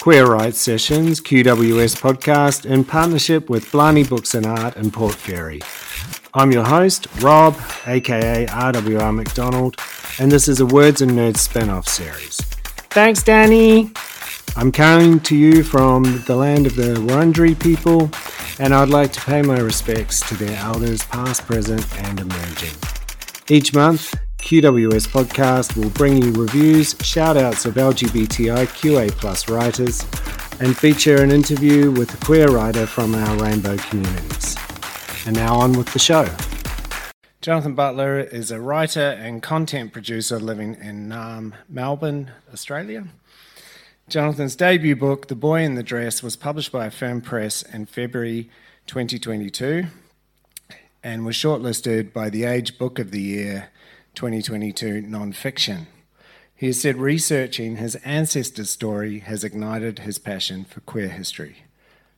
Queer 0.00 0.24
Rights 0.24 0.58
Sessions, 0.58 1.20
QWS 1.20 2.00
podcast, 2.00 2.64
in 2.64 2.84
partnership 2.84 3.50
with 3.50 3.70
Blarney 3.70 4.02
Books 4.02 4.34
and 4.34 4.46
Art 4.46 4.78
in 4.78 4.90
Port 4.90 5.14
Fairy. 5.14 5.60
I'm 6.32 6.50
your 6.50 6.64
host, 6.64 7.06
Rob, 7.20 7.54
aka 7.86 8.46
RWR 8.46 9.14
McDonald, 9.14 9.76
and 10.18 10.32
this 10.32 10.48
is 10.48 10.60
a 10.60 10.64
Words 10.64 11.02
and 11.02 11.10
Nerds 11.10 11.36
spin 11.36 11.68
off 11.68 11.86
series. 11.86 12.38
Thanks, 12.88 13.22
Danny! 13.22 13.92
I'm 14.56 14.72
coming 14.72 15.20
to 15.20 15.36
you 15.36 15.62
from 15.62 16.22
the 16.26 16.34
land 16.34 16.66
of 16.66 16.76
the 16.76 16.94
Wurundjeri 16.94 17.60
people, 17.60 18.10
and 18.58 18.74
I'd 18.74 18.88
like 18.88 19.12
to 19.12 19.20
pay 19.20 19.42
my 19.42 19.58
respects 19.58 20.26
to 20.30 20.34
their 20.34 20.58
elders, 20.60 21.04
past, 21.04 21.46
present, 21.46 21.86
and 21.98 22.20
emerging. 22.20 22.74
Each 23.50 23.74
month, 23.74 24.14
QWS 24.42 25.06
Podcast 25.08 25.76
will 25.76 25.90
bring 25.90 26.20
you 26.20 26.32
reviews, 26.32 26.96
shout 27.02 27.36
outs 27.36 27.66
of 27.66 27.74
LGBTIQA 27.74 29.12
plus 29.12 29.48
writers, 29.48 30.02
and 30.60 30.76
feature 30.76 31.22
an 31.22 31.30
interview 31.30 31.90
with 31.90 32.12
a 32.14 32.24
queer 32.24 32.48
writer 32.48 32.86
from 32.86 33.14
our 33.14 33.36
rainbow 33.36 33.76
communities. 33.76 34.56
And 35.26 35.36
now 35.36 35.54
on 35.54 35.74
with 35.74 35.92
the 35.92 35.98
show. 35.98 36.28
Jonathan 37.40 37.74
Butler 37.74 38.18
is 38.18 38.50
a 38.50 38.60
writer 38.60 39.00
and 39.00 39.42
content 39.42 39.92
producer 39.92 40.40
living 40.40 40.74
in 40.74 41.12
um, 41.12 41.54
Melbourne, 41.68 42.32
Australia. 42.52 43.06
Jonathan's 44.08 44.56
debut 44.56 44.96
book, 44.96 45.28
The 45.28 45.36
Boy 45.36 45.62
in 45.62 45.76
the 45.76 45.84
Dress, 45.84 46.22
was 46.22 46.34
published 46.34 46.72
by 46.72 46.86
Affirm 46.86 47.20
Press 47.20 47.62
in 47.62 47.86
February 47.86 48.50
2022 48.88 49.86
and 51.04 51.24
was 51.24 51.36
shortlisted 51.36 52.12
by 52.12 52.28
the 52.28 52.44
Age 52.44 52.76
Book 52.76 52.98
of 52.98 53.10
the 53.10 53.20
Year 53.20 53.68
2022 54.14 55.02
nonfiction. 55.02 55.86
He 56.54 56.66
has 56.66 56.80
said 56.80 56.96
researching 56.96 57.76
his 57.76 57.94
ancestor's 57.96 58.70
story 58.70 59.20
has 59.20 59.44
ignited 59.44 60.00
his 60.00 60.18
passion 60.18 60.64
for 60.64 60.80
queer 60.80 61.08
history. 61.08 61.64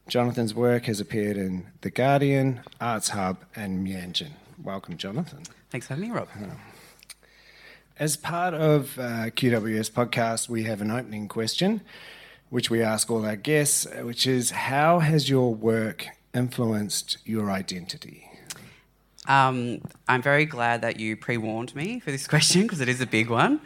Jonathan's 0.08 0.52
work 0.52 0.86
has 0.86 0.98
appeared 0.98 1.36
in 1.36 1.68
The 1.82 1.90
Guardian, 1.90 2.62
Arts 2.80 3.10
Hub, 3.10 3.44
and 3.54 3.86
Meanjin. 3.86 4.32
Welcome, 4.62 4.96
Jonathan. 4.96 5.44
Thanks 5.70 5.86
for 5.86 5.94
having 5.94 6.10
me, 6.10 6.14
Rob. 6.14 6.28
As 7.98 8.16
part 8.16 8.52
of 8.52 8.98
uh, 8.98 9.30
QWS 9.30 9.92
podcast, 9.92 10.48
we 10.48 10.64
have 10.64 10.80
an 10.80 10.90
opening 10.90 11.28
question, 11.28 11.82
which 12.50 12.68
we 12.68 12.82
ask 12.82 13.10
all 13.10 13.24
our 13.24 13.36
guests, 13.36 13.86
which 14.02 14.26
is 14.26 14.50
How 14.50 14.98
has 14.98 15.30
your 15.30 15.54
work 15.54 16.06
influenced 16.34 17.18
your 17.24 17.50
identity? 17.50 18.28
Um, 19.26 19.80
I'm 20.08 20.22
very 20.22 20.46
glad 20.46 20.82
that 20.82 20.98
you 20.98 21.16
pre 21.16 21.36
warned 21.36 21.74
me 21.74 22.00
for 22.00 22.10
this 22.10 22.26
question 22.34 22.62
because 22.62 22.80
it 22.80 22.88
is 22.88 23.00
a 23.00 23.06
big 23.06 23.30
one. 23.30 23.60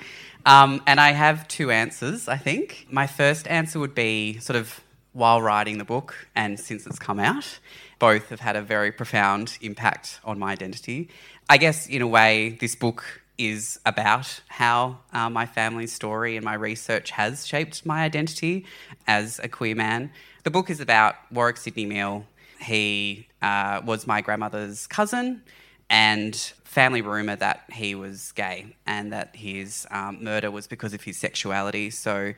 Um, 0.45 0.83
and 0.87 1.01
I 1.01 1.11
have 1.11 1.49
two 1.49 1.71
answers, 1.71 2.29
I 2.29 2.37
think. 2.37 2.87
My 2.91 3.07
first 3.07 3.49
answer 3.49 3.81
would 3.81 3.95
be 3.95 4.39
sort 4.39 4.57
of 4.57 4.81
while 5.12 5.41
writing 5.41 5.79
the 5.79 5.84
book 5.84 6.29
and 6.37 6.61
since 6.61 6.87
it's 6.87 6.99
come 6.99 7.19
out. 7.19 7.59
Both 7.99 8.29
have 8.29 8.41
had 8.41 8.55
a 8.55 8.62
very 8.62 8.93
profound 8.93 9.59
impact 9.62 10.21
on 10.25 10.39
my 10.39 10.53
identity. 10.53 11.09
I 11.49 11.57
guess, 11.57 11.87
in 11.87 12.03
a 12.03 12.07
way, 12.07 12.59
this 12.61 12.75
book 12.75 13.23
is 13.39 13.81
about 13.87 14.41
how 14.49 14.99
uh, 15.12 15.31
my 15.31 15.47
family's 15.47 15.93
story 15.93 16.37
and 16.37 16.45
my 16.45 16.55
research 16.55 17.11
has 17.12 17.47
shaped 17.47 17.84
my 17.84 18.03
identity 18.03 18.67
as 19.07 19.41
a 19.43 19.49
queer 19.49 19.75
man. 19.75 20.11
The 20.45 20.51
book 20.51 20.71
is 20.71 20.81
about 20.81 21.17
Warwick 21.31 21.57
Sydney 21.57 21.87
Mills. 21.87 22.25
He 22.67 23.28
uh, 23.41 23.81
was 23.84 24.06
my 24.06 24.20
grandmother's 24.20 24.86
cousin, 24.86 25.42
and 25.89 26.34
family 26.64 27.00
rumour 27.00 27.36
that 27.36 27.62
he 27.72 27.95
was 27.95 28.33
gay 28.33 28.77
and 28.86 29.12
that 29.12 29.34
his 29.34 29.86
um, 29.91 30.22
murder 30.22 30.50
was 30.50 30.67
because 30.67 30.92
of 30.92 31.03
his 31.03 31.17
sexuality. 31.17 31.91
So, 31.91 32.34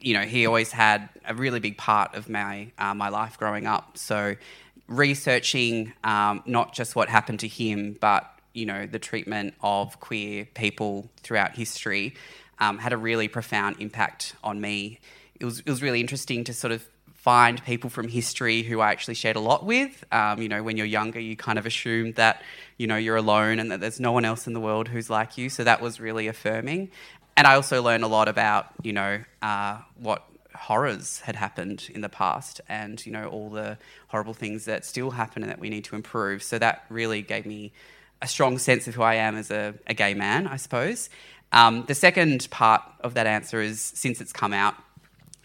you 0.00 0.14
know, 0.14 0.22
he 0.22 0.46
always 0.46 0.70
had 0.70 1.08
a 1.26 1.34
really 1.34 1.60
big 1.60 1.76
part 1.76 2.14
of 2.14 2.28
my 2.28 2.70
uh, 2.78 2.94
my 2.94 3.08
life 3.08 3.38
growing 3.38 3.66
up. 3.66 3.96
So, 3.96 4.36
researching 4.86 5.92
um, 6.04 6.42
not 6.46 6.74
just 6.74 6.94
what 6.94 7.08
happened 7.08 7.40
to 7.40 7.48
him, 7.48 7.96
but 8.00 8.30
you 8.52 8.66
know, 8.66 8.86
the 8.86 8.98
treatment 8.98 9.54
of 9.62 9.98
queer 10.00 10.46
people 10.54 11.08
throughout 11.22 11.54
history 11.54 12.14
um, 12.58 12.78
had 12.78 12.92
a 12.92 12.96
really 12.96 13.28
profound 13.28 13.76
impact 13.80 14.34
on 14.44 14.60
me. 14.60 15.00
It 15.38 15.44
was, 15.44 15.60
it 15.60 15.68
was 15.68 15.82
really 15.82 16.00
interesting 16.00 16.44
to 16.44 16.52
sort 16.52 16.72
of 16.72 16.86
find 17.20 17.62
people 17.64 17.90
from 17.90 18.08
history 18.08 18.62
who 18.62 18.80
I 18.80 18.90
actually 18.90 19.12
shared 19.12 19.36
a 19.36 19.40
lot 19.40 19.62
with. 19.66 20.04
Um, 20.10 20.40
you 20.40 20.48
know, 20.48 20.62
when 20.62 20.78
you're 20.78 20.86
younger, 20.86 21.20
you 21.20 21.36
kind 21.36 21.58
of 21.58 21.66
assume 21.66 22.12
that, 22.12 22.42
you 22.78 22.86
know, 22.86 22.96
you're 22.96 23.16
alone 23.16 23.58
and 23.58 23.70
that 23.70 23.80
there's 23.80 24.00
no 24.00 24.12
one 24.12 24.24
else 24.24 24.46
in 24.46 24.54
the 24.54 24.60
world 24.60 24.88
who's 24.88 25.10
like 25.10 25.36
you. 25.36 25.50
So 25.50 25.62
that 25.64 25.82
was 25.82 26.00
really 26.00 26.28
affirming. 26.28 26.90
And 27.36 27.46
I 27.46 27.56
also 27.56 27.82
learned 27.82 28.04
a 28.04 28.06
lot 28.06 28.28
about, 28.28 28.68
you 28.82 28.94
know, 28.94 29.20
uh, 29.42 29.80
what 29.98 30.24
horrors 30.54 31.20
had 31.20 31.36
happened 31.36 31.90
in 31.94 32.00
the 32.00 32.08
past 32.08 32.62
and, 32.70 33.04
you 33.04 33.12
know, 33.12 33.28
all 33.28 33.50
the 33.50 33.76
horrible 34.08 34.34
things 34.34 34.64
that 34.64 34.86
still 34.86 35.10
happen 35.10 35.42
and 35.42 35.52
that 35.52 35.58
we 35.58 35.68
need 35.68 35.84
to 35.84 35.96
improve. 35.96 36.42
So 36.42 36.58
that 36.58 36.86
really 36.88 37.20
gave 37.20 37.44
me 37.44 37.72
a 38.22 38.26
strong 38.26 38.56
sense 38.56 38.88
of 38.88 38.94
who 38.94 39.02
I 39.02 39.16
am 39.16 39.36
as 39.36 39.50
a, 39.50 39.74
a 39.86 39.92
gay 39.92 40.14
man, 40.14 40.46
I 40.46 40.56
suppose. 40.56 41.10
Um, 41.52 41.84
the 41.86 41.94
second 41.94 42.48
part 42.50 42.82
of 43.00 43.12
that 43.14 43.26
answer 43.26 43.60
is 43.60 43.80
since 43.80 44.22
it's 44.22 44.32
come 44.32 44.54
out, 44.54 44.74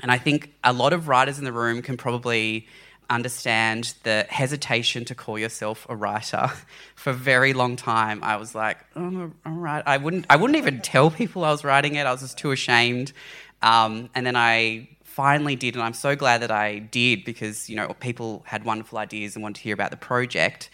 and 0.02 0.12
I 0.12 0.18
think 0.18 0.54
a 0.64 0.74
lot 0.74 0.94
of 0.94 1.08
writers 1.08 1.40
in 1.40 1.46
the 1.46 1.54
room 1.54 1.82
can 1.82 1.98
probably 1.98 2.68
understand 3.10 3.94
the 4.04 4.26
hesitation 4.30 5.06
to 5.06 5.16
call 5.16 5.38
yourself 5.38 5.86
a 5.90 5.96
writer. 5.96 6.50
For 6.96 7.12
a 7.12 7.14
very 7.14 7.54
long 7.54 7.76
time, 7.76 8.24
I 8.24 8.38
was 8.38 8.56
like, 8.56 8.78
oh, 8.96 9.06
I'm 9.06 9.34
a, 9.46 9.50
writer. 9.50 9.84
I 9.88 9.98
wouldn't, 9.98 10.26
I 10.30 10.36
wouldn't 10.36 10.58
even 10.58 10.82
tell 10.82 11.12
people 11.12 11.46
I 11.46 11.52
was 11.52 11.64
writing 11.64 11.96
it. 11.96 12.06
I 12.06 12.12
was 12.12 12.22
just 12.22 12.38
too 12.38 12.52
ashamed. 12.52 13.14
Um, 13.62 14.10
and 14.16 14.26
then 14.26 14.36
I 14.36 14.90
finally 15.04 15.56
did, 15.56 15.76
and 15.76 15.84
I'm 15.84 15.94
so 15.94 16.16
glad 16.16 16.42
that 16.42 16.52
I 16.52 16.80
did 16.80 17.24
because 17.24 17.70
you 17.70 17.76
know 17.78 17.96
people 18.00 18.44
had 18.46 18.66
wonderful 18.66 18.98
ideas 18.98 19.36
and 19.36 19.44
wanted 19.44 19.56
to 19.56 19.62
hear 19.62 19.74
about 19.74 19.92
the 19.92 19.98
project. 19.98 20.70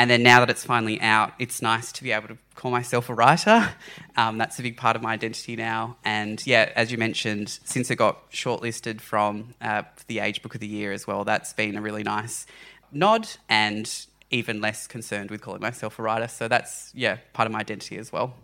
And 0.00 0.08
then 0.08 0.22
now 0.22 0.40
that 0.40 0.48
it's 0.48 0.64
finally 0.64 0.98
out, 1.02 1.34
it's 1.38 1.60
nice 1.60 1.92
to 1.92 2.02
be 2.02 2.10
able 2.10 2.28
to 2.28 2.38
call 2.54 2.70
myself 2.70 3.10
a 3.10 3.14
writer. 3.14 3.68
Um, 4.16 4.36
that's 4.36 4.58
a 4.58 4.62
big 4.62 4.76
part 4.76 4.96
of 4.96 5.02
my 5.02 5.12
identity 5.12 5.56
now. 5.56 5.96
And 6.04 6.44
yeah, 6.46 6.72
as 6.76 6.92
you 6.92 6.98
mentioned, 6.98 7.58
since 7.64 7.90
it 7.90 7.96
got 7.96 8.30
shortlisted 8.30 9.00
from 9.00 9.54
uh, 9.62 9.84
the 10.08 10.18
Age 10.18 10.42
Book 10.42 10.54
of 10.54 10.60
the 10.60 10.66
Year 10.66 10.92
as 10.92 11.06
well, 11.06 11.24
that's 11.24 11.54
been 11.54 11.74
a 11.76 11.80
really 11.80 12.02
nice 12.02 12.44
nod 12.92 13.28
and 13.48 14.06
even 14.30 14.60
less 14.60 14.86
concerned 14.86 15.30
with 15.30 15.40
calling 15.40 15.62
myself 15.62 15.98
a 15.98 16.02
writer. 16.02 16.28
So 16.28 16.48
that's, 16.48 16.92
yeah, 16.94 17.18
part 17.32 17.46
of 17.46 17.52
my 17.52 17.60
identity 17.60 17.96
as 17.96 18.12
well. 18.12 18.34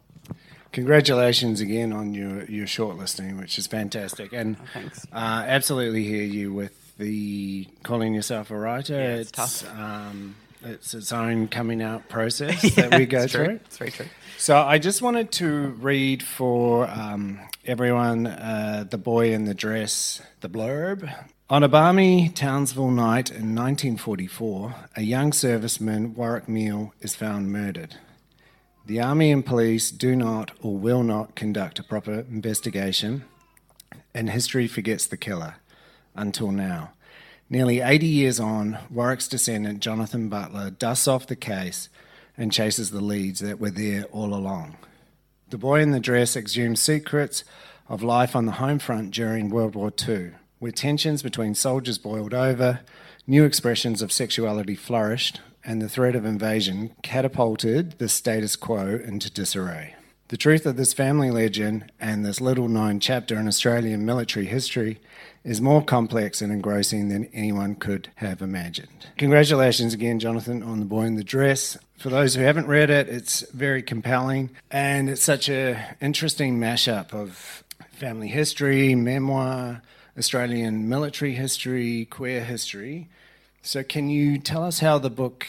Congratulations 0.73 1.61
again 1.61 1.93
on 1.93 2.15
your, 2.15 2.45
your 2.45 2.67
shortlisting, 2.67 3.39
which 3.39 3.59
is 3.59 3.67
fantastic. 3.67 4.33
And 4.33 4.57
oh, 4.59 4.67
thanks. 4.73 5.05
Uh, 5.13 5.45
absolutely 5.47 6.05
hear 6.05 6.25
you 6.25 6.55
with 6.55 6.97
the 6.97 7.69
calling 7.83 8.15
yourself 8.15 8.51
a 8.51 8.57
writer. 8.57 8.95
Yeah, 8.95 9.17
it's, 9.17 9.31
it's 9.31 9.63
tough. 9.63 9.79
Um, 9.79 10.37
it's 10.63 10.95
its 10.95 11.13
own 11.13 11.49
coming 11.49 11.83
out 11.83 12.09
process 12.09 12.63
yeah, 12.65 12.71
that 12.89 12.99
we 12.99 13.07
go 13.07 13.27
through. 13.27 13.45
True. 13.45 13.61
It's 13.65 13.79
very 13.79 13.91
true. 13.91 14.07
So 14.39 14.57
I 14.57 14.79
just 14.79 15.01
wanted 15.03 15.33
to 15.33 15.69
read 15.81 16.23
for 16.23 16.89
um, 16.89 17.41
everyone 17.65 18.27
uh, 18.27 18.85
The 18.89 18.99
Boy 18.99 19.33
in 19.33 19.45
the 19.45 19.55
Dress, 19.55 20.21
the 20.41 20.49
blurb. 20.49 21.13
On 21.49 21.63
a 21.63 21.69
balmy 21.69 22.29
Townsville 22.29 22.91
night 22.91 23.31
in 23.31 23.55
1944, 23.55 24.75
a 24.97 25.03
young 25.03 25.31
serviceman, 25.31 26.15
Warwick 26.15 26.49
Mills, 26.49 26.91
is 27.01 27.15
found 27.15 27.53
murdered. 27.53 27.97
The 28.85 29.01
Army 29.01 29.33
and 29.33 29.45
police 29.45 29.91
do 29.91 30.15
not 30.15 30.53
or 30.61 30.77
will 30.77 31.03
not 31.03 31.35
conduct 31.35 31.79
a 31.79 31.83
proper 31.83 32.21
investigation, 32.31 33.25
and 34.15 34.31
history 34.31 34.67
forgets 34.67 35.07
the 35.07 35.17
killer 35.17 35.57
until 36.15 36.53
now. 36.53 36.91
Nearly 37.49 37.81
80 37.81 38.07
years 38.07 38.41
on, 38.41 38.79
Warwick's 38.91 39.29
descendant 39.29 39.79
Jonathan 39.79 40.29
Butler 40.29 40.71
dusts 40.71 41.07
off 41.07 41.29
the 41.29 41.37
case 41.37 41.89
and 42.37 42.51
chases 42.51 42.91
the 42.91 43.01
leads 43.01 43.39
that 43.39 43.61
were 43.61 43.71
there 43.71 44.05
all 44.07 44.35
along. 44.35 44.77
The 45.51 45.59
boy 45.59 45.81
in 45.81 45.93
the 45.93 46.01
dress 46.01 46.35
exhumes 46.35 46.79
secrets 46.79 47.45
of 47.89 48.03
life 48.03 48.35
on 48.35 48.47
the 48.47 48.53
home 48.53 48.81
front 48.81 49.13
during 49.13 49.49
World 49.49 49.77
War 49.77 49.93
II, 50.07 50.33
where 50.59 50.73
tensions 50.73 51.23
between 51.23 51.55
soldiers 51.55 51.99
boiled 51.99 52.35
over, 52.35 52.81
new 53.29 53.45
expressions 53.45 54.03
of 54.03 54.11
sexuality 54.11 54.75
flourished, 54.75 55.41
and 55.65 55.81
the 55.81 55.89
threat 55.89 56.17
of 56.17 56.25
invasion 56.25 56.97
catapulted 57.03 57.93
the 57.99 58.09
status 58.09 58.57
quo 58.57 59.01
into 59.05 59.31
disarray. 59.31 59.95
The 60.29 60.37
truth 60.37 60.67
of 60.67 60.77
this 60.77 60.93
family 60.93 61.31
legend 61.31 61.93
and 62.01 62.25
this 62.25 62.41
little 62.41 62.67
known 62.69 62.99
chapter 62.99 63.39
in 63.39 63.47
Australian 63.47 64.05
military 64.05 64.47
history 64.47 64.99
is 65.47 65.61
more 65.61 65.83
complex 65.83 66.43
and 66.43 66.53
engrossing 66.53 67.09
than 67.09 67.25
anyone 67.27 67.77
could 67.77 68.09
have 68.17 68.43
imagined. 68.43 69.07
Congratulations 69.17 69.95
again, 69.95 70.19
Jonathan, 70.19 70.61
on 70.61 70.81
The 70.81 70.85
Boy 70.85 71.03
in 71.03 71.15
the 71.15 71.23
Dress. 71.23 71.79
For 71.97 72.11
those 72.11 72.35
who 72.35 72.43
haven't 72.43 72.67
read 72.67 72.91
it, 72.91 73.09
it's 73.09 73.49
very 73.53 73.81
compelling 73.81 74.51
and 74.73 75.09
it's 75.09 75.23
such 75.23 75.49
an 75.49 75.79
interesting 76.01 76.59
mashup 76.59 77.15
of 77.15 77.63
family 77.93 78.27
history, 78.27 78.97
memoir, 78.97 79.83
Australian 80.19 80.89
military 80.89 81.35
history, 81.35 82.07
queer 82.07 82.43
history. 82.43 83.09
So, 83.63 83.85
can 83.85 84.09
you 84.09 84.39
tell 84.39 84.65
us 84.65 84.81
how 84.81 84.99
the 84.99 85.11
book 85.11 85.47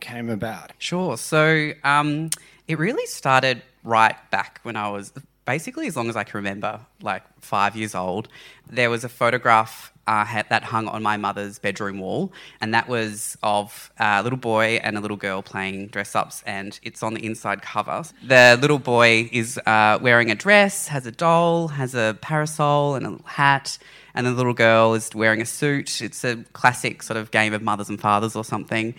came 0.00 0.30
about? 0.30 0.72
Sure. 0.78 1.16
So, 1.18 1.72
um, 1.84 2.30
it 2.68 2.78
really 2.78 3.06
started 3.06 3.62
right 3.84 4.16
back 4.30 4.60
when 4.62 4.76
I 4.76 4.88
was 4.88 5.12
basically 5.46 5.86
as 5.86 5.96
long 5.96 6.08
as 6.08 6.16
I 6.16 6.24
can 6.24 6.38
remember, 6.38 6.80
like 7.00 7.22
five 7.40 7.76
years 7.76 7.94
old, 7.94 8.28
there 8.68 8.90
was 8.90 9.04
a 9.04 9.08
photograph 9.08 9.92
uh, 10.06 10.42
that 10.48 10.62
hung 10.64 10.86
on 10.88 11.02
my 11.02 11.16
mother's 11.16 11.58
bedroom 11.58 11.98
wall, 11.98 12.32
and 12.60 12.74
that 12.74 12.88
was 12.88 13.36
of 13.42 13.90
a 13.98 14.22
little 14.22 14.38
boy 14.38 14.78
and 14.82 14.96
a 14.96 15.00
little 15.00 15.16
girl 15.16 15.42
playing 15.42 15.88
dress 15.88 16.14
ups, 16.14 16.42
and 16.46 16.78
it's 16.82 17.02
on 17.02 17.14
the 17.14 17.24
inside 17.24 17.62
cover. 17.62 18.04
The 18.22 18.58
little 18.60 18.78
boy 18.78 19.28
is 19.32 19.58
uh, 19.66 19.98
wearing 20.00 20.30
a 20.30 20.34
dress, 20.34 20.88
has 20.88 21.06
a 21.06 21.12
doll, 21.12 21.68
has 21.68 21.94
a 21.94 22.16
parasol, 22.20 22.94
and 22.94 23.06
a 23.06 23.28
hat. 23.28 23.78
And 24.14 24.26
the 24.26 24.30
little 24.30 24.54
girl 24.54 24.94
is 24.94 25.14
wearing 25.14 25.42
a 25.42 25.46
suit. 25.46 26.00
It's 26.00 26.24
a 26.24 26.36
classic 26.54 27.02
sort 27.02 27.18
of 27.18 27.30
game 27.30 27.52
of 27.52 27.60
mothers 27.60 27.90
and 27.90 28.00
fathers 28.00 28.34
or 28.34 28.44
something. 28.44 28.94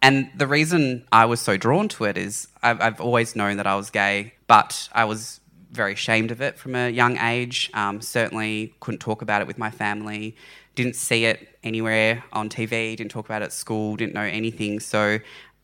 And 0.00 0.30
the 0.34 0.46
reason 0.46 1.04
I 1.12 1.26
was 1.26 1.40
so 1.40 1.58
drawn 1.58 1.88
to 1.90 2.04
it 2.04 2.16
is 2.16 2.48
I've, 2.62 2.80
I've 2.80 3.00
always 3.00 3.36
known 3.36 3.58
that 3.58 3.66
I 3.66 3.76
was 3.76 3.90
gay, 3.90 4.32
but 4.46 4.88
I 4.92 5.04
was 5.04 5.40
very 5.72 5.94
ashamed 5.94 6.30
of 6.30 6.40
it 6.40 6.58
from 6.58 6.74
a 6.74 6.90
young 6.90 7.16
age. 7.18 7.70
Um, 7.74 8.00
certainly 8.00 8.74
couldn't 8.80 9.00
talk 9.00 9.22
about 9.22 9.40
it 9.40 9.46
with 9.46 9.58
my 9.58 9.70
family. 9.70 10.36
Didn't 10.74 10.96
see 10.96 11.24
it 11.24 11.58
anywhere 11.64 12.22
on 12.32 12.48
TV. 12.48 12.96
Didn't 12.96 13.10
talk 13.10 13.24
about 13.24 13.42
it 13.42 13.46
at 13.46 13.52
school. 13.52 13.96
Didn't 13.96 14.14
know 14.14 14.20
anything. 14.20 14.80
So, 14.80 15.18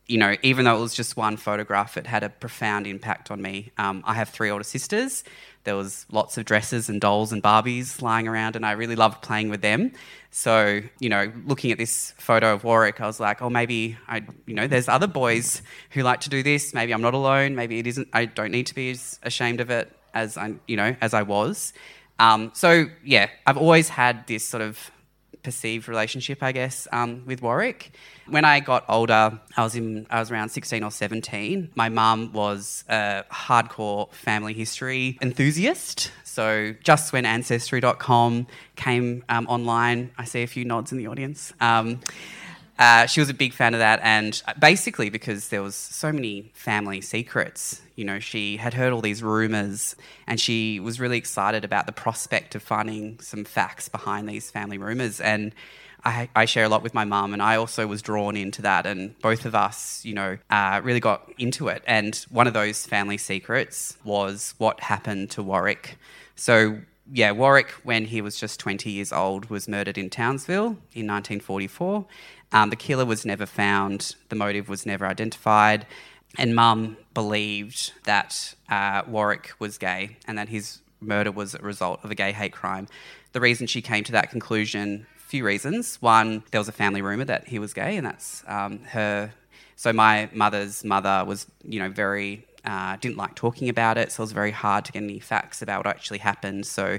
you 0.06 0.18
know, 0.18 0.36
even 0.42 0.64
though 0.64 0.76
it 0.76 0.80
was 0.80 0.94
just 0.94 1.16
one 1.16 1.36
photograph, 1.36 1.96
it 1.96 2.06
had 2.06 2.22
a 2.22 2.30
profound 2.30 2.86
impact 2.86 3.30
on 3.30 3.42
me. 3.42 3.70
Um, 3.76 4.02
I 4.06 4.14
have 4.14 4.30
three 4.30 4.50
older 4.50 4.64
sisters. 4.64 5.22
There 5.64 5.76
was 5.76 6.06
lots 6.10 6.38
of 6.38 6.46
dresses 6.46 6.88
and 6.88 6.98
dolls 6.98 7.30
and 7.30 7.42
Barbies 7.42 8.00
lying 8.00 8.26
around, 8.26 8.56
and 8.56 8.64
I 8.64 8.72
really 8.72 8.96
loved 8.96 9.20
playing 9.20 9.50
with 9.50 9.60
them. 9.60 9.92
So, 10.30 10.80
you 10.98 11.08
know, 11.10 11.30
looking 11.44 11.72
at 11.72 11.78
this 11.78 12.14
photo 12.16 12.54
of 12.54 12.64
Warwick, 12.64 13.02
I 13.02 13.06
was 13.06 13.20
like, 13.20 13.42
oh, 13.42 13.50
maybe 13.50 13.98
I, 14.06 14.22
you 14.46 14.54
know, 14.54 14.66
there's 14.66 14.88
other 14.88 15.06
boys 15.06 15.60
who 15.90 16.02
like 16.02 16.20
to 16.20 16.30
do 16.30 16.42
this. 16.42 16.72
Maybe 16.72 16.92
I'm 16.92 17.02
not 17.02 17.12
alone. 17.12 17.54
Maybe 17.54 17.78
it 17.78 17.86
isn't. 17.86 18.08
I 18.14 18.24
don't 18.24 18.50
need 18.50 18.66
to 18.68 18.74
be 18.74 18.90
as 18.90 19.18
ashamed 19.22 19.60
of 19.60 19.68
it 19.68 19.92
as 20.14 20.36
I, 20.36 20.54
you 20.66 20.76
know, 20.76 20.96
as 21.00 21.14
I 21.14 21.22
was. 21.22 21.72
Um, 22.18 22.50
so 22.54 22.86
yeah, 23.04 23.28
I've 23.46 23.56
always 23.56 23.88
had 23.88 24.26
this 24.26 24.44
sort 24.44 24.62
of 24.62 24.90
perceived 25.42 25.88
relationship, 25.88 26.42
I 26.42 26.52
guess, 26.52 26.88
um, 26.92 27.22
with 27.26 27.42
Warwick. 27.42 27.92
When 28.26 28.44
I 28.44 28.60
got 28.60 28.84
older, 28.88 29.40
I 29.56 29.62
was 29.62 29.74
in, 29.74 30.06
I 30.10 30.20
was 30.20 30.30
around 30.30 30.50
16 30.50 30.82
or 30.82 30.90
17. 30.90 31.70
My 31.74 31.88
mum 31.88 32.32
was 32.32 32.84
a 32.88 33.24
hardcore 33.32 34.12
family 34.12 34.52
history 34.52 35.18
enthusiast. 35.22 36.12
So 36.24 36.74
just 36.82 37.12
when 37.12 37.24
Ancestry.com 37.24 38.46
came 38.76 39.24
um, 39.28 39.46
online, 39.46 40.10
I 40.18 40.24
see 40.24 40.42
a 40.42 40.46
few 40.46 40.64
nods 40.64 40.92
in 40.92 40.98
the 40.98 41.06
audience. 41.06 41.52
Uh, 42.78 43.06
she 43.06 43.20
was 43.20 43.28
a 43.28 43.34
big 43.34 43.52
fan 43.52 43.74
of 43.74 43.80
that, 43.80 43.98
and 44.02 44.40
basically 44.58 45.10
because 45.10 45.48
there 45.48 45.62
was 45.62 45.74
so 45.74 46.12
many 46.12 46.50
family 46.54 47.00
secrets. 47.00 47.82
You 47.96 48.04
know, 48.04 48.20
she 48.20 48.56
had 48.56 48.74
heard 48.74 48.92
all 48.92 49.00
these 49.00 49.22
rumors, 49.22 49.96
and 50.28 50.38
she 50.38 50.78
was 50.78 51.00
really 51.00 51.18
excited 51.18 51.64
about 51.64 51.86
the 51.86 51.92
prospect 51.92 52.54
of 52.54 52.62
finding 52.62 53.18
some 53.20 53.44
facts 53.44 53.88
behind 53.88 54.28
these 54.28 54.50
family 54.50 54.78
rumors. 54.78 55.20
And 55.20 55.52
I, 56.04 56.28
I 56.36 56.44
share 56.44 56.64
a 56.64 56.68
lot 56.68 56.84
with 56.84 56.94
my 56.94 57.04
mum, 57.04 57.32
and 57.32 57.42
I 57.42 57.56
also 57.56 57.86
was 57.88 58.00
drawn 58.00 58.36
into 58.36 58.62
that. 58.62 58.86
And 58.86 59.18
both 59.20 59.44
of 59.44 59.56
us, 59.56 60.04
you 60.04 60.14
know, 60.14 60.38
uh, 60.48 60.80
really 60.84 61.00
got 61.00 61.32
into 61.36 61.66
it. 61.66 61.82
And 61.86 62.14
one 62.30 62.46
of 62.46 62.54
those 62.54 62.86
family 62.86 63.18
secrets 63.18 63.96
was 64.04 64.54
what 64.58 64.78
happened 64.78 65.30
to 65.32 65.42
Warwick. 65.42 65.98
So 66.36 66.78
yeah, 67.12 67.32
Warwick, 67.32 67.70
when 67.84 68.06
he 68.06 68.20
was 68.20 68.38
just 68.38 68.60
20 68.60 68.90
years 68.90 69.12
old, 69.12 69.50
was 69.50 69.68
murdered 69.68 69.96
in 69.96 70.10
Townsville 70.10 70.76
in 70.92 71.06
1944. 71.06 72.06
Um, 72.52 72.70
the 72.70 72.76
killer 72.76 73.04
was 73.04 73.24
never 73.24 73.46
found, 73.46 74.14
the 74.28 74.36
motive 74.36 74.68
was 74.68 74.86
never 74.86 75.06
identified, 75.06 75.86
and 76.36 76.54
mum 76.54 76.96
believed 77.14 77.92
that 78.04 78.54
uh, 78.68 79.02
Warwick 79.06 79.52
was 79.58 79.78
gay 79.78 80.16
and 80.26 80.36
that 80.38 80.48
his 80.48 80.80
murder 81.00 81.30
was 81.30 81.54
a 81.54 81.58
result 81.58 82.00
of 82.04 82.10
a 82.10 82.14
gay 82.14 82.32
hate 82.32 82.52
crime. 82.52 82.88
The 83.32 83.40
reason 83.40 83.66
she 83.66 83.82
came 83.82 84.04
to 84.04 84.12
that 84.12 84.30
conclusion, 84.30 85.06
few 85.16 85.44
reasons. 85.44 85.96
One, 86.00 86.42
there 86.50 86.60
was 86.60 86.68
a 86.68 86.72
family 86.72 87.02
rumour 87.02 87.24
that 87.26 87.48
he 87.48 87.58
was 87.58 87.72
gay, 87.72 87.96
and 87.96 88.06
that's 88.06 88.42
um, 88.46 88.80
her. 88.90 89.32
So 89.76 89.92
my 89.92 90.28
mother's 90.32 90.84
mother 90.84 91.24
was, 91.24 91.46
you 91.62 91.78
know, 91.78 91.88
very 91.88 92.47
uh, 92.68 92.96
didn't 93.00 93.16
like 93.16 93.34
talking 93.34 93.68
about 93.68 93.98
it, 93.98 94.12
so 94.12 94.20
it 94.20 94.24
was 94.24 94.32
very 94.32 94.50
hard 94.50 94.84
to 94.84 94.92
get 94.92 95.02
any 95.02 95.18
facts 95.18 95.62
about 95.62 95.78
what 95.78 95.86
actually 95.86 96.18
happened. 96.18 96.66
So 96.66 96.98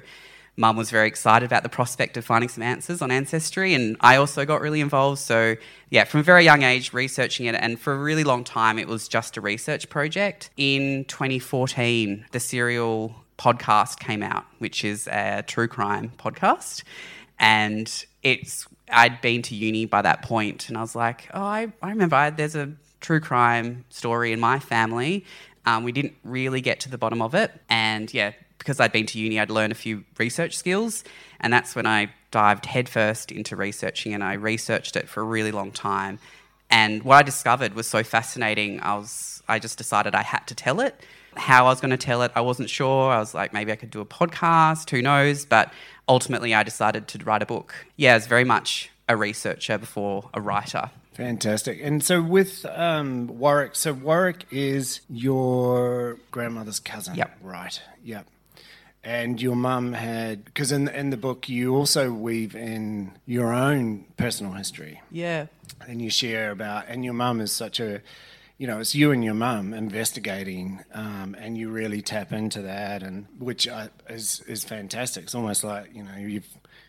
mum 0.60 0.76
was 0.76 0.90
very 0.92 1.08
excited 1.08 1.46
about 1.46 1.64
the 1.64 1.70
prospect 1.70 2.18
of 2.18 2.26
finding 2.26 2.50
some 2.50 2.62
answers 2.62 3.02
on 3.02 3.12
Ancestry, 3.12 3.74
and 3.74 3.96
I 4.02 4.18
also 4.18 4.46
got 4.46 4.62
really 4.62 4.82
involved. 4.82 5.20
So, 5.20 5.56
yeah, 5.90 6.04
from 6.04 6.20
a 6.20 6.24
very 6.24 6.44
young 6.44 6.64
age, 6.64 6.94
researching 6.94 7.46
it, 7.46 7.56
and 7.56 7.80
for 7.80 7.94
a 7.94 7.98
really 7.98 8.26
long 8.26 8.44
time, 8.44 8.78
it 8.78 8.88
was 8.88 9.08
just 9.08 9.38
a 9.38 9.42
research 9.42 9.90
project. 9.90 10.50
In 10.58 11.06
2014, 11.06 12.26
the 12.32 12.40
Serial 12.40 13.16
podcast 13.38 14.00
came 14.00 14.22
out, 14.22 14.46
which 14.58 14.84
is 14.84 15.08
a 15.08 15.44
true 15.48 15.68
crime 15.68 16.12
podcast, 16.18 16.84
and 17.40 18.06
it's 18.22 18.68
I'd 18.92 19.22
been 19.22 19.42
to 19.44 19.56
uni 19.56 19.86
by 19.86 20.02
that 20.02 20.24
point, 20.24 20.68
and 20.68 20.78
I 20.78 20.82
was 20.82 20.96
like, 20.96 21.30
oh, 21.34 21.42
I, 21.42 21.72
I 21.82 21.90
remember 21.90 22.16
I, 22.18 22.30
there's 22.32 22.56
a 22.56 22.74
true 23.00 23.20
crime 23.20 23.86
story 23.90 24.32
in 24.32 24.40
my 24.40 24.60
family. 24.60 25.26
Um, 25.66 25.84
we 25.84 25.92
didn't 25.92 26.16
really 26.24 26.62
get 26.62 26.80
to 26.82 26.90
the 26.90 26.98
bottom 26.98 27.22
of 27.22 27.36
it, 27.36 27.52
and 27.70 28.12
yeah, 28.14 28.34
because 28.58 28.80
I'd 28.80 28.92
been 28.92 29.06
to 29.08 29.20
uni, 29.20 29.40
I'd 29.40 29.50
learned 29.50 29.72
a 29.72 29.76
few 29.76 30.04
research 30.18 30.58
skills, 30.58 31.04
and 31.40 31.52
that's 31.52 31.76
when 31.76 31.86
I 31.86 32.12
dived 32.32 32.66
headfirst 32.66 33.32
into 33.32 33.56
researching, 33.56 34.14
and 34.14 34.24
I 34.24 34.34
researched 34.34 34.96
it 34.96 35.10
for 35.10 35.22
a 35.22 35.26
really 35.26 35.52
long 35.52 35.72
time. 35.72 36.20
And 36.70 37.04
what 37.04 37.18
I 37.18 37.24
discovered 37.24 37.74
was 37.74 37.88
so 37.88 38.04
fascinating. 38.04 38.80
I 38.82 38.96
was, 38.96 39.42
I 39.48 39.58
just 39.60 39.78
decided 39.78 40.14
I 40.14 40.22
had 40.22 40.46
to 40.48 40.56
tell 40.56 40.82
it. 40.82 41.00
How 41.36 41.66
I 41.66 41.70
was 41.70 41.82
going 41.82 41.92
to 41.92 41.98
tell 41.98 42.22
it, 42.22 42.32
I 42.36 42.42
wasn't 42.42 42.70
sure. 42.70 43.12
I 43.12 43.20
was 43.20 43.34
like, 43.34 43.54
maybe 43.54 43.72
I 43.72 43.76
could 43.76 43.90
do 43.90 44.02
a 44.02 44.06
podcast. 44.06 44.90
Who 44.90 45.02
knows? 45.02 45.46
But 45.46 45.74
ultimately, 46.08 46.54
I 46.54 46.64
decided 46.64 47.08
to 47.10 47.24
write 47.24 47.42
a 47.42 47.46
book. 47.46 47.74
Yeah, 47.96 48.12
I 48.12 48.16
was 48.16 48.28
very 48.28 48.44
much 48.44 48.92
a 49.08 49.16
researcher 49.16 49.78
before 49.78 50.30
a 50.34 50.42
writer. 50.42 50.92
Fantastic. 51.20 51.82
And 51.84 52.02
so 52.02 52.22
with 52.22 52.66
um, 52.66 53.28
Warwick, 53.28 53.76
so 53.76 53.92
Warwick 53.92 54.46
is 54.52 55.02
your 55.10 56.18
grandmother's 56.32 56.80
cousin, 56.80 57.16
yep. 57.16 57.38
right? 57.42 57.82
Yep. 58.06 58.26
And 59.04 59.42
your 59.42 59.58
mum 59.58 59.92
had, 59.92 60.46
because 60.46 60.72
in, 60.72 60.88
in 60.88 61.10
the 61.10 61.18
book 61.18 61.50
you 61.50 61.76
also 61.76 62.14
weave 62.14 62.56
in 62.56 63.12
your 63.26 63.54
own 63.54 64.06
personal 64.16 64.54
history. 64.54 65.02
Yeah. 65.12 65.48
And 65.86 66.02
you 66.02 66.10
share 66.10 66.52
about, 66.52 66.86
and 66.88 67.04
your 67.04 67.14
mum 67.14 67.42
is 67.42 67.52
such 67.52 67.82
a, 67.82 68.02
you 68.60 68.68
know, 68.68 68.80
it's 68.80 68.94
you 68.94 69.12
and 69.12 69.24
your 69.24 69.34
mum 69.34 69.74
investigating, 69.74 70.84
um, 70.94 71.34
and 71.40 71.58
you 71.58 71.70
really 71.70 72.02
tap 72.02 72.34
into 72.34 72.62
that, 72.64 73.02
and 73.02 73.26
which 73.40 73.70
I, 73.70 73.90
is 74.10 74.42
is 74.48 74.66
fantastic. 74.66 75.24
It's 75.24 75.34
almost 75.34 75.64
like 75.64 75.96
you 75.96 76.04
know 76.04 76.16
you've 76.18 76.48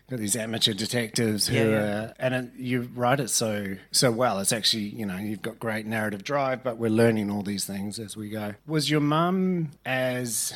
got 0.09 0.19
these 0.19 0.35
amateur 0.35 0.73
detectives 0.73 1.47
who, 1.47 1.55
Yeah, 1.55 1.63
yeah. 1.63 1.77
Are, 1.77 2.13
and 2.19 2.35
it, 2.35 2.51
you 2.57 2.89
write 2.93 3.21
it 3.21 3.29
so 3.29 3.77
so 3.89 4.11
well. 4.11 4.39
It's 4.39 4.51
actually 4.51 4.83
you 4.83 5.05
know 5.05 5.15
you've 5.15 5.41
got 5.41 5.59
great 5.59 5.85
narrative 5.85 6.25
drive, 6.25 6.61
but 6.61 6.77
we're 6.77 6.91
learning 6.91 7.31
all 7.31 7.41
these 7.41 7.63
things 7.63 7.99
as 7.99 8.17
we 8.17 8.27
go. 8.27 8.55
Was 8.67 8.91
your 8.91 8.99
mum 8.99 9.71
as 9.85 10.53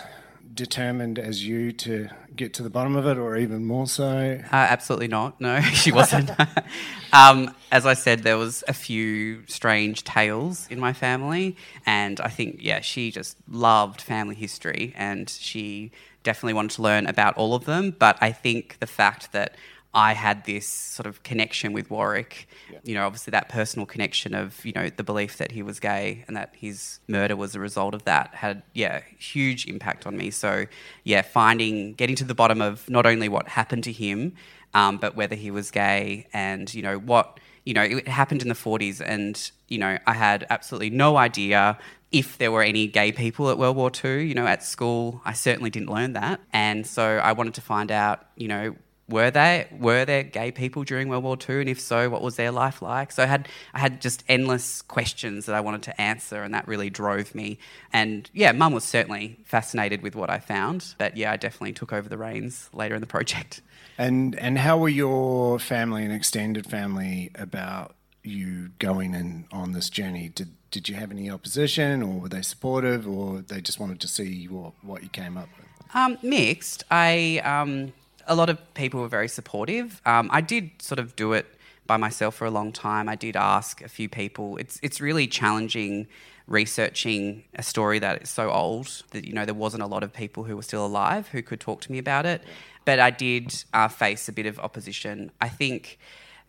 determined 0.53 1.19
as 1.19 1.45
you 1.45 1.71
to 1.71 2.09
get 2.35 2.53
to 2.55 2.63
the 2.63 2.69
bottom 2.69 2.95
of 2.95 3.05
it, 3.07 3.17
or 3.17 3.37
even 3.37 3.65
more 3.65 3.87
so? 3.87 4.39
Uh, 4.43 4.55
absolutely 4.55 5.07
not. 5.07 5.39
No, 5.39 5.61
she 5.61 5.91
wasn't. 5.91 6.31
um, 7.13 7.53
as 7.71 7.85
I 7.85 7.93
said, 7.93 8.19
there 8.23 8.37
was 8.37 8.63
a 8.67 8.73
few 8.73 9.45
strange 9.47 10.03
tales 10.03 10.67
in 10.69 10.79
my 10.79 10.93
family, 10.93 11.55
and 11.85 12.19
I 12.19 12.29
think 12.29 12.57
yeah, 12.61 12.81
she 12.81 13.11
just 13.11 13.37
loved 13.49 14.01
family 14.01 14.35
history, 14.35 14.93
and 14.95 15.29
she 15.29 15.91
definitely 16.23 16.53
wanted 16.53 16.71
to 16.71 16.81
learn 16.81 17.07
about 17.07 17.35
all 17.37 17.55
of 17.55 17.65
them. 17.65 17.95
But 17.97 18.17
I 18.21 18.31
think 18.31 18.77
the 18.79 18.87
fact 18.87 19.31
that 19.31 19.55
I 19.95 20.11
had 20.13 20.43
this 20.43 20.67
sort 20.67 21.07
of 21.07 21.23
connection 21.23 21.71
with 21.71 21.89
Warwick, 21.89 22.49
you 22.83 22.93
know, 22.95 23.05
obviously 23.05 23.31
that 23.31 23.47
personal 23.47 23.85
connection 23.85 24.35
of, 24.35 24.63
you 24.65 24.73
know, 24.73 24.89
the 24.89 25.03
belief 25.03 25.37
that 25.37 25.53
he 25.53 25.63
was 25.63 25.79
gay 25.79 26.25
and 26.27 26.35
that 26.35 26.53
his 26.53 26.99
murder 27.07 27.37
was 27.37 27.55
a 27.55 27.61
result 27.61 27.93
of 27.93 28.03
that 28.03 28.35
had, 28.35 28.61
yeah, 28.73 29.01
huge 29.17 29.65
impact 29.67 30.05
on 30.05 30.17
me. 30.17 30.31
So, 30.31 30.65
yeah, 31.05 31.21
finding, 31.21 31.93
getting 31.93 32.17
to 32.17 32.25
the 32.25 32.35
bottom 32.35 32.61
of 32.61 32.89
not 32.89 33.05
only 33.05 33.29
what 33.29 33.47
happened 33.47 33.85
to 33.85 33.93
him, 33.93 34.33
um, 34.73 34.97
but 34.97 35.15
whether 35.15 35.35
he 35.35 35.49
was 35.49 35.71
gay 35.71 36.27
and, 36.33 36.71
you 36.73 36.81
know, 36.81 36.97
what, 36.99 37.39
you 37.63 37.73
know, 37.73 37.81
it 37.83 38.09
happened 38.09 38.41
in 38.41 38.49
the 38.49 38.53
40s 38.53 39.01
and, 39.03 39.49
you 39.69 39.77
know, 39.77 39.97
I 40.05 40.13
had 40.13 40.45
absolutely 40.49 40.89
no 40.89 41.15
idea 41.15 41.77
if 42.11 42.37
there 42.37 42.51
were 42.51 42.63
any 42.63 42.87
gay 42.87 43.13
people 43.13 43.49
at 43.49 43.57
World 43.57 43.77
War 43.77 43.91
II. 44.03 44.25
You 44.25 44.35
know, 44.35 44.45
at 44.45 44.61
school, 44.61 45.21
I 45.23 45.33
certainly 45.33 45.69
didn't 45.69 45.89
learn 45.89 46.13
that. 46.13 46.41
And 46.51 46.85
so 46.85 47.03
I 47.03 47.31
wanted 47.31 47.53
to 47.55 47.61
find 47.61 47.91
out, 47.91 48.25
you 48.35 48.47
know, 48.47 48.75
were 49.07 49.29
they 49.29 49.67
were 49.71 50.03
there 50.05 50.23
gay 50.23 50.51
people 50.51 50.83
during 50.83 51.09
World 51.09 51.23
War 51.23 51.37
II, 51.37 51.61
and 51.61 51.69
if 51.69 51.79
so, 51.79 52.09
what 52.09 52.21
was 52.21 52.37
their 52.37 52.51
life 52.51 52.81
like? 52.81 53.11
So 53.11 53.23
I 53.23 53.27
had 53.27 53.47
I 53.73 53.79
had 53.79 54.01
just 54.01 54.23
endless 54.27 54.81
questions 54.81 55.45
that 55.45 55.55
I 55.55 55.61
wanted 55.61 55.83
to 55.83 56.01
answer, 56.01 56.41
and 56.41 56.53
that 56.53 56.67
really 56.67 56.89
drove 56.89 57.35
me. 57.35 57.59
And 57.93 58.29
yeah, 58.33 58.51
Mum 58.51 58.73
was 58.73 58.83
certainly 58.83 59.37
fascinated 59.43 60.01
with 60.01 60.15
what 60.15 60.29
I 60.29 60.39
found, 60.39 60.95
but 60.97 61.17
yeah, 61.17 61.31
I 61.31 61.37
definitely 61.37 61.73
took 61.73 61.93
over 61.93 62.09
the 62.09 62.17
reins 62.17 62.69
later 62.73 62.95
in 62.95 63.01
the 63.01 63.07
project. 63.07 63.61
And 63.97 64.37
and 64.39 64.57
how 64.57 64.77
were 64.77 64.89
your 64.89 65.57
family 65.57 66.03
and 66.03 66.11
extended 66.11 66.65
family 66.65 67.31
about 67.35 67.95
you 68.23 68.71
going 68.77 69.13
in 69.13 69.45
on 69.53 69.71
this 69.71 69.89
journey? 69.89 70.27
Did 70.27 70.49
did 70.69 70.89
you 70.89 70.95
have 70.95 71.11
any 71.11 71.29
opposition, 71.29 72.03
or 72.03 72.19
were 72.19 72.27
they 72.27 72.41
supportive, 72.41 73.07
or 73.07 73.39
they 73.39 73.61
just 73.61 73.79
wanted 73.79 74.01
to 74.01 74.09
see 74.09 74.49
what 74.49 74.73
what 74.81 75.01
you 75.01 75.07
came 75.07 75.37
up 75.37 75.47
with? 75.57 75.95
Um, 75.95 76.17
mixed. 76.21 76.83
I 76.91 77.41
um, 77.45 77.93
a 78.27 78.35
lot 78.35 78.49
of 78.49 78.73
people 78.73 79.01
were 79.01 79.07
very 79.07 79.27
supportive. 79.27 80.01
Um, 80.05 80.29
I 80.31 80.41
did 80.41 80.71
sort 80.81 80.99
of 80.99 81.15
do 81.15 81.33
it 81.33 81.45
by 81.87 81.97
myself 81.97 82.35
for 82.35 82.45
a 82.45 82.51
long 82.51 82.71
time. 82.71 83.07
I 83.07 83.15
did 83.15 83.35
ask 83.35 83.81
a 83.81 83.87
few 83.87 84.09
people. 84.09 84.57
It's 84.57 84.79
it's 84.81 84.99
really 84.99 85.27
challenging 85.27 86.07
researching 86.47 87.43
a 87.55 87.63
story 87.63 87.97
that 87.97 88.21
is 88.21 88.29
so 88.29 88.51
old 88.51 89.03
that 89.11 89.25
you 89.25 89.33
know 89.33 89.45
there 89.45 89.55
wasn't 89.55 89.81
a 89.81 89.87
lot 89.87 90.03
of 90.03 90.13
people 90.13 90.43
who 90.43 90.55
were 90.55 90.61
still 90.61 90.85
alive 90.85 91.27
who 91.29 91.41
could 91.41 91.59
talk 91.59 91.81
to 91.81 91.91
me 91.91 91.97
about 91.97 92.25
it. 92.25 92.41
But 92.85 92.99
I 92.99 93.09
did 93.09 93.63
uh, 93.73 93.87
face 93.87 94.29
a 94.29 94.31
bit 94.31 94.45
of 94.45 94.59
opposition. 94.59 95.31
I 95.41 95.49
think 95.49 95.99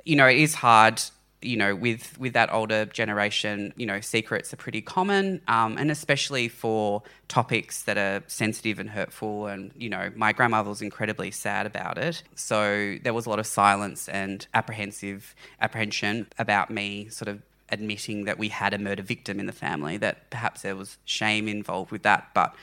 you 0.05 0.17
know 0.17 0.27
it 0.27 0.39
is 0.39 0.55
hard 0.55 1.03
you 1.47 1.57
know, 1.57 1.75
with 1.75 2.19
with 2.19 2.33
that 2.33 2.53
older 2.53 2.85
generation, 2.87 3.73
you 3.77 3.87
know, 3.87 4.01
secrets 4.01 4.53
are 4.53 4.57
pretty 4.57 4.83
common, 4.83 5.41
um, 5.49 5.79
and 5.79 5.91
especially 5.91 6.49
for 6.49 7.03
topics 7.29 7.85
that 7.85 7.97
are 7.97 8.23
sensitive 8.27 8.79
and 8.79 8.91
hurtful. 8.91 9.47
And 9.47 9.73
you 9.77 9.89
know, 9.89 10.11
my 10.17 10.33
grandmother 10.33 10.69
was 10.69 10.83
incredibly 10.83 11.31
sad 11.31 11.67
about 11.67 11.99
it, 11.99 12.23
so 12.35 12.97
there 13.03 13.15
was 13.15 13.27
a 13.27 13.31
lot 13.31 13.39
of 13.39 13.47
silence 13.47 14.09
and 14.09 14.47
apprehensive 14.55 15.35
apprehension 15.61 16.27
about 16.39 16.71
me, 16.71 17.09
sort 17.09 17.29
of 17.29 17.43
admitting 17.71 18.25
that 18.25 18.39
we 18.39 18.49
had 18.49 18.75
a 18.75 18.79
murder 18.79 19.03
victim 19.03 19.41
in 19.41 19.47
the 19.47 19.53
family. 19.53 19.97
That 19.97 20.31
perhaps 20.31 20.63
there 20.63 20.77
was 20.77 20.99
shame 21.05 21.49
involved 21.49 21.91
with 21.93 22.03
that, 22.03 22.29
but 22.35 22.55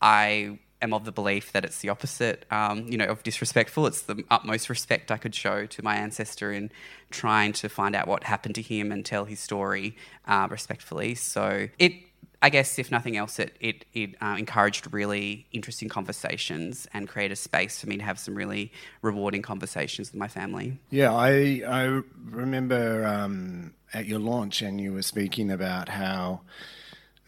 I 0.00 0.58
am 0.86 0.94
of 0.94 1.04
the 1.04 1.12
belief 1.12 1.52
that 1.52 1.64
it's 1.64 1.78
the 1.80 1.88
opposite, 1.90 2.46
um, 2.50 2.86
you 2.86 2.96
know, 2.96 3.06
of 3.06 3.22
disrespectful. 3.22 3.86
It's 3.86 4.02
the 4.02 4.24
utmost 4.30 4.70
respect 4.70 5.10
I 5.10 5.18
could 5.18 5.34
show 5.34 5.66
to 5.66 5.82
my 5.82 5.96
ancestor 5.96 6.52
in 6.52 6.70
trying 7.10 7.52
to 7.54 7.68
find 7.68 7.94
out 7.94 8.06
what 8.06 8.24
happened 8.24 8.54
to 8.54 8.62
him 8.62 8.92
and 8.92 9.04
tell 9.04 9.24
his 9.24 9.40
story 9.40 9.96
uh, 10.26 10.46
respectfully. 10.50 11.14
So 11.14 11.68
it, 11.78 11.92
I 12.40 12.50
guess, 12.50 12.78
if 12.78 12.90
nothing 12.90 13.16
else, 13.16 13.38
it 13.38 13.56
it, 13.60 13.84
it 13.92 14.14
uh, 14.22 14.36
encouraged 14.38 14.92
really 14.92 15.46
interesting 15.52 15.88
conversations 15.88 16.86
and 16.94 17.08
created 17.08 17.32
a 17.32 17.36
space 17.36 17.80
for 17.80 17.88
me 17.88 17.96
to 17.96 18.04
have 18.04 18.18
some 18.18 18.34
really 18.34 18.72
rewarding 19.02 19.42
conversations 19.42 20.12
with 20.12 20.18
my 20.18 20.28
family. 20.28 20.78
Yeah, 20.90 21.12
I 21.14 21.62
I 21.66 22.02
remember 22.30 23.06
um, 23.06 23.74
at 23.92 24.06
your 24.06 24.20
launch, 24.20 24.62
and 24.62 24.80
you 24.80 24.92
were 24.92 25.02
speaking 25.02 25.50
about 25.50 25.88
how 25.88 26.42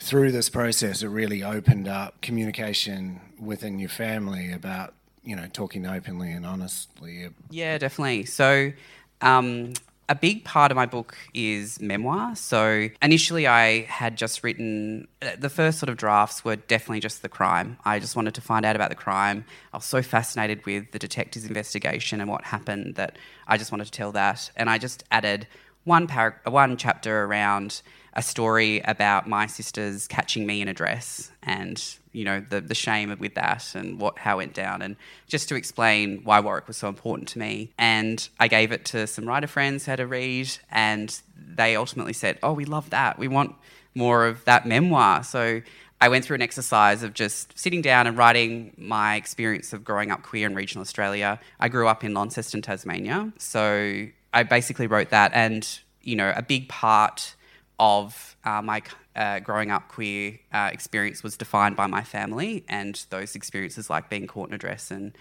through 0.01 0.33
this 0.33 0.49
process, 0.49 1.03
it 1.03 1.09
really 1.09 1.43
opened 1.43 1.89
up 1.89 2.21
communication 2.21 3.21
within 3.39 3.79
your 3.79 3.89
family 3.89 4.53
about 4.53 4.95
you 5.23 5.37
know 5.37 5.47
talking 5.53 5.87
openly 5.87 6.33
and 6.33 6.47
honestly. 6.47 7.29
Yeah, 7.51 7.79
definitely. 7.79 8.25
So. 8.27 8.73
Um, 9.21 9.73
a 10.09 10.15
big 10.15 10.45
part 10.45 10.71
of 10.73 10.77
my 10.77 10.87
book 10.87 11.17
is 11.35 11.81
memoir. 11.81 12.35
So 12.35 12.89
initially, 13.03 13.47
I 13.47 13.83
had 13.83 14.17
just 14.17 14.43
written 14.43 15.07
uh, 15.21 15.33
the 15.39 15.51
first 15.51 15.79
sort 15.79 15.91
of 15.91 15.99
drafts 15.99 16.45
were 16.45 16.57
definitely 16.57 17.01
just 17.01 17.21
the 17.21 17.29
crime. 17.29 17.77
I 17.85 17.99
just 17.99 18.17
wanted 18.17 18.35
to 18.35 18.41
find 18.41 18.65
out 18.65 18.75
about 18.75 18.89
the 18.89 18.97
crime. 18.97 19.45
I 19.73 19.77
was 19.77 19.85
so 19.85 20.01
fascinated 20.01 20.65
with 20.65 20.93
the 20.93 20.99
detective's 20.99 21.45
investigation 21.45 22.21
and 22.21 22.31
what 22.31 22.45
happened 22.45 22.95
that 22.95 23.17
I 23.47 23.59
just 23.59 23.71
wanted 23.71 23.85
to 23.85 23.91
tell 23.91 24.13
that. 24.13 24.51
And 24.57 24.71
I 24.71 24.79
just 24.79 25.05
added 25.11 25.47
one 25.85 26.07
par- 26.07 26.41
one 26.45 26.77
chapter 26.79 27.25
around 27.25 27.83
a 28.15 28.23
story 28.23 28.81
about 28.81 29.29
my 29.29 29.47
sisters 29.47 30.07
catching 30.09 30.47
me 30.47 30.61
in 30.61 30.69
a 30.69 30.75
dress 30.75 31.31
and 31.43 31.97
you 32.13 32.25
know 32.25 32.41
the 32.41 32.61
the 32.61 32.75
shame 32.75 33.15
with 33.19 33.35
that 33.35 33.75
and 33.75 34.01
what 34.01 34.19
how 34.19 34.35
it 34.35 34.39
went 34.39 34.55
down 34.55 34.83
and 34.83 34.97
just 35.27 35.49
to 35.49 35.55
explain 35.55 36.23
why 36.25 36.41
Warwick 36.41 36.67
was 36.67 36.77
so 36.77 36.89
important 36.89 37.29
to 37.29 37.39
me 37.39 37.71
and 37.79 38.29
I 38.41 38.49
gave 38.49 38.73
it 38.73 38.85
to 38.87 39.07
some 39.07 39.27
writer 39.27 39.47
friends 39.47 39.85
who 39.85 39.91
had 39.93 40.01
a 40.01 40.07
read 40.07 40.51
and 40.71 41.21
they 41.37 41.77
ultimately 41.77 42.13
said 42.13 42.39
oh 42.43 42.53
we 42.53 42.65
love 42.65 42.91
that 42.91 43.19
we 43.19 43.29
want 43.29 43.55
more 43.95 44.27
of 44.27 44.45
that 44.45 44.67
memoir 44.67 45.23
so 45.23 45.63
I 46.01 46.09
went 46.09 46.25
through 46.25 46.37
an 46.37 46.43
exercise 46.43 47.03
of 47.03 47.13
just 47.13 47.59
sitting 47.59 47.83
down 47.83 48.07
and 48.07 48.17
writing 48.17 48.73
my 48.77 49.17
experience 49.17 49.73
of 49.73 49.85
growing 49.85 50.13
up 50.13 50.23
queer 50.23 50.47
in 50.47 50.55
regional 50.55 50.83
Australia. 50.83 51.41
I 51.59 51.69
grew 51.69 51.89
up 51.89 52.05
in 52.05 52.15
Launceston, 52.15 52.63
Tasmania. 52.63 53.33
So 53.39 54.07
I 54.33 54.43
basically 54.45 54.87
wrote 54.87 55.11
that, 55.11 55.33
and, 55.35 55.69
you 56.03 56.15
know, 56.15 56.33
a 56.37 56.43
big 56.43 56.69
part 56.69 57.35
of 57.79 58.37
uh, 58.45 58.63
my 58.63 58.83
uh, 59.15 59.41
growing 59.41 59.71
up 59.71 59.89
queer 59.89 60.39
uh, 60.53 60.71
experience 60.73 61.23
was 61.23 61.37
defined 61.37 61.77
by 61.77 61.87
my 61.87 62.03
family 62.03 62.65
and 62.69 63.05
those 63.11 63.35
experiences 63.35 63.91
like 63.91 64.09
being 64.09 64.27
caught 64.27 64.49
in 64.49 64.55
a 64.55 64.59
dress 64.59 64.91
and 64.91 65.17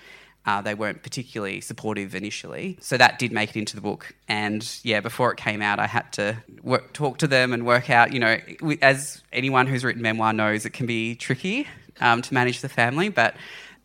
uh, 0.48 0.62
they 0.62 0.74
weren't 0.74 1.04
particularly 1.04 1.60
supportive 1.60 2.16
initially. 2.16 2.78
So 2.80 2.98
that 2.98 3.20
did 3.20 3.34
make 3.34 3.50
it 3.50 3.60
into 3.60 3.76
the 3.76 3.82
book. 3.82 4.16
And 4.30 4.68
yeah, 4.82 5.02
before 5.02 5.32
it 5.32 5.38
came 5.38 5.62
out, 5.62 5.78
I 5.78 5.88
had 5.88 6.14
to 6.14 6.38
work, 6.64 6.94
talk 6.94 7.18
to 7.18 7.28
them 7.28 7.52
and 7.52 7.66
work 7.66 7.90
out, 7.90 8.14
you 8.14 8.20
know, 8.20 8.38
as 8.82 9.22
anyone 9.34 9.68
who's 9.68 9.84
written 9.84 10.02
memoir 10.02 10.32
knows, 10.32 10.66
it 10.66 10.72
can 10.72 10.86
be 10.86 11.16
tricky 11.16 11.68
um, 12.00 12.22
to 12.22 12.34
manage 12.34 12.62
the 12.62 12.70
family. 12.70 13.10
But 13.10 13.36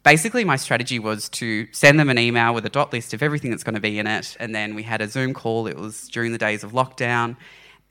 basically, 0.05 0.45
my 0.45 0.55
strategy 0.55 1.00
was 1.00 1.29
to 1.31 1.67
send 1.73 1.99
them 1.99 2.09
an 2.09 2.19
email 2.19 2.55
with 2.55 2.64
a 2.64 2.71
dot 2.71 2.93
list 2.93 3.12
of 3.12 3.25
everything 3.25 3.50
that's 3.50 3.64
going 3.64 3.75
to 3.75 3.81
be 3.81 3.99
in 3.99 4.07
it. 4.07 4.37
And 4.38 4.55
then 4.55 4.76
we 4.76 4.85
had 4.85 5.00
a 5.00 5.09
Zoom 5.09 5.35
call. 5.35 5.67
It 5.67 5.76
was 5.76 6.07
during 6.09 6.31
the 6.31 6.38
days 6.38 6.62
of 6.62 6.71
lockdown 6.71 7.37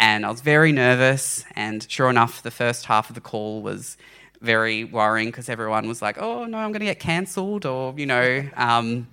and 0.02 0.26
I 0.26 0.32
was 0.32 0.42
very 0.42 0.72
nervous. 0.74 1.46
And 1.56 1.90
sure 1.90 2.10
enough, 2.10 2.42
the 2.42 2.52
first 2.52 2.86
half 2.86 3.10
of 3.10 3.16
the 3.16 3.22
call 3.22 3.62
was 3.62 3.96
very 4.42 4.84
worrying 4.84 5.28
because 5.28 5.48
everyone 5.48 5.88
was 5.88 6.02
like, 6.02 6.18
"Oh 6.18 6.46
no, 6.46 6.58
I'm 6.58 6.72
going 6.72 6.82
to 6.82 6.86
get 6.86 7.00
cancelled," 7.00 7.66
or 7.66 7.94
you 7.96 8.08
know, 8.08 8.44
um, 8.58 9.08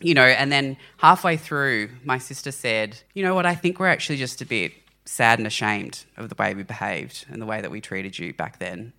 you 0.00 0.14
know. 0.14 0.24
And 0.24 0.50
then 0.50 0.78
halfway 0.96 1.36
through, 1.36 1.90
my 2.04 2.18
sister 2.18 2.50
said, 2.50 2.98
"You 3.14 3.22
know 3.22 3.34
what? 3.34 3.46
I 3.46 3.54
think 3.54 3.78
we're 3.78 3.88
actually 3.88 4.16
just 4.16 4.40
a 4.40 4.46
bit 4.46 4.72
sad 5.04 5.38
and 5.38 5.46
ashamed 5.46 6.04
of 6.16 6.30
the 6.30 6.34
way 6.36 6.54
we 6.54 6.62
behaved 6.62 7.26
and 7.28 7.40
the 7.42 7.46
way 7.46 7.60
that 7.60 7.70
we 7.70 7.80
treated 7.82 8.18
you 8.18 8.32
back 8.32 8.58
then." 8.58 8.94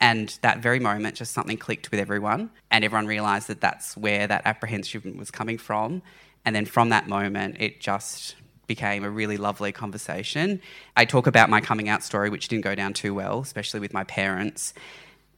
And 0.00 0.38
that 0.42 0.58
very 0.58 0.80
moment, 0.80 1.16
just 1.16 1.32
something 1.32 1.56
clicked 1.58 1.90
with 1.90 2.00
everyone, 2.00 2.50
and 2.70 2.84
everyone 2.84 3.06
realised 3.06 3.48
that 3.48 3.60
that's 3.60 3.96
where 3.96 4.26
that 4.26 4.42
apprehension 4.46 5.16
was 5.18 5.30
coming 5.30 5.58
from. 5.58 6.02
And 6.44 6.54
then 6.54 6.64
from 6.64 6.90
that 6.90 7.08
moment, 7.08 7.56
it 7.58 7.80
just 7.80 8.36
became 8.66 9.04
a 9.04 9.10
really 9.10 9.36
lovely 9.36 9.72
conversation. 9.72 10.60
I 10.96 11.04
talk 11.04 11.26
about 11.26 11.50
my 11.50 11.60
coming 11.60 11.88
out 11.88 12.02
story, 12.02 12.30
which 12.30 12.48
didn't 12.48 12.64
go 12.64 12.74
down 12.74 12.92
too 12.92 13.14
well, 13.14 13.40
especially 13.40 13.80
with 13.80 13.92
my 13.92 14.04
parents. 14.04 14.74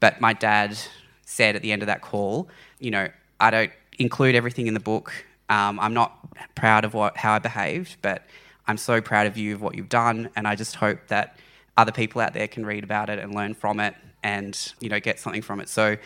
But 0.00 0.20
my 0.20 0.32
dad 0.32 0.78
said 1.24 1.56
at 1.56 1.62
the 1.62 1.72
end 1.72 1.82
of 1.82 1.86
that 1.86 2.00
call, 2.00 2.48
you 2.78 2.90
know, 2.90 3.08
I 3.40 3.50
don't 3.50 3.72
include 3.98 4.34
everything 4.34 4.66
in 4.66 4.74
the 4.74 4.80
book. 4.80 5.12
Um, 5.48 5.78
I'm 5.80 5.94
not 5.94 6.12
proud 6.54 6.84
of 6.84 6.94
what 6.94 7.16
how 7.16 7.34
I 7.34 7.38
behaved, 7.38 7.96
but 8.02 8.26
I'm 8.66 8.76
so 8.76 9.00
proud 9.00 9.26
of 9.26 9.36
you 9.36 9.54
of 9.54 9.62
what 9.62 9.74
you've 9.74 9.88
done, 9.88 10.30
and 10.36 10.46
I 10.46 10.54
just 10.54 10.76
hope 10.76 11.08
that 11.08 11.36
other 11.76 11.92
people 11.92 12.20
out 12.20 12.34
there 12.34 12.48
can 12.48 12.66
read 12.66 12.84
about 12.84 13.08
it 13.08 13.18
and 13.18 13.34
learn 13.34 13.54
from 13.54 13.80
it, 13.80 13.94
and 14.22 14.72
you 14.80 14.88
know, 14.88 15.00
get 15.00 15.18
something 15.18 15.42
from 15.42 15.60
it. 15.60 15.68
So 15.68 15.96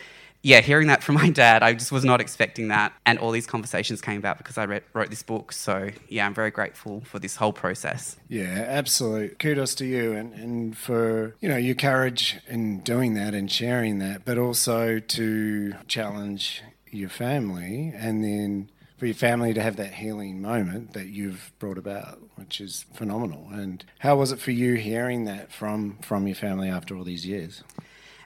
yeah, 0.43 0.59
hearing 0.59 0.87
that 0.87 1.01
from 1.01 1.15
my 1.15 1.29
dad, 1.29 1.63
I 1.63 1.73
just 1.73 1.91
was 1.91 2.03
not 2.03 2.19
expecting 2.19 2.67
that. 2.67 2.93
And 3.05 3.17
all 3.17 3.31
these 3.31 3.47
conversations 3.47 4.01
came 4.01 4.17
about 4.19 4.37
because 4.37 4.57
I 4.57 4.65
read, 4.65 4.83
wrote 4.93 5.09
this 5.09 5.23
book. 5.23 5.53
So, 5.53 5.89
yeah, 6.09 6.25
I'm 6.25 6.33
very 6.33 6.51
grateful 6.51 7.01
for 7.01 7.17
this 7.17 7.37
whole 7.37 7.53
process. 7.53 8.17
Yeah, 8.27 8.65
absolute. 8.67 9.39
Kudos 9.39 9.73
to 9.75 9.85
you 9.85 10.11
and, 10.11 10.33
and 10.33 10.77
for, 10.77 11.35
you 11.39 11.47
know, 11.47 11.55
your 11.55 11.75
courage 11.75 12.39
in 12.47 12.81
doing 12.81 13.13
that 13.13 13.33
and 13.33 13.49
sharing 13.49 13.99
that, 13.99 14.25
but 14.25 14.37
also 14.37 14.99
to 14.99 15.73
challenge 15.87 16.61
your 16.91 17.09
family 17.09 17.93
and 17.95 18.21
then 18.21 18.69
for 18.97 19.05
your 19.05 19.15
family 19.15 19.53
to 19.53 19.61
have 19.61 19.77
that 19.77 19.93
healing 19.95 20.41
moment 20.41 20.93
that 20.93 21.07
you've 21.07 21.53
brought 21.57 21.77
about, 21.77 22.19
which 22.35 22.59
is 22.59 22.85
phenomenal. 22.93 23.47
And 23.51 23.83
how 23.99 24.17
was 24.17 24.33
it 24.33 24.39
for 24.39 24.51
you 24.51 24.75
hearing 24.75 25.23
that 25.23 25.53
from 25.53 25.97
from 26.01 26.27
your 26.27 26.35
family 26.35 26.69
after 26.69 26.95
all 26.97 27.03
these 27.05 27.25
years? 27.25 27.63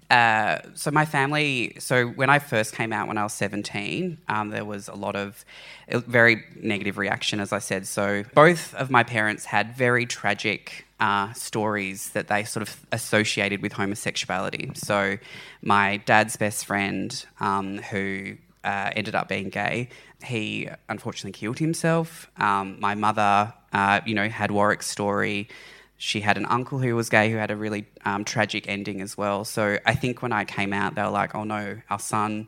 Uh, 0.10 0.60
so 0.74 0.90
my 0.90 1.06
family. 1.06 1.76
So 1.80 2.08
when 2.08 2.30
I 2.30 2.40
first 2.40 2.74
came 2.74 2.94
out 2.94 3.08
when 3.08 3.18
I 3.18 3.24
was 3.24 3.34
seventeen, 3.34 4.18
um, 4.30 4.50
there 4.50 4.64
was 4.64 4.88
a 4.88 4.96
lot 4.96 5.16
of 5.16 5.44
very 5.90 6.44
negative 6.56 6.98
reaction, 6.98 7.40
as 7.40 7.52
I 7.52 7.60
said. 7.60 7.88
So 7.88 8.24
both 8.34 8.74
of 8.76 8.90
my 8.90 9.04
parents 9.04 9.46
had 9.46 9.76
very 9.76 10.06
tragic 10.06 10.86
uh, 11.00 11.34
stories 11.34 12.10
that 12.12 12.28
they 12.28 12.44
sort 12.46 12.62
of 12.68 12.86
associated 12.92 13.62
with 13.62 13.74
homosexuality. 13.74 14.72
So 14.76 15.18
my 15.62 15.98
dad's 15.98 16.38
best 16.38 16.66
friend, 16.66 17.26
um, 17.40 17.80
who 17.80 18.38
uh, 18.64 18.92
ended 18.96 19.14
up 19.14 19.28
being 19.28 19.50
gay, 19.50 19.90
he 20.24 20.70
unfortunately 20.90 21.34
killed 21.34 21.60
himself. 21.60 22.30
Um, 22.38 22.78
my 22.80 22.96
mother, 22.96 23.54
uh, 23.74 24.00
you 24.06 24.16
know, 24.16 24.30
had 24.30 24.52
Warwick's 24.52 24.88
story 24.88 25.50
she 25.98 26.22
had 26.22 26.38
an 26.38 26.46
uncle 26.46 26.80
who 26.80 26.96
was 26.96 27.10
gay 27.10 27.32
who 27.32 27.38
had 27.38 27.52
a 27.52 27.56
really 27.56 27.86
um, 28.06 28.24
tragic 28.24 28.68
ending 28.70 29.02
as 29.02 29.18
well. 29.18 29.44
So 29.44 29.80
I 29.86 29.96
think 29.96 30.22
when 30.22 30.32
I 30.32 30.46
came 30.46 30.72
out, 30.72 30.96
they 30.96 31.02
were 31.02 31.10
like, 31.10 31.34
oh 31.36 31.44
no, 31.44 31.78
our 31.90 32.00
son 32.00 32.48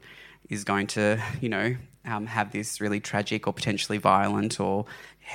is 0.49 0.63
going 0.63 0.87
to, 0.87 1.21
you 1.41 1.49
know, 1.49 1.75
um, 2.05 2.27
have 2.27 2.51
this 2.51 2.79
really 2.79 2.99
tragic 2.99 3.47
or 3.47 3.53
potentially 3.53 3.97
violent 3.97 4.59
or 4.59 4.85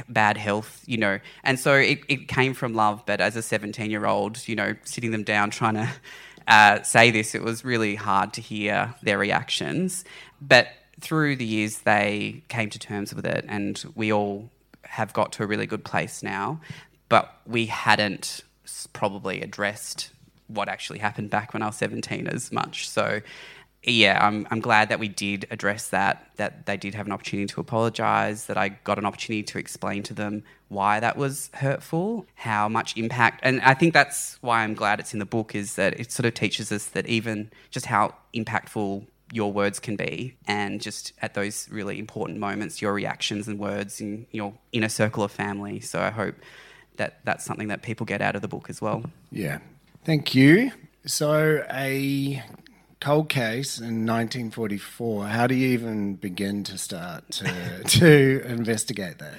bad 0.09 0.37
health, 0.37 0.83
you 0.87 0.97
know. 0.97 1.19
And 1.43 1.59
so 1.59 1.75
it, 1.75 2.01
it 2.09 2.29
came 2.29 2.55
from 2.55 2.75
love, 2.75 3.03
but 3.05 3.21
as 3.21 3.37
a 3.37 3.43
17 3.43 3.91
year 3.91 4.07
old, 4.07 4.47
you 4.49 4.57
know, 4.57 4.75
sitting 4.85 5.11
them 5.11 5.25
down 5.25 5.51
trying 5.51 5.75
to 5.75 5.89
uh, 6.49 6.83
say 6.83 7.11
this, 7.11 7.35
it 7.35 7.43
was 7.43 7.65
really 7.65 7.97
hard 7.97 8.33
to 8.35 8.41
hear 8.41 8.95
their 9.03 9.19
reactions. 9.19 10.05
But 10.41 10.69
through 11.01 11.37
the 11.37 11.45
years, 11.45 11.79
they 11.81 12.43
came 12.49 12.71
to 12.71 12.79
terms 12.79 13.13
with 13.15 13.27
it, 13.27 13.45
and 13.49 13.83
we 13.95 14.13
all 14.13 14.51
have 14.83 15.13
got 15.13 15.33
to 15.33 15.43
a 15.43 15.47
really 15.47 15.67
good 15.67 15.85
place 15.85 16.23
now 16.23 16.61
but 17.15 17.33
we 17.47 17.67
hadn't 17.67 18.43
probably 18.93 19.41
addressed 19.41 20.11
what 20.49 20.69
actually 20.69 20.99
happened 20.99 21.31
back 21.31 21.55
when 21.55 21.63
I 21.63 21.67
was 21.67 21.77
17 21.77 22.27
as 22.27 22.51
much. 22.51 22.89
So 22.89 23.21
yeah, 23.85 24.19
I'm, 24.21 24.49
I'm 24.51 24.59
glad 24.59 24.89
that 24.89 24.99
we 24.99 25.07
did 25.07 25.47
address 25.53 25.91
that, 25.91 26.29
that 26.39 26.67
they 26.67 26.77
did 26.77 26.97
have 26.97 27.07
an 27.07 27.13
opportunity 27.13 27.47
to 27.55 27.61
apologise, 27.61 28.47
that 28.47 28.59
I 28.59 28.71
got 28.71 28.99
an 28.99 29.07
opportunity 29.07 29.45
to 29.45 29.59
explain 29.59 30.03
to 30.03 30.13
them 30.13 30.43
why 30.67 30.99
that 30.99 31.17
was 31.17 31.51
hurtful, 31.55 32.27
how 32.35 32.69
much 32.69 32.97
impact. 32.97 33.39
And 33.45 33.61
I 33.61 33.75
think 33.75 33.95
that's 33.95 34.37
why 34.41 34.65
I'm 34.65 34.75
glad 34.75 34.99
it's 34.99 35.13
in 35.13 35.21
the 35.21 35.25
book, 35.25 35.55
is 35.55 35.77
that 35.77 36.01
it 36.01 36.11
sort 36.11 36.27
of 36.27 36.35
teaches 36.35 36.73
us 36.73 36.87
that 36.87 37.07
even 37.07 37.49
just 37.71 37.87
how 37.87 38.17
impactful 38.35 39.07
your 39.33 39.53
words 39.53 39.79
can 39.79 39.95
be 39.95 40.37
and 40.49 40.81
just 40.81 41.13
at 41.23 41.35
those 41.35 41.69
really 41.71 42.01
important 42.01 42.41
moments 42.41 42.83
your 42.83 42.93
reactions 42.93 43.47
and 43.49 43.59
words 43.59 44.01
in 44.01 44.27
your 44.33 44.53
inner 44.73 44.89
circle 44.89 45.25
of 45.25 45.33
family 45.33 45.81
so 45.81 45.99
i 45.99 46.11
hope 46.11 46.37
that 46.97 47.19
that's 47.25 47.45
something 47.45 47.69
that 47.69 47.83
people 47.83 48.07
get 48.07 48.21
out 48.21 48.37
of 48.37 48.43
the 48.43 48.49
book 48.49 48.69
as 48.69 48.81
well 48.81 49.05
yeah 49.31 49.59
thank 50.05 50.35
you 50.35 50.71
so 51.07 51.65
a 51.71 52.43
cold 53.01 53.29
case 53.29 53.79
in 53.79 54.07
1944 54.07 55.27
how 55.27 55.47
do 55.47 55.55
you 55.55 55.69
even 55.69 56.15
begin 56.15 56.65
to 56.65 56.79
start 56.79 57.29
to, 57.31 57.83
to 57.87 58.43
investigate 58.47 59.19
that 59.19 59.35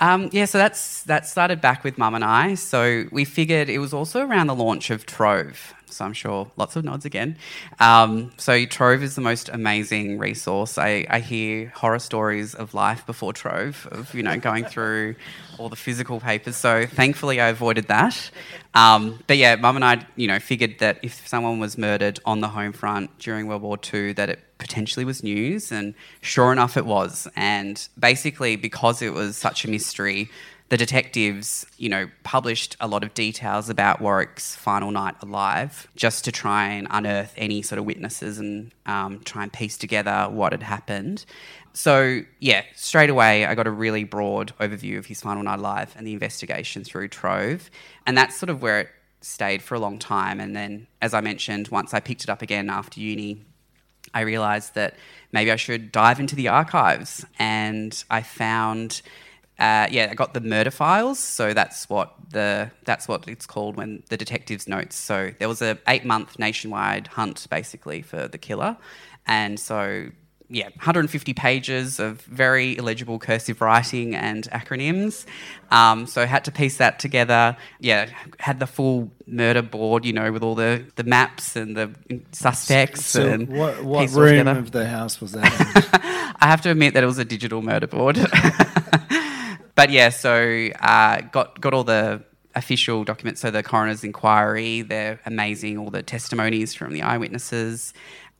um, 0.00 0.30
yeah, 0.32 0.44
so 0.44 0.58
that's 0.58 1.02
that 1.04 1.26
started 1.26 1.60
back 1.60 1.84
with 1.84 1.98
Mum 1.98 2.14
and 2.14 2.24
I. 2.24 2.54
So 2.54 3.04
we 3.12 3.24
figured 3.24 3.68
it 3.68 3.78
was 3.78 3.92
also 3.92 4.26
around 4.26 4.46
the 4.46 4.54
launch 4.54 4.90
of 4.90 5.06
Trove. 5.06 5.74
So 5.94 6.04
I'm 6.04 6.12
sure 6.12 6.50
lots 6.56 6.76
of 6.76 6.84
nods 6.84 7.04
again. 7.04 7.36
Um, 7.80 8.32
so 8.36 8.64
Trove 8.66 9.02
is 9.02 9.14
the 9.14 9.20
most 9.20 9.48
amazing 9.48 10.18
resource. 10.18 10.78
I, 10.78 11.06
I 11.08 11.20
hear 11.20 11.72
horror 11.74 11.98
stories 11.98 12.54
of 12.54 12.74
life 12.74 13.06
before 13.06 13.32
Trove, 13.32 13.88
of 13.90 14.14
you 14.14 14.22
know 14.22 14.38
going 14.38 14.64
through 14.64 15.14
all 15.58 15.68
the 15.68 15.76
physical 15.76 16.20
papers. 16.20 16.56
So 16.56 16.86
thankfully 16.86 17.40
I 17.40 17.48
avoided 17.48 17.88
that. 17.88 18.30
Um, 18.74 19.22
but 19.28 19.36
yeah, 19.36 19.54
Mum 19.54 19.76
and 19.76 19.84
I, 19.84 20.04
you 20.16 20.26
know, 20.26 20.40
figured 20.40 20.80
that 20.80 20.98
if 21.02 21.26
someone 21.28 21.60
was 21.60 21.78
murdered 21.78 22.18
on 22.24 22.40
the 22.40 22.48
home 22.48 22.72
front 22.72 23.16
during 23.18 23.46
World 23.46 23.62
War 23.62 23.78
II, 23.92 24.14
that 24.14 24.28
it 24.28 24.40
potentially 24.58 25.04
was 25.04 25.22
news, 25.22 25.70
and 25.70 25.94
sure 26.20 26.52
enough, 26.52 26.76
it 26.76 26.84
was. 26.84 27.28
And 27.36 27.86
basically, 27.98 28.56
because 28.56 29.00
it 29.02 29.12
was 29.12 29.36
such 29.36 29.64
a 29.64 29.70
mystery, 29.70 30.30
the 30.74 30.78
detectives, 30.78 31.64
you 31.78 31.88
know, 31.88 32.10
published 32.24 32.76
a 32.80 32.88
lot 32.88 33.04
of 33.04 33.14
details 33.14 33.70
about 33.70 34.00
Warwick's 34.00 34.56
final 34.56 34.90
night 34.90 35.14
alive, 35.22 35.86
just 35.94 36.24
to 36.24 36.32
try 36.32 36.66
and 36.66 36.88
unearth 36.90 37.32
any 37.36 37.62
sort 37.62 37.78
of 37.78 37.84
witnesses 37.84 38.40
and 38.40 38.72
um, 38.84 39.20
try 39.20 39.44
and 39.44 39.52
piece 39.52 39.78
together 39.78 40.26
what 40.28 40.50
had 40.50 40.64
happened. 40.64 41.26
So 41.74 42.22
yeah, 42.40 42.64
straight 42.74 43.08
away 43.08 43.46
I 43.46 43.54
got 43.54 43.68
a 43.68 43.70
really 43.70 44.02
broad 44.02 44.52
overview 44.58 44.98
of 44.98 45.06
his 45.06 45.20
final 45.20 45.44
night 45.44 45.60
alive 45.60 45.94
and 45.96 46.04
the 46.04 46.12
investigation 46.12 46.82
through 46.82 47.06
Trove, 47.06 47.70
and 48.04 48.18
that's 48.18 48.36
sort 48.36 48.50
of 48.50 48.60
where 48.60 48.80
it 48.80 48.88
stayed 49.20 49.62
for 49.62 49.76
a 49.76 49.78
long 49.78 50.00
time. 50.00 50.40
And 50.40 50.56
then, 50.56 50.88
as 51.00 51.14
I 51.14 51.20
mentioned, 51.20 51.68
once 51.68 51.94
I 51.94 52.00
picked 52.00 52.24
it 52.24 52.28
up 52.28 52.42
again 52.42 52.68
after 52.68 52.98
uni, 52.98 53.44
I 54.12 54.22
realised 54.22 54.74
that 54.74 54.96
maybe 55.30 55.52
I 55.52 55.56
should 55.56 55.92
dive 55.92 56.18
into 56.18 56.34
the 56.34 56.48
archives, 56.48 57.24
and 57.38 58.04
I 58.10 58.22
found. 58.22 59.02
Uh, 59.58 59.86
yeah, 59.90 60.08
I 60.10 60.14
got 60.14 60.34
the 60.34 60.40
murder 60.40 60.72
files, 60.72 61.18
so 61.18 61.54
that's 61.54 61.88
what 61.88 62.12
the 62.30 62.70
that's 62.84 63.06
what 63.06 63.28
it's 63.28 63.46
called 63.46 63.76
when 63.76 64.02
the 64.08 64.16
detectives 64.16 64.66
notes. 64.66 64.96
So 64.96 65.30
there 65.38 65.48
was 65.48 65.62
a 65.62 65.78
eight 65.86 66.04
month 66.04 66.38
nationwide 66.38 67.06
hunt 67.06 67.46
basically 67.50 68.02
for 68.02 68.26
the 68.26 68.38
killer, 68.38 68.76
and 69.26 69.60
so 69.60 70.10
yeah, 70.50 70.68
150 70.68 71.32
pages 71.34 71.98
of 71.98 72.20
very 72.22 72.76
illegible 72.76 73.18
cursive 73.18 73.60
writing 73.60 74.14
and 74.14 74.44
acronyms. 74.50 75.24
Um, 75.70 76.06
so 76.06 76.22
I 76.22 76.26
had 76.26 76.44
to 76.44 76.52
piece 76.52 76.76
that 76.76 76.98
together. 76.98 77.56
Yeah, 77.80 78.10
had 78.38 78.60
the 78.60 78.66
full 78.66 79.10
murder 79.26 79.62
board, 79.62 80.04
you 80.04 80.12
know, 80.12 80.30
with 80.30 80.42
all 80.42 80.54
the, 80.54 80.84
the 80.96 81.04
maps 81.04 81.56
and 81.56 81.76
the 81.76 81.94
suspects. 82.32 83.06
So 83.06 83.26
and 83.26 83.48
what, 83.48 83.82
what 83.84 84.10
room 84.10 84.46
of 84.46 84.70
the 84.70 84.86
house 84.86 85.20
was 85.20 85.32
that? 85.32 86.34
I 86.40 86.46
have 86.46 86.60
to 86.62 86.70
admit 86.70 86.94
that 86.94 87.02
it 87.02 87.06
was 87.06 87.18
a 87.18 87.24
digital 87.24 87.62
murder 87.62 87.86
board. 87.86 88.16
but 89.74 89.90
yeah, 89.90 90.08
so 90.08 90.68
uh, 90.80 91.20
got 91.32 91.60
got 91.60 91.74
all 91.74 91.84
the 91.84 92.22
official 92.54 93.04
documents. 93.04 93.40
So 93.40 93.50
the 93.50 93.62
coroner's 93.62 94.04
inquiry, 94.04 94.82
they're 94.82 95.20
amazing. 95.26 95.78
All 95.78 95.90
the 95.90 96.02
testimonies 96.02 96.74
from 96.74 96.92
the 96.92 97.02
eyewitnesses. 97.02 97.92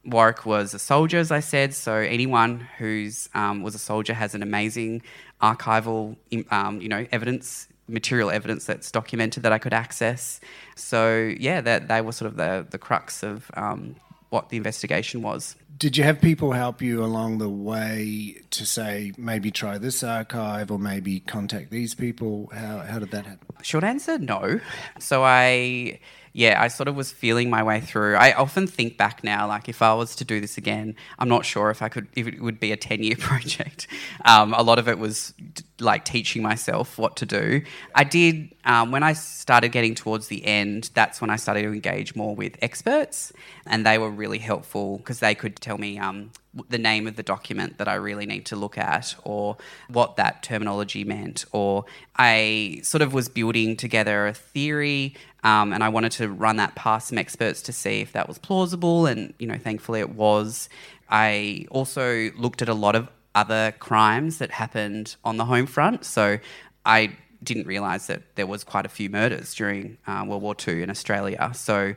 Warwick 0.05 0.44
was 0.44 0.75
a 0.75 0.79
soldier, 0.79 1.18
as 1.18 1.31
I 1.31 1.40
said, 1.40 1.73
so 1.73 1.94
anyone 1.94 2.68
who's 2.79 3.29
um, 3.35 3.62
was 3.62 3.75
a 3.75 3.79
soldier 3.79 4.12
has 4.12 4.35
an 4.35 4.42
amazing 4.42 5.03
archival, 5.40 6.16
um, 6.51 6.81
you 6.81 6.88
know, 6.88 7.07
evidence, 7.11 7.68
material 7.88 8.31
evidence 8.31 8.66
that's 8.66 8.90
documented 8.90 9.42
that 9.44 9.53
I 9.53 9.59
could 9.59 9.73
access. 9.73 10.40
So 10.77 11.35
yeah, 11.38 11.62
that 11.62 11.88
they 11.88 12.03
were 12.03 12.12
sort 12.12 12.31
of 12.31 12.37
the 12.37 12.66
the 12.68 12.79
crux 12.79 13.23
of 13.23 13.51
um, 13.55 13.97
what 14.35 14.49
the 14.49 14.57
investigation 14.57 15.23
was. 15.23 15.55
Did 15.79 15.97
you 15.97 16.05
have 16.05 16.20
people 16.20 16.53
help 16.53 16.83
you 16.83 17.05
along 17.05 17.38
the 17.38 17.49
way 17.49 18.42
to 18.51 18.66
say 18.66 19.12
maybe 19.16 19.51
try 19.51 19.79
this 19.79 20.03
archive 20.03 20.70
or 20.70 20.79
maybe 20.79 21.20
contact 21.20 21.70
these 21.70 21.94
people? 21.94 22.51
How 22.53 22.79
how 22.81 22.99
did 22.99 23.12
that 23.12 23.27
happen? 23.27 23.47
Short 23.62 23.85
answer, 23.85 24.18
no. 24.18 24.61
So 24.99 25.25
I 25.25 26.01
yeah, 26.37 26.61
I 26.61 26.66
sort 26.66 26.88
of 26.88 26.97
was 26.97 27.12
feeling 27.12 27.49
my 27.49 27.62
way 27.62 27.81
through. 27.81 28.16
I 28.16 28.33
often 28.33 28.66
think 28.66 28.97
back 28.97 29.23
now, 29.23 29.47
like 29.47 29.68
if 29.68 29.81
I 29.81 29.94
was 29.94 30.16
to 30.16 30.25
do 30.25 30.40
this 30.40 30.59
again, 30.59 30.97
I'm 31.16 31.29
not 31.29 31.44
sure 31.44 31.70
if 31.70 31.81
I 31.81 31.88
could, 31.88 32.09
if 32.16 32.27
it 32.27 32.42
would 32.42 32.59
be 32.59 32.73
a 32.73 32.77
10 32.77 33.05
year 33.05 33.14
project. 33.18 33.87
Um, 34.25 34.53
a 34.53 34.62
lot 34.62 34.81
of 34.81 34.88
it 34.88 34.99
was 34.99 35.33
like 35.79 36.05
teaching 36.05 36.42
myself 36.42 36.99
what 36.99 37.14
to 37.16 37.27
do. 37.27 37.62
I 37.94 38.03
did, 38.03 38.53
um, 38.64 38.90
when 38.90 39.05
I 39.05 39.12
started 39.12 39.68
getting 39.68 39.94
towards 39.94 40.27
the 40.27 40.44
end, 40.44 40.90
that's 40.94 41.20
when 41.20 41.31
I 41.31 41.37
started 41.37 41.62
to 41.62 41.68
engage 41.68 42.16
more 42.16 42.35
with 42.35 42.57
experts, 42.61 43.33
and 43.64 43.87
they 43.87 43.97
were 43.97 44.11
really 44.11 44.38
helpful 44.38 44.99
because 44.99 45.20
they 45.20 45.37
could 45.37 45.57
tell 45.57 45.79
me 45.79 45.99
um, 45.99 46.33
the 46.68 46.79
name 46.79 47.07
of 47.07 47.16
the 47.16 47.23
document 47.23 47.79
that 47.79 47.88
I 47.88 47.94
really 47.94 48.27
need 48.27 48.47
to 48.47 48.57
look 48.57 48.79
at, 48.79 49.14
or 49.25 49.57
what 49.88 50.16
that 50.16 50.42
terminology 50.42 51.05
meant, 51.05 51.44
or 51.53 51.85
I 52.16 52.81
sort 52.83 53.03
of 53.03 53.12
was 53.12 53.29
building 53.29 53.77
together 53.77 54.27
a 54.27 54.35
theory 54.35 55.14
um, 55.44 55.72
and 55.74 55.85
I 55.85 55.90
wanted 55.90 56.12
to 56.12 56.28
run 56.28 56.57
that 56.57 56.74
past 56.74 57.09
some 57.09 57.18
experts 57.18 57.61
to 57.62 57.72
see 57.72 58.00
if 58.00 58.12
that 58.12 58.26
was 58.26 58.38
plausible, 58.38 59.07
and 59.07 59.35
you 59.38 59.46
know, 59.46 59.59
thankfully 59.59 60.00
it 60.00 60.11
was. 60.11 60.68
I 61.11 61.66
also 61.70 62.30
looked 62.37 62.62
at 62.62 62.68
a 62.68 62.74
lot 62.74 62.96
of 62.96 63.09
other 63.35 63.72
crimes 63.78 64.38
that 64.38 64.50
happened 64.50 65.16
on 65.22 65.37
the 65.37 65.44
home 65.44 65.66
front, 65.66 66.04
so 66.04 66.38
I 66.87 67.16
didn't 67.42 67.66
realise 67.66 68.07
that 68.07 68.22
there 68.37 68.46
was 68.46 68.64
quite 68.64 68.87
a 68.87 68.88
few 68.88 69.11
murders 69.11 69.54
during 69.54 69.98
uh, 70.07 70.24
World 70.26 70.42
War 70.42 70.57
II 70.66 70.83
in 70.83 70.88
Australia. 70.88 71.50
So 71.54 71.94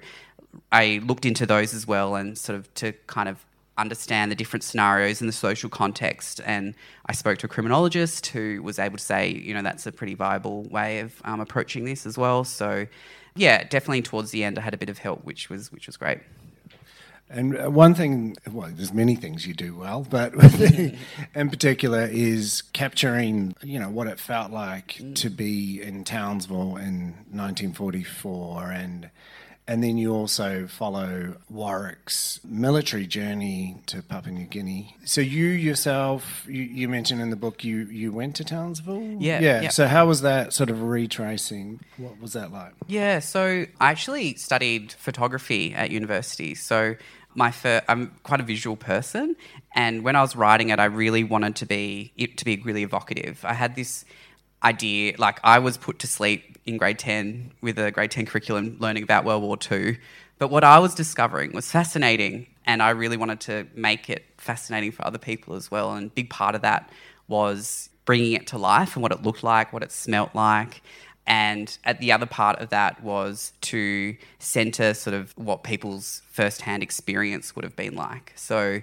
I 0.73 1.01
looked 1.05 1.25
into 1.25 1.45
those 1.45 1.73
as 1.73 1.87
well, 1.87 2.15
and 2.15 2.37
sort 2.37 2.59
of 2.59 2.73
to 2.75 2.91
kind 3.07 3.29
of 3.29 3.45
understand 3.77 4.31
the 4.31 4.35
different 4.35 4.63
scenarios 4.63 5.21
and 5.21 5.29
the 5.29 5.33
social 5.33 5.69
context. 5.69 6.41
And 6.45 6.73
I 7.05 7.13
spoke 7.13 7.37
to 7.39 7.45
a 7.45 7.49
criminologist 7.49 8.27
who 8.27 8.61
was 8.61 8.79
able 8.79 8.97
to 8.97 9.03
say, 9.03 9.29
you 9.29 9.53
know, 9.53 9.61
that's 9.61 9.85
a 9.85 9.91
pretty 9.91 10.15
viable 10.15 10.63
way 10.63 10.99
of 10.99 11.21
um, 11.23 11.39
approaching 11.39 11.85
this 11.85 12.05
as 12.05 12.17
well. 12.17 12.43
So 12.43 12.87
yeah, 13.37 13.63
definitely 13.63 14.01
towards 14.01 14.31
the 14.31 14.43
end, 14.43 14.57
I 14.57 14.61
had 14.61 14.73
a 14.73 14.77
bit 14.77 14.89
of 14.89 14.97
help, 14.97 15.23
which 15.23 15.49
was 15.49 15.71
which 15.71 15.87
was 15.87 15.97
great. 15.97 16.19
And 17.29 17.57
uh, 17.57 17.69
one 17.69 17.93
thing, 17.93 18.37
well, 18.49 18.69
there's 18.71 18.93
many 18.93 19.15
things 19.15 19.45
you 19.45 19.53
do 19.53 19.75
well, 19.75 20.07
but 20.09 20.33
in 21.35 21.49
particular 21.49 22.07
is 22.09 22.63
capturing, 22.71 23.53
you 23.61 23.79
know, 23.79 23.89
what 23.89 24.07
it 24.07 24.17
felt 24.17 24.51
like 24.51 25.01
to 25.15 25.29
be 25.29 25.81
in 25.81 26.05
Townsville 26.05 26.77
in 26.77 27.15
1944 27.31 28.71
and 28.71 29.09
and 29.67 29.83
then 29.83 29.97
you 29.97 30.13
also 30.13 30.65
follow 30.67 31.35
Warwick's 31.49 32.39
military 32.43 33.05
journey 33.05 33.77
to 33.87 34.01
Papua 34.01 34.33
New 34.33 34.45
Guinea. 34.45 34.95
So 35.03 35.19
you 35.19 35.47
yourself, 35.47 36.45
you, 36.47 36.63
you 36.63 36.87
mentioned 36.87 37.21
in 37.21 37.29
the 37.29 37.35
book 37.35 37.63
you, 37.63 37.79
you 37.85 38.11
went 38.13 38.35
to 38.37 38.45
Townsville? 38.45 39.17
Yeah, 39.19 39.39
yeah. 39.39 39.61
Yeah. 39.63 39.69
So 39.69 39.87
how 39.87 40.05
was 40.05 40.21
that 40.21 40.53
sort 40.53 40.69
of 40.69 40.81
retracing? 40.83 41.81
What 41.97 42.21
was 42.21 42.33
that 42.33 42.51
like? 42.51 42.73
Yeah, 42.87 43.19
so 43.19 43.65
I 43.79 43.91
actually 43.91 44.35
studied 44.35 44.93
photography 44.93 45.73
at 45.73 45.91
university. 45.91 46.55
So 46.55 46.95
my 47.35 47.51
fir- 47.51 47.83
I'm 47.87 48.13
quite 48.23 48.39
a 48.39 48.43
visual 48.43 48.77
person, 48.77 49.35
and 49.75 50.03
when 50.03 50.15
I 50.15 50.21
was 50.21 50.35
writing 50.35 50.69
it, 50.69 50.79
I 50.79 50.85
really 50.85 51.23
wanted 51.23 51.55
to 51.57 51.65
be 51.65 52.11
it 52.17 52.37
to 52.37 52.45
be 52.45 52.57
really 52.57 52.83
evocative. 52.83 53.45
I 53.45 53.53
had 53.53 53.75
this 53.75 54.05
idea, 54.63 55.13
like 55.17 55.39
I 55.43 55.59
was 55.59 55.77
put 55.77 55.99
to 55.99 56.07
sleep 56.07 56.57
in 56.65 56.77
grade 56.77 56.99
10 56.99 57.51
with 57.61 57.79
a 57.79 57.91
grade 57.91 58.11
10 58.11 58.25
curriculum 58.25 58.77
learning 58.79 59.03
about 59.03 59.25
World 59.25 59.43
War 59.43 59.57
II. 59.71 59.97
But 60.39 60.49
what 60.49 60.63
I 60.63 60.79
was 60.79 60.93
discovering 60.93 61.51
was 61.53 61.71
fascinating, 61.71 62.47
and 62.65 62.81
I 62.83 62.91
really 62.91 63.17
wanted 63.17 63.39
to 63.41 63.67
make 63.73 64.09
it 64.09 64.25
fascinating 64.37 64.91
for 64.91 65.05
other 65.05 65.17
people 65.17 65.55
as 65.55 65.71
well. 65.71 65.93
And 65.93 66.13
big 66.13 66.29
part 66.29 66.53
of 66.53 66.61
that 66.61 66.89
was 67.27 67.89
bringing 68.05 68.33
it 68.33 68.47
to 68.47 68.57
life 68.57 68.95
and 68.95 69.03
what 69.03 69.11
it 69.11 69.23
looked 69.23 69.43
like, 69.43 69.73
what 69.73 69.83
it 69.83 69.91
smelt 69.91 70.35
like. 70.35 70.81
And 71.25 71.77
at 71.83 71.99
the 71.99 72.11
other 72.11 72.25
part 72.25 72.59
of 72.59 72.69
that 72.69 73.03
was 73.03 73.51
to 73.61 74.15
centre 74.39 74.93
sort 74.93 75.13
of 75.13 75.37
what 75.37 75.63
people's 75.63 76.21
first-hand 76.29 76.83
experience 76.83 77.55
would 77.55 77.65
have 77.65 77.75
been 77.75 77.95
like. 77.95 78.31
So 78.35 78.81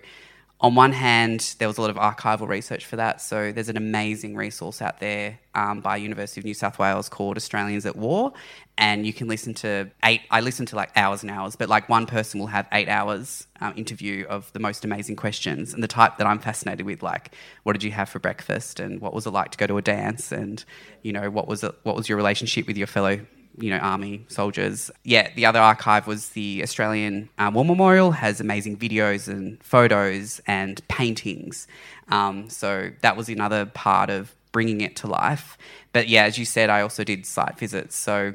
on 0.65 0.75
one 0.75 0.93
hand, 0.93 1.57
there 1.59 1.69
was 1.69 1.77
a 1.77 1.83
lot 1.83 1.91
of 1.91 1.97
archival 1.97 2.49
research 2.49 2.87
for 2.87 2.97
that. 2.97 3.21
So 3.21 3.53
there's 3.53 3.69
an 3.69 3.77
amazing 3.77 4.35
resource 4.35 4.81
out 4.81 4.99
there 4.99 5.39
um, 5.55 5.83
by 5.83 5.99
University 5.99 6.41
of 6.41 6.47
New 6.47 6.55
South 6.55 6.79
Wales 6.79 7.11
called 7.11 7.37
Australians 7.37 7.85
at 7.85 7.97
War, 7.97 8.33
and 8.79 9.07
you 9.07 9.13
can 9.13 9.29
listen 9.29 9.53
to 9.57 9.91
eight. 10.05 10.23
I 10.31 10.41
listen 10.41 10.65
to 10.65 10.77
like 10.77 10.91
hours 10.97 11.21
and 11.21 11.31
hours, 11.31 11.55
but 11.55 11.69
like 11.69 11.91
one 11.91 12.07
person 12.07 12.41
will 12.41 12.47
have 12.47 12.67
eight 12.73 12.89
hours 12.89 13.47
um, 13.61 13.75
interview 13.77 14.25
of 14.27 14.51
the 14.55 14.59
most 14.59 14.87
amazing 14.87 15.17
questions 15.17 15.75
and 15.75 15.83
the 15.83 15.89
type 15.89 16.17
that 16.17 16.27
I'm 16.27 16.39
fascinated 16.39 16.87
with. 16.87 17.03
Like, 17.03 17.33
what 17.65 17.75
did 17.75 17.83
you 17.83 17.91
have 17.91 18.09
for 18.09 18.19
breakfast, 18.19 18.81
and 18.81 19.03
what 19.03 19.13
was 19.13 19.27
it 19.27 19.33
like 19.33 19.51
to 19.51 19.59
go 19.59 19.67
to 19.67 19.77
a 19.77 19.83
dance, 19.83 20.33
and 20.33 20.65
you 21.03 21.13
know, 21.13 21.29
what 21.29 21.47
was 21.47 21.63
it, 21.63 21.75
what 21.83 21.95
was 21.95 22.09
your 22.09 22.17
relationship 22.17 22.67
with 22.67 22.79
your 22.79 22.87
fellow 22.87 23.21
you 23.59 23.71
know, 23.71 23.79
army 23.79 24.25
soldiers. 24.29 24.91
Yeah, 25.05 25.31
the 25.35 25.47
other 25.47 25.61
archive 25.61 26.07
was 26.07 26.31
the 26.31 26.63
Australian 26.63 27.29
uh, 27.39 27.51
War 27.55 27.65
Memorial 27.65 28.13
has 28.13 28.41
amazing 28.41 28.77
videos 28.77 29.29
and 29.29 29.63
photos 29.63 30.41
and 30.47 30.87
paintings. 30.89 31.67
Um, 32.09 32.51
so 32.51 32.91
that 33.03 33.17
was 33.17 33.29
another 33.29 33.67
part 33.67 34.11
of 34.11 34.35
bringing 34.53 34.81
it 34.81 34.97
to 34.97 35.07
life. 35.07 35.57
But 35.93 36.09
yeah, 36.09 36.25
as 36.25 36.39
you 36.39 36.45
said, 36.45 36.71
I 36.71 36.81
also 36.81 37.05
did 37.05 37.27
site 37.27 37.59
visits. 37.59 37.97
So 37.97 38.35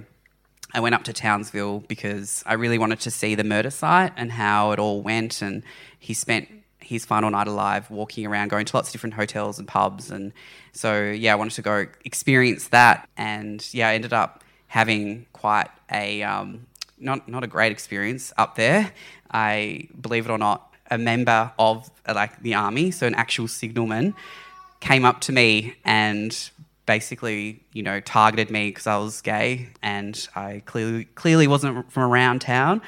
I 0.73 0.79
went 0.79 0.95
up 0.95 1.03
to 1.05 1.13
Townsville 1.13 1.79
because 1.87 2.43
I 2.45 2.53
really 2.53 2.77
wanted 2.77 2.99
to 3.01 3.11
see 3.11 3.35
the 3.35 3.43
murder 3.43 3.71
site 3.71 4.13
and 4.15 4.31
how 4.31 4.71
it 4.71 4.79
all 4.79 5.01
went. 5.01 5.41
And 5.41 5.63
he 5.97 6.13
spent 6.13 6.47
his 6.79 7.05
final 7.05 7.29
night 7.29 7.47
alive 7.47 7.89
walking 7.89 8.25
around, 8.25 8.49
going 8.49 8.65
to 8.65 8.75
lots 8.75 8.89
of 8.89 8.93
different 8.93 9.15
hotels 9.15 9.59
and 9.59 9.67
pubs. 9.67 10.11
And 10.11 10.33
so, 10.71 11.03
yeah, 11.03 11.33
I 11.33 11.35
wanted 11.35 11.53
to 11.53 11.61
go 11.61 11.87
experience 12.05 12.69
that. 12.69 13.09
And 13.17 13.67
yeah, 13.73 13.89
I 13.89 13.95
ended 13.95 14.13
up 14.13 14.43
having 14.69 15.25
quite 15.33 15.67
a 15.91 16.23
um, 16.23 16.65
not 16.97 17.27
not 17.27 17.43
a 17.43 17.47
great 17.47 17.71
experience 17.71 18.31
up 18.37 18.55
there. 18.55 18.91
I 19.31 19.87
believe 19.99 20.25
it 20.25 20.31
or 20.31 20.37
not, 20.37 20.73
a 20.89 20.97
member 20.97 21.51
of 21.59 21.89
like 22.07 22.41
the 22.41 22.55
army, 22.55 22.91
so 22.91 23.05
an 23.05 23.15
actual 23.15 23.47
signalman, 23.47 24.15
came 24.79 25.05
up 25.05 25.21
to 25.21 25.31
me 25.31 25.75
and 25.83 26.49
basically, 26.85 27.61
you 27.73 27.83
know, 27.83 27.99
targeted 27.99 28.49
me 28.49 28.69
because 28.69 28.87
I 28.87 28.97
was 28.97 29.21
gay 29.21 29.69
and 29.83 30.27
I 30.35 30.63
clearly 30.65 31.05
clearly 31.05 31.47
wasn't 31.47 31.91
from 31.91 32.03
around 32.03 32.39
town, 32.41 32.81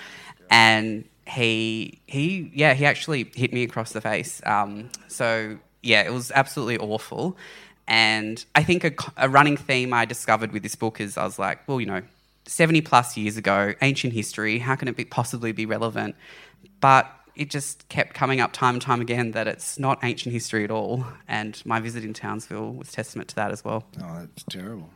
and 0.49 1.05
he 1.27 1.99
he 2.07 2.51
yeah 2.53 2.73
he 2.73 2.85
actually 2.85 3.31
hit 3.35 3.53
me 3.53 3.63
across 3.63 3.91
the 3.91 4.01
face. 4.01 4.41
Um, 4.45 4.89
so 5.07 5.57
yeah, 5.81 6.01
it 6.01 6.13
was 6.13 6.31
absolutely 6.31 6.77
awful. 6.77 7.37
And 7.91 8.45
I 8.55 8.63
think 8.63 8.85
a, 8.85 8.93
a, 9.17 9.27
running 9.27 9.57
theme 9.57 9.93
I 9.93 10.05
discovered 10.05 10.53
with 10.53 10.63
this 10.63 10.75
book 10.75 11.01
is 11.01 11.17
I 11.17 11.25
was 11.25 11.37
like, 11.37 11.67
well, 11.67 11.81
you 11.81 11.87
know, 11.87 12.01
70 12.45 12.79
plus 12.79 13.17
years 13.17 13.35
ago, 13.35 13.73
ancient 13.81 14.13
history, 14.13 14.59
how 14.59 14.77
can 14.77 14.87
it 14.87 14.95
be, 14.95 15.03
possibly 15.03 15.51
be 15.51 15.65
relevant? 15.65 16.15
But 16.79 17.11
it 17.35 17.49
just 17.49 17.89
kept 17.89 18.13
coming 18.13 18.39
up 18.39 18.53
time 18.53 18.75
and 18.75 18.81
time 18.81 19.01
again 19.01 19.31
that 19.31 19.45
it's 19.45 19.77
not 19.77 19.99
ancient 20.03 20.31
history 20.31 20.63
at 20.63 20.71
all. 20.71 21.05
And 21.27 21.61
my 21.65 21.81
visit 21.81 22.05
in 22.05 22.13
Townsville 22.13 22.71
was 22.71 22.93
testament 22.93 23.27
to 23.31 23.35
that 23.35 23.51
as 23.51 23.65
well. 23.65 23.83
Oh, 24.01 24.19
that's 24.21 24.43
terrible. 24.49 24.89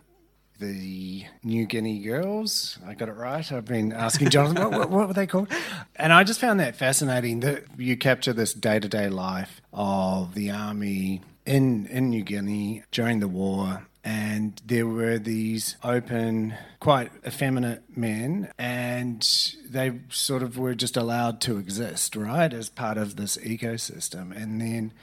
The 0.60 1.25
New 1.43 1.65
Guinea 1.65 1.99
girls, 1.99 2.79
I 2.88 2.93
got 2.93 3.10
it 3.10 3.17
right. 3.17 3.51
I've 3.51 3.65
been 3.65 3.91
asking 3.91 4.29
Jonathan, 4.29 4.63
what, 4.63 4.71
what, 4.71 4.89
what 4.89 5.08
were 5.10 5.13
they 5.13 5.27
called? 5.27 5.49
And 5.97 6.13
I 6.13 6.23
just 6.23 6.39
found 6.39 6.62
that 6.62 6.77
fascinating 6.77 7.41
that 7.41 7.65
you 7.77 7.97
capture 7.97 8.31
this 8.31 8.53
day 8.53 8.79
to 8.79 8.88
day 8.88 9.10
life 9.10 9.62
of 9.73 10.34
the 10.34 10.49
army 10.49 11.19
in 11.45 11.86
in 11.88 12.10
New 12.10 12.23
Guinea 12.23 12.84
during 12.91 13.19
the 13.19 13.27
war 13.27 13.86
and 14.05 14.62
there 14.63 14.86
were 14.86 15.17
these 15.17 15.77
open, 15.84 16.53
quite 16.79 17.12
effeminate 17.25 17.97
men, 17.97 18.51
and 18.60 19.27
they 19.67 19.99
sort 20.10 20.43
of 20.43 20.60
were 20.60 20.75
just 20.75 20.95
allowed 20.95 21.41
to 21.41 21.58
exist, 21.58 22.15
right, 22.15 22.53
as 22.53 22.69
part 22.69 22.99
of 22.99 23.15
this 23.15 23.36
ecosystem. 23.38 24.31
And 24.31 24.62
then 24.62 24.93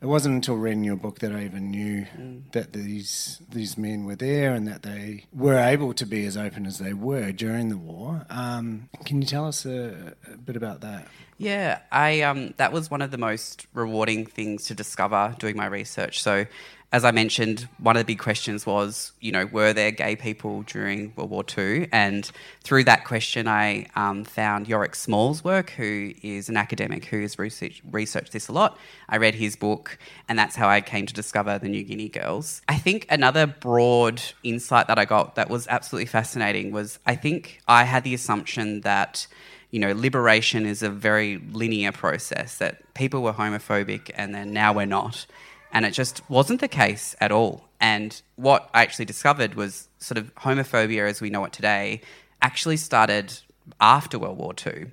it 0.00 0.06
wasn't 0.06 0.36
until 0.36 0.54
reading 0.54 0.84
your 0.84 0.94
book 0.96 1.18
that 1.18 1.32
I 1.32 1.44
even 1.44 1.72
knew 1.72 2.06
mm. 2.16 2.42
that 2.52 2.72
these 2.72 3.42
these 3.50 3.76
men 3.76 4.04
were 4.04 4.16
there 4.16 4.54
and 4.54 4.66
that 4.68 4.82
they 4.82 5.24
were 5.32 5.58
able 5.58 5.92
to 5.94 6.06
be 6.06 6.24
as 6.24 6.36
open 6.36 6.64
as 6.64 6.78
they 6.78 6.92
were 6.92 7.32
during 7.32 7.68
the 7.68 7.76
war. 7.76 8.26
Um, 8.30 8.88
can 9.04 9.20
you 9.20 9.26
tell 9.26 9.46
us 9.46 9.66
a, 9.66 10.14
a 10.32 10.36
bit 10.36 10.54
about 10.54 10.82
that? 10.82 11.08
Yeah, 11.42 11.80
I 11.90 12.20
um, 12.20 12.54
that 12.58 12.72
was 12.72 12.88
one 12.88 13.02
of 13.02 13.10
the 13.10 13.18
most 13.18 13.66
rewarding 13.74 14.26
things 14.26 14.66
to 14.66 14.76
discover 14.76 15.34
doing 15.40 15.56
my 15.56 15.66
research. 15.66 16.22
So, 16.22 16.46
as 16.92 17.04
I 17.04 17.10
mentioned, 17.10 17.68
one 17.78 17.96
of 17.96 18.00
the 18.00 18.04
big 18.04 18.20
questions 18.20 18.64
was, 18.64 19.10
you 19.20 19.32
know, 19.32 19.46
were 19.46 19.72
there 19.72 19.90
gay 19.90 20.14
people 20.14 20.62
during 20.62 21.12
World 21.16 21.30
War 21.30 21.44
II? 21.58 21.88
And 21.90 22.30
through 22.62 22.84
that 22.84 23.04
question, 23.04 23.48
I 23.48 23.86
um, 23.96 24.22
found 24.22 24.68
Yorick 24.68 24.92
Smaal's 24.92 25.42
work, 25.42 25.70
who 25.70 26.12
is 26.22 26.48
an 26.48 26.56
academic 26.56 27.06
who 27.06 27.22
has 27.22 27.40
research, 27.40 27.82
researched 27.90 28.32
this 28.32 28.46
a 28.46 28.52
lot. 28.52 28.78
I 29.08 29.16
read 29.16 29.34
his 29.34 29.56
book, 29.56 29.98
and 30.28 30.38
that's 30.38 30.54
how 30.54 30.68
I 30.68 30.80
came 30.80 31.06
to 31.06 31.14
discover 31.14 31.58
the 31.58 31.68
New 31.68 31.82
Guinea 31.82 32.08
Girls. 32.08 32.62
I 32.68 32.76
think 32.78 33.06
another 33.10 33.48
broad 33.48 34.22
insight 34.44 34.86
that 34.86 34.98
I 34.98 35.06
got 35.06 35.34
that 35.34 35.50
was 35.50 35.66
absolutely 35.66 36.06
fascinating 36.06 36.70
was 36.70 37.00
I 37.04 37.16
think 37.16 37.62
I 37.66 37.82
had 37.82 38.04
the 38.04 38.14
assumption 38.14 38.82
that 38.82 39.26
you 39.72 39.80
know, 39.80 39.92
liberation 39.92 40.66
is 40.66 40.82
a 40.82 40.90
very 40.90 41.38
linear 41.50 41.90
process 41.90 42.58
that 42.58 42.94
people 42.94 43.22
were 43.22 43.32
homophobic 43.32 44.10
and 44.14 44.34
then 44.34 44.52
now 44.52 44.72
we're 44.72 44.86
not. 44.86 45.26
And 45.72 45.86
it 45.86 45.92
just 45.92 46.22
wasn't 46.30 46.60
the 46.60 46.68
case 46.68 47.16
at 47.20 47.32
all. 47.32 47.64
And 47.80 48.20
what 48.36 48.68
I 48.74 48.82
actually 48.82 49.06
discovered 49.06 49.54
was 49.54 49.88
sort 49.98 50.18
of 50.18 50.32
homophobia 50.36 51.08
as 51.08 51.20
we 51.20 51.30
know 51.30 51.44
it 51.46 51.54
today 51.54 52.02
actually 52.42 52.76
started 52.76 53.32
after 53.80 54.18
World 54.18 54.36
War 54.36 54.52
II 54.64 54.88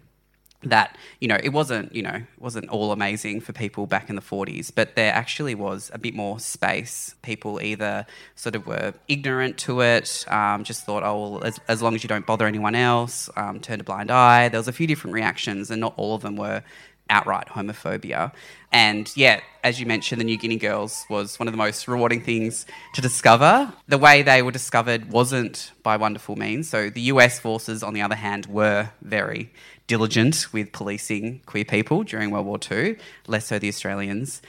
that 0.64 0.98
you 1.22 1.28
know 1.28 1.38
it 1.42 1.50
wasn't 1.50 1.94
you 1.96 2.02
know 2.02 2.22
wasn't 2.38 2.68
all 2.70 2.92
amazing 2.92 3.40
for 3.40 3.54
people 3.54 3.88
back 3.88 4.10
in 4.10 4.16
the 4.18 4.22
40s 4.22 4.72
but 4.74 4.96
there 4.96 5.14
actually 5.14 5.56
was 5.56 5.90
a 5.94 5.98
bit 5.98 6.14
more 6.14 6.40
space. 6.40 7.16
People 7.22 7.62
either 7.62 8.06
sort 8.36 8.56
of 8.56 8.68
were 8.68 8.94
ignorant 9.08 9.58
to 9.60 9.82
it 9.82 10.26
um, 10.28 10.64
just 10.64 10.86
thought 10.86 11.04
oh 11.04 11.30
well 11.30 11.44
as, 11.44 11.60
as 11.68 11.82
long 11.82 11.96
as 11.96 12.04
you 12.04 12.10
don't 12.10 12.26
bother 12.26 12.46
anyone 12.46 12.76
else 12.76 13.30
um, 13.38 13.60
turned 13.60 13.82
a 13.82 13.84
blind 13.86 14.12
eye. 14.12 14.50
There 14.50 14.60
was 14.60 14.68
a 14.68 14.74
few 14.74 14.88
different 14.88 15.14
reactions 15.14 15.72
and 15.72 15.80
not 15.80 15.94
all 15.96 16.16
of 16.16 16.24
them 16.24 16.36
were 16.36 16.64
outright 17.10 17.48
homophobia. 17.48 18.32
And 18.72 19.10
yet 19.16 19.42
as 19.64 19.80
you 19.80 19.86
mentioned 19.86 20.20
the 20.20 20.26
new 20.26 20.38
guinea 20.38 20.58
girls 20.58 21.06
was 21.10 21.40
one 21.40 21.48
of 21.48 21.54
the 21.54 21.58
most 21.58 21.88
rewarding 21.88 22.22
things 22.22 22.66
to 22.96 23.02
discover. 23.02 23.74
The 23.88 23.98
way 23.98 24.24
they 24.24 24.42
were 24.42 24.52
discovered 24.52 25.10
wasn't 25.10 25.72
by 25.84 25.96
wonderful 25.96 26.36
means. 26.36 26.70
So 26.70 26.90
the 26.90 27.02
us 27.04 27.40
forces 27.40 27.82
on 27.82 27.94
the 27.94 28.02
other 28.02 28.16
hand 28.16 28.46
were 28.48 28.90
very 29.02 29.52
diligent 29.90 30.54
with 30.54 30.72
policing 30.72 31.42
queer 31.48 31.66
people 31.66 32.04
during 32.04 32.30
World 32.30 32.46
War 32.46 32.60
II, 32.72 32.96
less 33.28 33.48
so 33.48 33.58
the 33.58 33.68
Australians. 33.68 34.42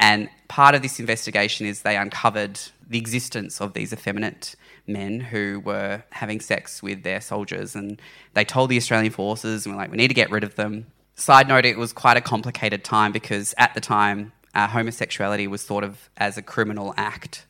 And 0.00 0.28
part 0.48 0.74
of 0.74 0.82
this 0.82 0.98
investigation 0.98 1.66
is 1.66 1.82
they 1.82 1.96
uncovered 1.96 2.58
the 2.86 2.98
existence 2.98 3.60
of 3.60 3.74
these 3.74 3.92
effeminate 3.92 4.56
men 4.88 5.20
who 5.20 5.60
were 5.64 6.02
having 6.10 6.40
sex 6.40 6.82
with 6.82 7.04
their 7.04 7.20
soldiers. 7.20 7.76
And 7.76 8.02
they 8.34 8.44
told 8.44 8.70
the 8.70 8.76
Australian 8.76 9.12
forces, 9.12 9.64
and 9.64 9.74
were 9.74 9.80
like, 9.80 9.90
we 9.90 9.96
need 9.96 10.08
to 10.08 10.14
get 10.14 10.32
rid 10.32 10.42
of 10.42 10.56
them. 10.56 10.86
Side 11.14 11.46
note, 11.46 11.64
it 11.64 11.78
was 11.78 11.92
quite 11.92 12.16
a 12.16 12.20
complicated 12.20 12.82
time 12.82 13.12
because 13.12 13.54
at 13.56 13.74
the 13.74 13.80
time, 13.80 14.32
uh, 14.52 14.66
homosexuality 14.66 15.46
was 15.46 15.62
thought 15.62 15.84
of 15.84 16.10
as 16.16 16.36
a 16.36 16.42
criminal 16.42 16.92
act. 16.96 17.46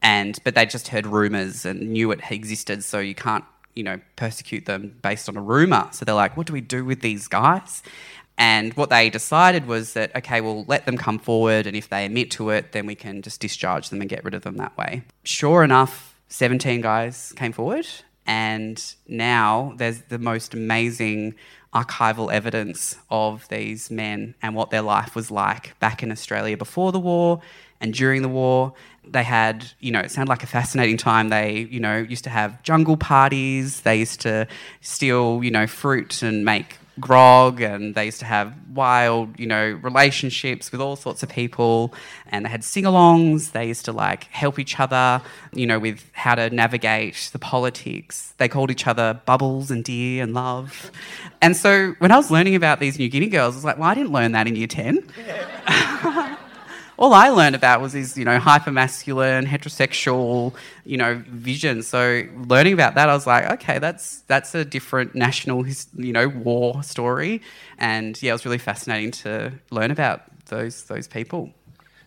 And 0.00 0.38
but 0.44 0.54
they 0.54 0.66
just 0.66 0.88
heard 0.88 1.06
rumours 1.06 1.64
and 1.64 1.92
knew 1.92 2.12
it 2.12 2.20
existed, 2.30 2.84
so 2.84 3.00
you 3.00 3.14
can't 3.14 3.44
you 3.74 3.82
know, 3.82 4.00
persecute 4.16 4.66
them 4.66 4.96
based 5.02 5.28
on 5.28 5.36
a 5.36 5.42
rumor. 5.42 5.88
So 5.92 6.04
they're 6.04 6.14
like, 6.14 6.36
what 6.36 6.46
do 6.46 6.52
we 6.52 6.60
do 6.60 6.84
with 6.84 7.00
these 7.00 7.28
guys? 7.28 7.82
And 8.36 8.74
what 8.74 8.90
they 8.90 9.10
decided 9.10 9.66
was 9.66 9.92
that, 9.92 10.14
okay, 10.16 10.40
we'll 10.40 10.64
let 10.64 10.86
them 10.86 10.96
come 10.96 11.18
forward, 11.18 11.66
and 11.66 11.76
if 11.76 11.88
they 11.88 12.04
admit 12.04 12.32
to 12.32 12.50
it, 12.50 12.72
then 12.72 12.84
we 12.84 12.96
can 12.96 13.22
just 13.22 13.40
discharge 13.40 13.90
them 13.90 14.00
and 14.00 14.10
get 14.10 14.24
rid 14.24 14.34
of 14.34 14.42
them 14.42 14.56
that 14.56 14.76
way. 14.76 15.02
Sure 15.22 15.62
enough, 15.62 16.18
17 16.28 16.80
guys 16.80 17.32
came 17.36 17.52
forward, 17.52 17.86
and 18.26 18.94
now 19.06 19.74
there's 19.76 20.02
the 20.08 20.18
most 20.18 20.52
amazing 20.52 21.36
archival 21.72 22.32
evidence 22.32 22.96
of 23.10 23.46
these 23.48 23.90
men 23.90 24.34
and 24.42 24.54
what 24.54 24.70
their 24.70 24.82
life 24.82 25.14
was 25.14 25.30
like 25.30 25.78
back 25.78 26.02
in 26.02 26.10
Australia 26.10 26.56
before 26.56 26.92
the 26.92 27.00
war 27.00 27.40
and 27.80 27.92
during 27.94 28.22
the 28.22 28.28
war. 28.28 28.72
They 29.08 29.22
had, 29.22 29.66
you 29.80 29.92
know, 29.92 30.00
it 30.00 30.10
sounded 30.10 30.30
like 30.30 30.42
a 30.42 30.46
fascinating 30.46 30.96
time. 30.96 31.28
They, 31.28 31.68
you 31.70 31.80
know, 31.80 31.98
used 31.98 32.24
to 32.24 32.30
have 32.30 32.62
jungle 32.62 32.96
parties. 32.96 33.80
They 33.82 33.96
used 33.96 34.20
to 34.22 34.46
steal, 34.80 35.42
you 35.42 35.50
know, 35.50 35.66
fruit 35.66 36.22
and 36.22 36.44
make 36.44 36.78
grog 37.00 37.60
and 37.60 37.94
they 37.94 38.04
used 38.06 38.20
to 38.20 38.24
have 38.24 38.54
wild, 38.72 39.38
you 39.38 39.46
know, 39.46 39.78
relationships 39.82 40.70
with 40.70 40.80
all 40.80 40.96
sorts 40.96 41.22
of 41.22 41.28
people 41.28 41.92
and 42.26 42.44
they 42.44 42.48
had 42.48 42.62
sing-alongs. 42.62 43.52
They 43.52 43.66
used 43.68 43.84
to 43.86 43.92
like 43.92 44.24
help 44.24 44.58
each 44.58 44.78
other, 44.78 45.20
you 45.52 45.66
know, 45.66 45.78
with 45.78 46.04
how 46.12 46.34
to 46.34 46.50
navigate 46.50 47.30
the 47.32 47.38
politics. 47.38 48.34
They 48.38 48.48
called 48.48 48.70
each 48.70 48.86
other 48.86 49.20
Bubbles 49.26 49.70
and 49.70 49.84
Dear 49.84 50.22
and 50.22 50.34
Love. 50.34 50.90
And 51.42 51.56
so 51.56 51.94
when 51.98 52.12
I 52.12 52.16
was 52.16 52.30
learning 52.30 52.54
about 52.54 52.80
these 52.80 52.98
New 52.98 53.08
Guinea 53.08 53.28
girls, 53.28 53.54
I 53.54 53.56
was 53.56 53.64
like, 53.64 53.78
well, 53.78 53.88
I 53.88 53.94
didn't 53.94 54.12
learn 54.12 54.32
that 54.32 54.46
in 54.46 54.56
year 54.56 54.66
10. 54.66 55.06
all 56.98 57.12
I 57.12 57.28
learned 57.28 57.56
about 57.56 57.80
was 57.80 57.92
his, 57.92 58.16
you 58.16 58.24
know, 58.24 58.38
hyper 58.38 58.70
masculine, 58.70 59.46
heterosexual, 59.46 60.54
you 60.84 60.96
know, 60.96 61.22
vision. 61.28 61.82
So 61.82 62.22
learning 62.46 62.72
about 62.74 62.94
that, 62.94 63.08
I 63.08 63.14
was 63.14 63.26
like, 63.26 63.50
okay, 63.52 63.78
that's 63.78 64.20
that's 64.22 64.54
a 64.54 64.64
different 64.64 65.14
national, 65.14 65.66
you 65.66 66.12
know, 66.12 66.28
war 66.28 66.82
story. 66.82 67.42
And 67.78 68.20
yeah, 68.22 68.30
it 68.30 68.34
was 68.34 68.44
really 68.44 68.58
fascinating 68.58 69.10
to 69.12 69.52
learn 69.70 69.90
about 69.90 70.22
those 70.46 70.84
those 70.84 71.08
people. 71.08 71.52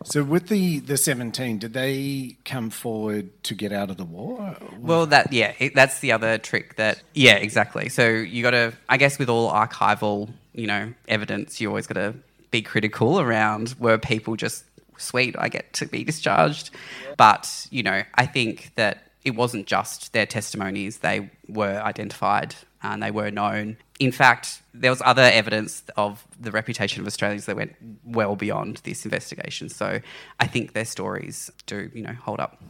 So 0.03 0.23
with 0.23 0.47
the 0.47 0.79
the 0.79 0.95
17, 0.95 1.57
did 1.57 1.73
they 1.73 2.37
come 2.45 2.69
forward 2.69 3.43
to 3.43 3.55
get 3.55 3.71
out 3.71 3.89
of 3.89 3.97
the 3.97 4.05
war? 4.05 4.55
Well, 4.79 5.07
that 5.07 5.33
yeah, 5.33 5.53
that's 5.73 5.99
the 5.99 6.11
other 6.11 6.37
trick. 6.37 6.75
That 6.75 7.01
yeah, 7.13 7.35
exactly. 7.35 7.89
So 7.89 8.07
you 8.07 8.43
got 8.43 8.51
to, 8.51 8.73
I 8.87 8.97
guess, 8.97 9.17
with 9.19 9.29
all 9.29 9.51
archival, 9.51 10.29
you 10.53 10.67
know, 10.67 10.93
evidence, 11.07 11.59
you 11.59 11.67
always 11.69 11.87
got 11.87 11.95
to 11.95 12.13
be 12.51 12.61
critical 12.61 13.19
around 13.19 13.75
were 13.79 13.97
people 13.97 14.35
just 14.35 14.63
sweet, 14.97 15.35
I 15.37 15.49
get 15.49 15.73
to 15.73 15.85
be 15.85 16.03
discharged. 16.03 16.71
But 17.17 17.67
you 17.71 17.83
know, 17.83 18.03
I 18.15 18.25
think 18.25 18.71
that 18.75 19.11
it 19.23 19.35
wasn't 19.35 19.67
just 19.67 20.13
their 20.13 20.25
testimonies; 20.25 20.99
they 20.99 21.29
were 21.47 21.81
identified 21.81 22.55
and 22.83 23.01
they 23.01 23.11
were 23.11 23.31
known. 23.31 23.77
In 23.99 24.11
fact, 24.11 24.61
there 24.73 24.91
was 24.91 25.01
other 25.03 25.23
evidence 25.23 25.83
of 25.95 26.25
the 26.39 26.51
reputation 26.51 27.01
of 27.01 27.07
Australians 27.07 27.45
that 27.45 27.55
went 27.55 27.75
well 28.05 28.35
beyond 28.35 28.77
this 28.83 29.05
investigation. 29.05 29.69
So 29.69 29.99
I 30.39 30.47
think 30.47 30.73
their 30.73 30.85
stories 30.85 31.51
do, 31.65 31.89
you 31.93 32.03
know, 32.03 32.13
hold 32.13 32.39
up. 32.39 32.61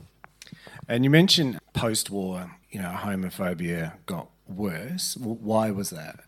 And 0.88 1.04
you 1.04 1.10
mentioned 1.10 1.60
post-war, 1.74 2.52
you 2.70 2.82
know, 2.82 2.96
homophobia 2.98 3.94
got 4.06 4.30
worse. 4.48 5.18
Why 5.18 5.72
was 5.72 5.90
that? 5.90 6.22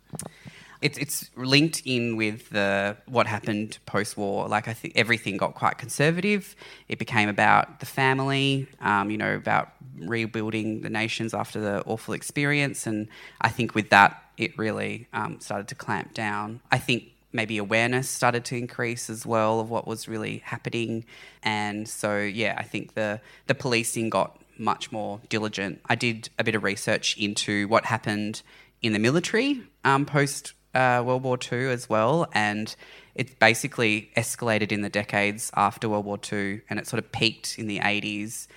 It's 0.81 0.97
it's 0.97 1.29
linked 1.35 1.81
in 1.85 2.15
with 2.15 2.49
the 2.49 2.95
what 3.05 3.27
happened 3.27 3.77
post-war. 3.85 4.47
Like 4.47 4.67
I 4.67 4.73
think 4.73 4.93
everything 4.95 5.37
got 5.37 5.53
quite 5.53 5.77
conservative. 5.77 6.55
It 6.87 6.99
became 6.99 7.29
about 7.29 7.79
the 7.79 7.85
family, 7.85 8.67
um, 8.79 9.11
you 9.11 9.17
know, 9.17 9.35
about 9.35 9.69
rebuilding 9.97 10.81
the 10.81 10.89
nations 10.89 11.33
after 11.33 11.59
the 11.59 11.83
awful 11.85 12.13
experience. 12.13 12.87
And 12.87 13.07
I 13.41 13.49
think 13.49 13.75
with 13.75 13.89
that, 13.89 14.23
it 14.37 14.57
really 14.57 15.07
um, 15.11 15.39
started 15.41 15.67
to 15.67 15.75
clamp 15.75 16.13
down. 16.13 16.61
I 16.71 16.77
think 16.77 17.03
maybe 17.31 17.57
awareness 17.57 18.09
started 18.09 18.45
to 18.45 18.55
increase 18.55 19.09
as 19.09 19.25
well 19.25 19.59
of 19.59 19.69
what 19.69 19.85
was 19.85 20.07
really 20.07 20.39
happening. 20.39 21.05
And 21.43 21.87
so, 21.87 22.17
yeah, 22.19 22.55
I 22.57 22.63
think 22.63 22.93
the 22.93 23.21
the 23.47 23.55
policing 23.55 24.09
got 24.09 24.41
much 24.57 24.91
more 24.91 25.21
diligent. 25.29 25.81
I 25.87 25.95
did 25.95 26.29
a 26.37 26.43
bit 26.43 26.55
of 26.55 26.63
research 26.63 27.17
into 27.17 27.67
what 27.67 27.85
happened 27.85 28.41
in 28.81 28.93
the 28.93 28.99
military 28.99 29.61
um, 29.83 30.05
post 30.05 30.53
uh, 30.73 31.03
World 31.05 31.23
War 31.23 31.37
II 31.51 31.69
as 31.69 31.89
well, 31.89 32.27
and 32.33 32.75
it 33.15 33.39
basically 33.39 34.11
escalated 34.15 34.71
in 34.71 34.81
the 34.81 34.89
decades 34.89 35.51
after 35.55 35.89
World 35.89 36.05
War 36.05 36.19
II, 36.31 36.61
and 36.69 36.79
it 36.79 36.87
sort 36.87 37.03
of 37.03 37.11
peaked 37.11 37.57
in 37.57 37.67
the 37.67 37.79
80s, 37.79 38.47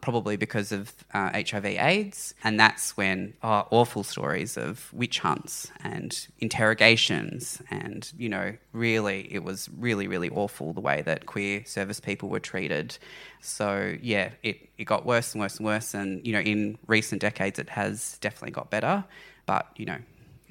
probably 0.00 0.36
because 0.36 0.72
of 0.72 0.92
uh, 1.12 1.30
HIV/AIDS, 1.32 2.34
and 2.42 2.58
that's 2.58 2.96
when 2.96 3.34
oh, 3.42 3.66
awful 3.70 4.02
stories 4.02 4.56
of 4.56 4.92
witch 4.92 5.18
hunts 5.20 5.70
and 5.82 6.26
interrogations, 6.38 7.62
and 7.70 8.12
you 8.16 8.28
know, 8.28 8.54
really, 8.72 9.32
it 9.32 9.44
was 9.44 9.68
really, 9.78 10.06
really 10.06 10.30
awful 10.30 10.72
the 10.72 10.80
way 10.80 11.02
that 11.02 11.26
queer 11.26 11.64
service 11.64 12.00
people 12.00 12.28
were 12.28 12.40
treated. 12.40 12.96
So 13.40 13.96
yeah, 14.02 14.30
it 14.42 14.68
it 14.78 14.84
got 14.84 15.04
worse 15.06 15.34
and 15.34 15.40
worse 15.42 15.58
and 15.58 15.66
worse, 15.66 15.94
and 15.94 16.26
you 16.26 16.32
know, 16.32 16.40
in 16.40 16.78
recent 16.86 17.20
decades, 17.20 17.58
it 17.58 17.68
has 17.70 18.18
definitely 18.20 18.52
got 18.52 18.70
better, 18.70 19.04
but 19.46 19.68
you 19.76 19.86
know 19.86 19.98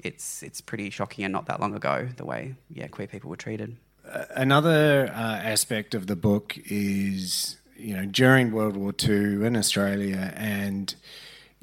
it's 0.04 0.42
it's 0.42 0.60
pretty 0.60 0.90
shocking 0.90 1.24
and 1.24 1.32
not 1.32 1.46
that 1.46 1.60
long 1.60 1.74
ago 1.74 2.08
the 2.16 2.24
way 2.24 2.54
yeah 2.70 2.86
queer 2.88 3.06
people 3.06 3.30
were 3.30 3.36
treated. 3.36 3.76
Uh, 4.08 4.24
another 4.36 5.10
uh, 5.14 5.36
aspect 5.36 5.94
of 5.94 6.06
the 6.06 6.16
book 6.16 6.56
is 6.66 7.56
you 7.76 7.96
know 7.96 8.04
during 8.04 8.52
World 8.52 8.76
War 8.76 8.92
II 9.02 9.44
in 9.46 9.56
Australia 9.56 10.32
and 10.36 10.94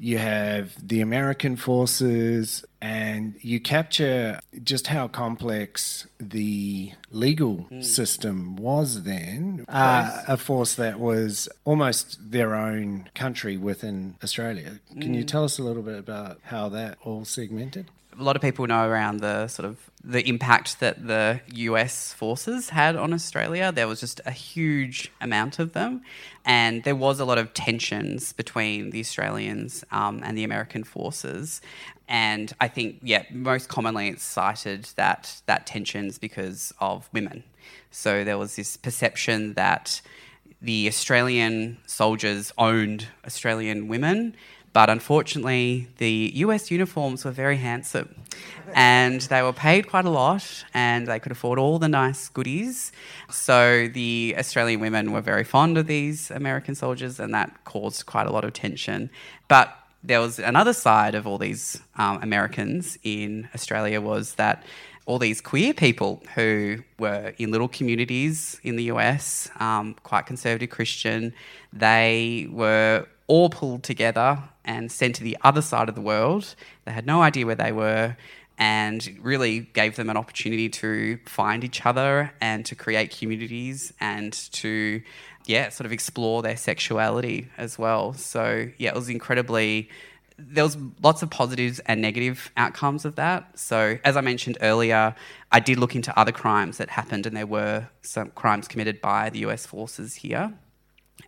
you 0.02 0.18
have 0.18 0.74
the 0.84 1.00
American 1.00 1.54
forces, 1.54 2.64
and 2.80 3.36
you 3.40 3.60
capture 3.60 4.40
just 4.64 4.88
how 4.88 5.06
complex 5.06 6.08
the 6.18 6.90
legal 7.12 7.68
mm. 7.70 7.84
system 7.84 8.56
was 8.56 9.04
then. 9.04 9.64
Uh, 9.68 10.24
a 10.26 10.36
force 10.36 10.74
that 10.74 10.98
was 10.98 11.48
almost 11.64 12.32
their 12.32 12.56
own 12.56 13.10
country 13.14 13.56
within 13.56 14.16
Australia. 14.24 14.80
Can 14.90 15.12
mm. 15.12 15.18
you 15.18 15.22
tell 15.22 15.44
us 15.44 15.60
a 15.60 15.62
little 15.62 15.84
bit 15.84 16.00
about 16.00 16.40
how 16.46 16.68
that 16.70 16.98
all 17.04 17.24
segmented? 17.24 17.86
A 18.18 18.22
lot 18.22 18.36
of 18.36 18.42
people 18.42 18.66
know 18.66 18.86
around 18.86 19.20
the 19.20 19.48
sort 19.48 19.66
of 19.66 19.90
the 20.04 20.26
impact 20.28 20.80
that 20.80 21.06
the 21.06 21.40
US 21.54 22.12
forces 22.12 22.70
had 22.70 22.96
on 22.96 23.12
Australia. 23.12 23.72
There 23.72 23.88
was 23.88 24.00
just 24.00 24.20
a 24.26 24.30
huge 24.30 25.10
amount 25.20 25.58
of 25.58 25.72
them, 25.72 26.02
and 26.44 26.82
there 26.84 26.96
was 26.96 27.20
a 27.20 27.24
lot 27.24 27.38
of 27.38 27.54
tensions 27.54 28.32
between 28.32 28.90
the 28.90 29.00
Australians 29.00 29.84
um, 29.90 30.20
and 30.24 30.36
the 30.36 30.44
American 30.44 30.84
forces. 30.84 31.60
And 32.08 32.52
I 32.60 32.68
think, 32.68 32.98
yeah, 33.02 33.24
most 33.30 33.68
commonly 33.68 34.08
it's 34.08 34.24
cited 34.24 34.84
that 34.96 35.40
that 35.46 35.66
tensions 35.66 36.18
because 36.18 36.72
of 36.80 37.08
women. 37.12 37.44
So 37.90 38.24
there 38.24 38.38
was 38.38 38.56
this 38.56 38.76
perception 38.76 39.54
that 39.54 40.00
the 40.60 40.86
Australian 40.88 41.78
soldiers 41.86 42.52
owned 42.56 43.08
Australian 43.26 43.88
women 43.88 44.36
but 44.72 44.88
unfortunately, 44.88 45.88
the 45.98 46.32
US 46.36 46.70
uniforms 46.70 47.24
were 47.24 47.30
very 47.30 47.58
handsome 47.58 48.14
and 48.74 49.20
they 49.22 49.42
were 49.42 49.52
paid 49.52 49.88
quite 49.88 50.04
a 50.04 50.10
lot 50.10 50.64
and 50.72 51.06
they 51.06 51.18
could 51.18 51.32
afford 51.32 51.58
all 51.58 51.78
the 51.78 51.88
nice 51.88 52.28
goodies. 52.28 52.92
So 53.30 53.88
the 53.88 54.34
Australian 54.38 54.80
women 54.80 55.12
were 55.12 55.20
very 55.20 55.44
fond 55.44 55.76
of 55.76 55.86
these 55.86 56.30
American 56.30 56.74
soldiers 56.74 57.20
and 57.20 57.34
that 57.34 57.64
caused 57.64 58.06
quite 58.06 58.26
a 58.26 58.32
lot 58.32 58.44
of 58.44 58.52
tension. 58.54 59.10
But 59.48 59.76
there 60.02 60.20
was 60.20 60.38
another 60.38 60.72
side 60.72 61.14
of 61.14 61.26
all 61.26 61.38
these 61.38 61.80
um, 61.96 62.18
Americans 62.22 62.98
in 63.02 63.48
Australia 63.54 64.00
was 64.00 64.34
that 64.34 64.64
all 65.06 65.18
these 65.18 65.40
queer 65.40 65.74
people 65.74 66.22
who 66.34 66.78
were 66.98 67.32
in 67.38 67.50
little 67.50 67.68
communities 67.68 68.60
in 68.62 68.76
the 68.76 68.84
US, 68.84 69.50
um, 69.58 69.94
quite 70.02 70.26
conservative 70.26 70.70
Christian, 70.70 71.32
they 71.72 72.48
were 72.50 73.06
all 73.26 73.50
pulled 73.50 73.82
together 73.82 74.38
and 74.64 74.92
sent 74.92 75.16
to 75.16 75.24
the 75.24 75.36
other 75.42 75.62
side 75.62 75.88
of 75.88 75.94
the 75.94 76.00
world. 76.00 76.54
They 76.84 76.92
had 76.92 77.06
no 77.06 77.22
idea 77.22 77.46
where 77.46 77.54
they 77.54 77.72
were 77.72 78.16
and 78.58 79.18
really 79.20 79.60
gave 79.60 79.96
them 79.96 80.10
an 80.10 80.16
opportunity 80.16 80.68
to 80.68 81.18
find 81.24 81.64
each 81.64 81.84
other 81.84 82.32
and 82.40 82.64
to 82.66 82.74
create 82.74 83.16
communities 83.16 83.92
and 84.00 84.32
to 84.52 85.02
yeah 85.46 85.68
sort 85.68 85.86
of 85.86 85.92
explore 85.92 86.42
their 86.42 86.56
sexuality 86.56 87.48
as 87.58 87.76
well 87.76 88.12
so 88.12 88.68
yeah 88.78 88.90
it 88.90 88.94
was 88.94 89.08
incredibly 89.08 89.88
there 90.50 90.64
was 90.64 90.76
lots 91.02 91.22
of 91.22 91.30
positives 91.30 91.78
and 91.80 92.00
negative 92.00 92.50
outcomes 92.56 93.04
of 93.04 93.16
that. 93.16 93.58
So, 93.58 93.98
as 94.04 94.16
I 94.16 94.20
mentioned 94.20 94.58
earlier, 94.60 95.14
I 95.50 95.60
did 95.60 95.78
look 95.78 95.94
into 95.94 96.16
other 96.18 96.32
crimes 96.32 96.78
that 96.78 96.90
happened, 96.90 97.26
and 97.26 97.36
there 97.36 97.46
were 97.46 97.88
some 98.02 98.30
crimes 98.30 98.68
committed 98.68 99.00
by 99.00 99.30
the 99.30 99.40
US 99.40 99.66
forces 99.66 100.16
here. 100.16 100.52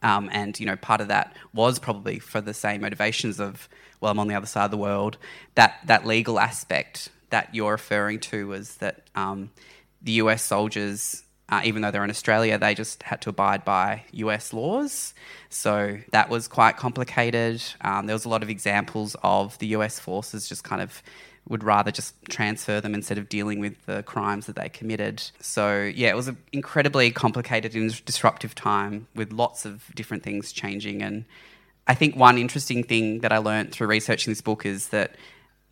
Um, 0.02 0.28
and 0.32 0.58
you 0.58 0.66
know, 0.66 0.76
part 0.76 1.00
of 1.00 1.08
that 1.08 1.36
was 1.52 1.78
probably 1.78 2.18
for 2.18 2.40
the 2.40 2.54
same 2.54 2.82
motivations 2.82 3.40
of, 3.40 3.68
well, 4.00 4.12
I'm 4.12 4.18
on 4.18 4.28
the 4.28 4.34
other 4.34 4.46
side 4.46 4.66
of 4.66 4.70
the 4.70 4.76
world. 4.76 5.18
That 5.54 5.78
that 5.86 6.06
legal 6.06 6.38
aspect 6.38 7.08
that 7.30 7.54
you're 7.54 7.72
referring 7.72 8.20
to 8.20 8.46
was 8.46 8.76
that 8.76 9.08
um, 9.14 9.50
the 10.02 10.12
US 10.12 10.42
soldiers, 10.42 11.23
uh, 11.54 11.60
even 11.64 11.82
though 11.82 11.90
they're 11.90 12.04
in 12.04 12.10
Australia, 12.10 12.58
they 12.58 12.74
just 12.74 13.02
had 13.04 13.20
to 13.22 13.30
abide 13.30 13.64
by 13.64 14.02
US 14.12 14.52
laws. 14.52 15.14
So 15.50 15.98
that 16.10 16.28
was 16.28 16.48
quite 16.48 16.76
complicated. 16.76 17.62
Um, 17.80 18.06
there 18.06 18.14
was 18.14 18.24
a 18.24 18.28
lot 18.28 18.42
of 18.42 18.50
examples 18.50 19.14
of 19.22 19.56
the 19.58 19.68
US 19.68 20.00
forces 20.00 20.48
just 20.48 20.64
kind 20.64 20.82
of 20.82 21.02
would 21.48 21.62
rather 21.62 21.92
just 21.92 22.14
transfer 22.28 22.80
them 22.80 22.94
instead 22.94 23.18
of 23.18 23.28
dealing 23.28 23.60
with 23.60 23.84
the 23.86 24.02
crimes 24.02 24.46
that 24.46 24.56
they 24.56 24.68
committed. 24.68 25.22
So, 25.40 25.92
yeah, 25.94 26.08
it 26.08 26.16
was 26.16 26.26
an 26.26 26.38
incredibly 26.52 27.10
complicated 27.10 27.74
and 27.74 28.04
disruptive 28.04 28.54
time 28.54 29.06
with 29.14 29.30
lots 29.30 29.64
of 29.64 29.84
different 29.94 30.22
things 30.22 30.52
changing. 30.52 31.02
And 31.02 31.24
I 31.86 31.94
think 31.94 32.16
one 32.16 32.38
interesting 32.38 32.82
thing 32.82 33.20
that 33.20 33.30
I 33.30 33.38
learned 33.38 33.72
through 33.72 33.88
researching 33.88 34.30
this 34.30 34.40
book 34.40 34.64
is 34.66 34.88
that 34.88 35.16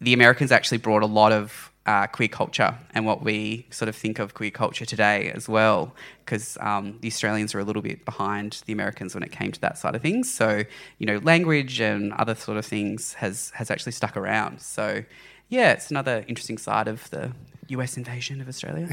the 0.00 0.12
Americans 0.12 0.52
actually 0.52 0.78
brought 0.78 1.02
a 1.02 1.06
lot 1.06 1.32
of 1.32 1.71
uh, 1.86 2.06
queer 2.06 2.28
culture 2.28 2.76
and 2.94 3.04
what 3.04 3.22
we 3.22 3.66
sort 3.70 3.88
of 3.88 3.96
think 3.96 4.18
of 4.18 4.34
queer 4.34 4.50
culture 4.50 4.84
today 4.84 5.30
as 5.32 5.48
well, 5.48 5.94
because 6.24 6.56
um, 6.60 6.98
the 7.00 7.08
Australians 7.08 7.54
are 7.54 7.58
a 7.58 7.64
little 7.64 7.82
bit 7.82 8.04
behind 8.04 8.62
the 8.66 8.72
Americans 8.72 9.14
when 9.14 9.22
it 9.22 9.32
came 9.32 9.50
to 9.52 9.60
that 9.60 9.78
side 9.78 9.94
of 9.94 10.02
things. 10.02 10.32
So, 10.32 10.64
you 10.98 11.06
know, 11.06 11.18
language 11.18 11.80
and 11.80 12.12
other 12.14 12.34
sort 12.34 12.58
of 12.58 12.64
things 12.64 13.14
has 13.14 13.50
has 13.54 13.70
actually 13.70 13.92
stuck 13.92 14.16
around. 14.16 14.60
So, 14.60 15.04
yeah, 15.48 15.72
it's 15.72 15.90
another 15.90 16.24
interesting 16.28 16.58
side 16.58 16.88
of 16.88 17.10
the 17.10 17.32
US 17.68 17.96
invasion 17.96 18.40
of 18.40 18.48
Australia. 18.48 18.88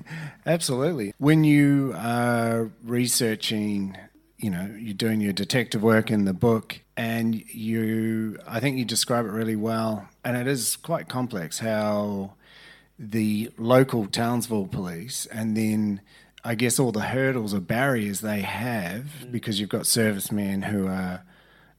Absolutely. 0.46 1.12
When 1.18 1.44
you 1.44 1.94
are 1.96 2.70
researching, 2.82 3.96
you 4.42 4.50
know, 4.50 4.74
you're 4.78 4.94
doing 4.94 5.20
your 5.20 5.32
detective 5.32 5.82
work 5.82 6.10
in 6.10 6.24
the 6.24 6.32
book, 6.32 6.80
and 6.96 7.34
you, 7.52 8.38
I 8.46 8.60
think 8.60 8.78
you 8.78 8.84
describe 8.84 9.26
it 9.26 9.30
really 9.30 9.56
well, 9.56 10.08
and 10.24 10.36
it 10.36 10.46
is 10.46 10.76
quite 10.76 11.08
complex 11.08 11.58
how 11.58 12.34
the 12.98 13.50
local 13.56 14.06
Townsville 14.06 14.66
police 14.66 15.24
and 15.32 15.56
then 15.56 16.02
I 16.44 16.54
guess 16.54 16.78
all 16.78 16.92
the 16.92 17.00
hurdles 17.00 17.54
or 17.54 17.60
barriers 17.60 18.20
they 18.20 18.40
have 18.40 19.06
mm. 19.22 19.32
because 19.32 19.58
you've 19.58 19.70
got 19.70 19.86
servicemen 19.86 20.62
who 20.62 20.86
are 20.86 21.22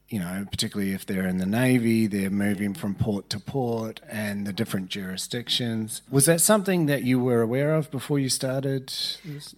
you 0.09 0.19
know, 0.19 0.45
particularly 0.51 0.91
if 0.91 1.05
they're 1.05 1.25
in 1.25 1.37
the 1.37 1.45
Navy, 1.45 2.05
they're 2.05 2.29
moving 2.29 2.73
from 2.73 2.95
port 2.95 3.29
to 3.29 3.39
port 3.39 4.01
and 4.09 4.45
the 4.45 4.51
different 4.51 4.89
jurisdictions. 4.89 6.01
Was 6.11 6.25
that 6.25 6.41
something 6.41 6.87
that 6.87 7.03
you 7.03 7.17
were 7.17 7.41
aware 7.41 7.73
of 7.73 7.89
before 7.89 8.19
you 8.19 8.27
started? 8.27 8.93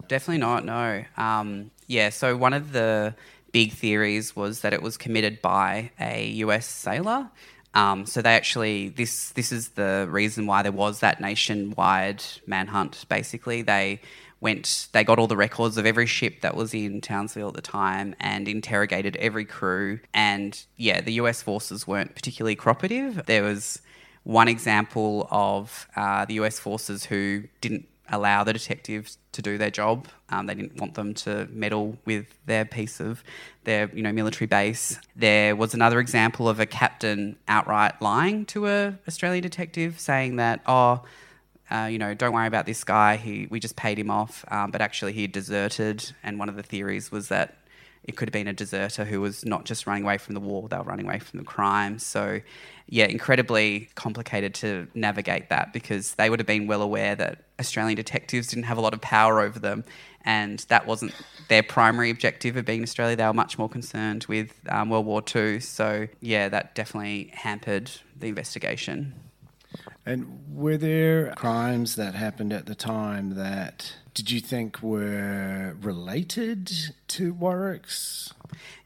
Definitely 0.08 0.38
not, 0.38 0.64
no. 0.64 1.06
Um, 1.18 1.72
yeah, 1.88 2.10
so 2.10 2.36
one 2.36 2.54
of 2.54 2.72
the 2.72 3.16
big 3.52 3.72
theories 3.74 4.36
was 4.36 4.62
that 4.62 4.74
it 4.74 4.82
was 4.82 4.98
committed 4.98 5.42
by 5.42 5.92
a 6.00 6.28
US 6.28 6.66
sailor. 6.66 7.30
Um, 7.76 8.06
so 8.06 8.22
they 8.22 8.36
actually 8.36 8.90
this 8.90 9.30
this 9.32 9.52
is 9.52 9.70
the 9.70 10.08
reason 10.10 10.46
why 10.46 10.62
there 10.62 10.72
was 10.72 11.00
that 11.00 11.20
nationwide 11.20 12.24
manhunt. 12.46 13.06
Basically, 13.10 13.62
they 13.62 14.02
went 14.42 14.90
they 14.92 15.04
got 15.04 15.18
all 15.18 15.28
the 15.28 15.38
records 15.38 15.78
of 15.78 15.86
every 15.86 16.06
ship 16.06 16.42
that 16.42 16.56
was 16.56 16.74
in 16.74 17.02
Townsville 17.02 17.48
at 17.48 17.54
the 17.54 17.62
time 17.62 18.14
and 18.20 18.48
interrogated 18.48 19.16
every 19.16 19.46
crew 19.46 20.00
and 20.14 20.66
yeah 20.76 21.00
the 21.00 21.14
US 21.14 21.42
forces 21.42 21.88
weren't 21.88 22.14
particularly 22.14 22.56
cooperative 22.56 23.26
there 23.26 23.42
was 23.42 23.82
one 24.24 24.50
example 24.50 25.30
of 25.32 25.88
uh, 25.96 26.26
the 26.26 26.34
US 26.36 26.60
forces 26.60 27.06
who 27.06 27.44
didn't 27.62 27.88
allow 28.14 28.44
the 28.44 28.54
detectives 28.54 29.18
to 29.32 29.42
do 29.42 29.58
their 29.58 29.72
job 29.72 30.08
um, 30.30 30.46
they 30.46 30.56
didn't 30.56 30.80
want 30.80 30.94
them 30.94 31.14
to 31.14 31.48
meddle 31.52 31.98
with 32.06 32.26
their 32.46 32.66
piece 32.66 33.00
of 33.00 33.24
their 33.64 33.90
you 33.94 34.02
know 34.02 34.12
military 34.12 34.48
base 34.48 35.00
there 35.16 35.56
was 35.56 35.74
another 35.74 36.00
example 36.00 36.48
of 36.48 36.60
a 36.60 36.66
captain 36.66 37.36
outright 37.48 38.02
lying 38.02 38.46
to 38.46 38.68
a 38.68 38.94
Australian 39.08 39.42
detective 39.42 40.00
saying 40.00 40.38
that 40.38 40.62
oh 40.68 41.02
uh, 41.72 41.86
you 41.86 41.98
know, 41.98 42.14
don't 42.14 42.34
worry 42.34 42.46
about 42.46 42.66
this 42.66 42.84
guy. 42.84 43.16
He, 43.16 43.48
we 43.50 43.60
just 43.60 43.76
paid 43.76 43.98
him 43.98 44.12
off, 44.12 44.46
um, 44.50 44.70
but 44.70 44.82
actually 44.82 45.14
he 45.14 45.26
deserted. 45.26 46.12
And 46.22 46.38
one 46.38 46.50
of 46.50 46.56
the 46.56 46.62
theories 46.62 47.12
was 47.12 47.30
that 47.30 47.58
it 48.04 48.18
could 48.18 48.28
have 48.28 48.34
been 48.34 48.48
a 48.48 48.54
deserter 48.54 49.06
who 49.06 49.22
was 49.22 49.46
not 49.46 49.66
just 49.66 49.88
running 49.88 50.04
away 50.04 50.18
from 50.18 50.34
the 50.34 50.42
war, 50.42 50.68
they 50.68 50.78
were 50.78 50.84
running 50.84 51.06
away 51.06 51.20
from 51.20 51.40
the 51.40 51.46
crime. 51.46 52.00
So, 52.00 52.42
yeah, 52.88 53.06
incredibly 53.06 53.90
complicated 53.96 54.54
to 54.56 54.88
navigate 54.94 55.50
that 55.50 55.72
because 55.72 56.16
they 56.16 56.30
would 56.30 56.40
have 56.40 56.48
been 56.48 56.68
well 56.68 56.82
aware 56.82 57.16
that 57.16 57.44
Australian 57.60 57.96
detectives 57.96 58.48
didn't 58.48 58.66
have 58.66 58.78
a 58.78 58.82
lot 58.82 58.94
of 58.94 59.00
power 59.00 59.40
over 59.40 59.58
them. 59.58 59.86
And 60.26 60.60
that 60.70 60.86
wasn't 60.86 61.14
their 61.48 61.64
primary 61.64 62.10
objective 62.10 62.58
of 62.58 62.66
being 62.66 62.80
in 62.80 62.84
Australia. 62.84 63.16
They 63.16 63.26
were 63.26 63.34
much 63.34 63.58
more 63.58 63.70
concerned 63.70 64.26
with 64.28 64.54
um, 64.70 64.90
World 64.90 65.06
War 65.06 65.24
II. 65.34 65.60
So, 65.62 66.08
yeah, 66.20 66.50
that 66.50 66.76
definitely 66.76 67.32
hampered 67.34 67.92
the 68.20 68.28
investigation. 68.28 69.14
And 70.06 70.42
were 70.54 70.78
there 70.78 71.32
crimes 71.36 71.96
that 71.96 72.16
happened 72.16 72.52
at 72.52 72.66
the 72.66 72.76
time 72.76 73.36
that 73.36 73.96
did 74.14 74.30
you 74.30 74.40
think 74.40 74.82
were 74.82 75.76
related 75.82 76.72
to 77.10 77.34
Warwick's? 77.34 78.34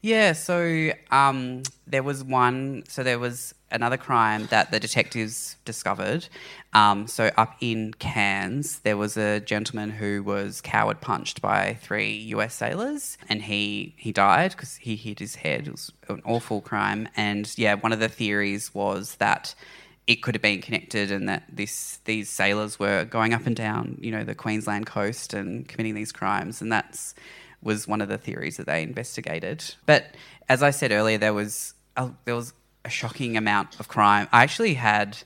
Yeah, 0.00 0.32
so 0.32 0.90
um, 1.10 1.64
there 1.86 2.02
was 2.02 2.24
one, 2.24 2.84
so 2.88 3.02
there 3.02 3.18
was 3.18 3.54
another 3.70 3.96
crime 3.96 4.46
that 4.46 4.70
the 4.70 4.80
detectives 4.80 5.56
discovered. 5.64 6.28
Um, 6.72 7.06
so 7.06 7.30
up 7.36 7.56
in 7.60 7.92
Cairns, 7.94 8.78
there 8.80 8.96
was 8.96 9.16
a 9.16 9.40
gentleman 9.40 9.90
who 9.90 10.22
was 10.22 10.60
coward 10.60 11.00
punched 11.00 11.42
by 11.42 11.78
three 11.82 12.12
US 12.34 12.54
sailors, 12.54 13.18
and 13.28 13.42
he 13.42 13.94
he 13.98 14.12
died 14.12 14.52
because 14.52 14.76
he 14.76 14.96
hit 14.96 15.18
his 15.18 15.36
head. 15.36 15.66
It 15.66 15.72
was 15.72 15.92
an 16.08 16.22
awful 16.24 16.60
crime, 16.60 17.08
and 17.16 17.52
yeah, 17.58 17.74
one 17.74 17.92
of 17.92 18.00
the 18.00 18.08
theories 18.08 18.72
was 18.72 19.16
that 19.16 19.54
it 20.08 20.22
could 20.22 20.34
have 20.34 20.42
been 20.42 20.62
connected 20.62 21.12
and 21.12 21.28
that 21.28 21.44
this 21.52 21.98
these 22.06 22.30
sailors 22.30 22.78
were 22.78 23.04
going 23.04 23.34
up 23.34 23.46
and 23.46 23.54
down, 23.54 23.98
you 24.00 24.10
know, 24.10 24.24
the 24.24 24.34
Queensland 24.34 24.86
coast 24.86 25.34
and 25.34 25.68
committing 25.68 25.94
these 25.94 26.10
crimes, 26.10 26.62
and 26.62 26.72
that's 26.72 27.14
was 27.62 27.86
one 27.86 28.00
of 28.00 28.08
the 28.08 28.16
theories 28.16 28.56
that 28.56 28.66
they 28.66 28.82
investigated. 28.82 29.62
But 29.84 30.14
as 30.48 30.62
I 30.62 30.70
said 30.70 30.92
earlier, 30.92 31.18
there 31.18 31.34
was 31.34 31.74
a, 31.96 32.10
there 32.24 32.34
was 32.34 32.54
a 32.84 32.88
shocking 32.88 33.36
amount 33.36 33.78
of 33.78 33.88
crime. 33.88 34.28
I 34.32 34.44
actually 34.44 34.74
had 34.74 35.18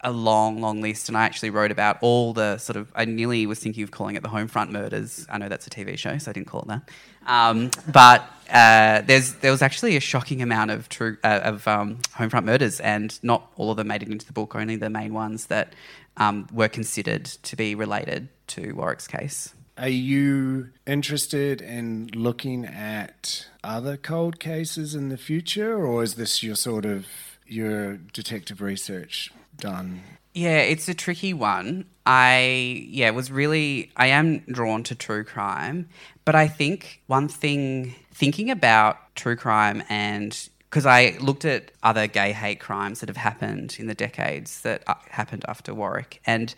a 0.00 0.10
long, 0.10 0.60
long 0.60 0.80
list, 0.80 1.08
and 1.08 1.18
I 1.18 1.24
actually 1.24 1.50
wrote 1.50 1.70
about 1.70 1.98
all 2.00 2.32
the 2.32 2.56
sort 2.56 2.76
of. 2.76 2.90
I 2.94 3.04
nearly 3.04 3.44
was 3.46 3.58
thinking 3.58 3.82
of 3.82 3.90
calling 3.90 4.16
it 4.16 4.22
the 4.22 4.30
Homefront 4.30 4.70
Murders. 4.70 5.26
I 5.28 5.36
know 5.36 5.50
that's 5.50 5.66
a 5.66 5.70
TV 5.70 5.98
show, 5.98 6.16
so 6.16 6.30
I 6.30 6.32
didn't 6.32 6.46
call 6.46 6.62
it 6.62 6.68
that. 6.68 6.90
Um, 7.26 7.70
but 7.90 8.28
uh, 8.52 9.00
there's 9.02 9.34
there 9.34 9.50
was 9.50 9.62
actually 9.62 9.96
a 9.96 10.00
shocking 10.00 10.42
amount 10.42 10.70
of 10.70 10.88
true 10.88 11.16
uh, 11.24 11.40
of 11.42 11.66
um, 11.66 11.98
Homefront 12.16 12.44
Murders, 12.44 12.80
and 12.80 13.18
not 13.22 13.50
all 13.56 13.70
of 13.70 13.76
them 13.76 13.88
made 13.88 14.02
it 14.02 14.08
into 14.08 14.26
the 14.26 14.32
book. 14.32 14.54
Only 14.54 14.76
the 14.76 14.90
main 14.90 15.14
ones 15.14 15.46
that 15.46 15.74
um, 16.16 16.46
were 16.52 16.68
considered 16.68 17.24
to 17.24 17.56
be 17.56 17.74
related 17.74 18.28
to 18.48 18.72
Warwick's 18.72 19.06
case. 19.06 19.54
Are 19.76 19.88
you 19.88 20.70
interested 20.86 21.60
in 21.60 22.10
looking 22.14 22.64
at 22.64 23.48
other 23.64 23.96
cold 23.96 24.38
cases 24.38 24.94
in 24.94 25.08
the 25.08 25.16
future, 25.16 25.84
or 25.84 26.04
is 26.04 26.14
this 26.14 26.42
your 26.42 26.54
sort 26.54 26.84
of 26.84 27.06
your 27.46 27.96
detective 27.96 28.60
research 28.60 29.32
done? 29.56 30.02
Yeah, 30.34 30.58
it's 30.58 30.88
a 30.88 30.94
tricky 30.94 31.32
one. 31.32 31.86
I 32.04 32.86
yeah 32.88 33.10
was 33.10 33.30
really 33.30 33.92
I 33.96 34.08
am 34.08 34.40
drawn 34.40 34.82
to 34.84 34.94
true 34.94 35.24
crime, 35.24 35.88
but 36.24 36.34
I 36.34 36.48
think 36.48 37.00
one 37.06 37.28
thing 37.28 37.94
thinking 38.12 38.50
about 38.50 38.98
true 39.14 39.36
crime 39.36 39.82
and 39.88 40.36
because 40.68 40.86
I 40.86 41.16
looked 41.20 41.44
at 41.44 41.70
other 41.84 42.08
gay 42.08 42.32
hate 42.32 42.58
crimes 42.58 42.98
that 42.98 43.08
have 43.08 43.16
happened 43.16 43.76
in 43.78 43.86
the 43.86 43.94
decades 43.94 44.62
that 44.62 44.82
uh, 44.88 44.94
happened 45.08 45.44
after 45.46 45.72
Warwick, 45.72 46.20
and 46.26 46.52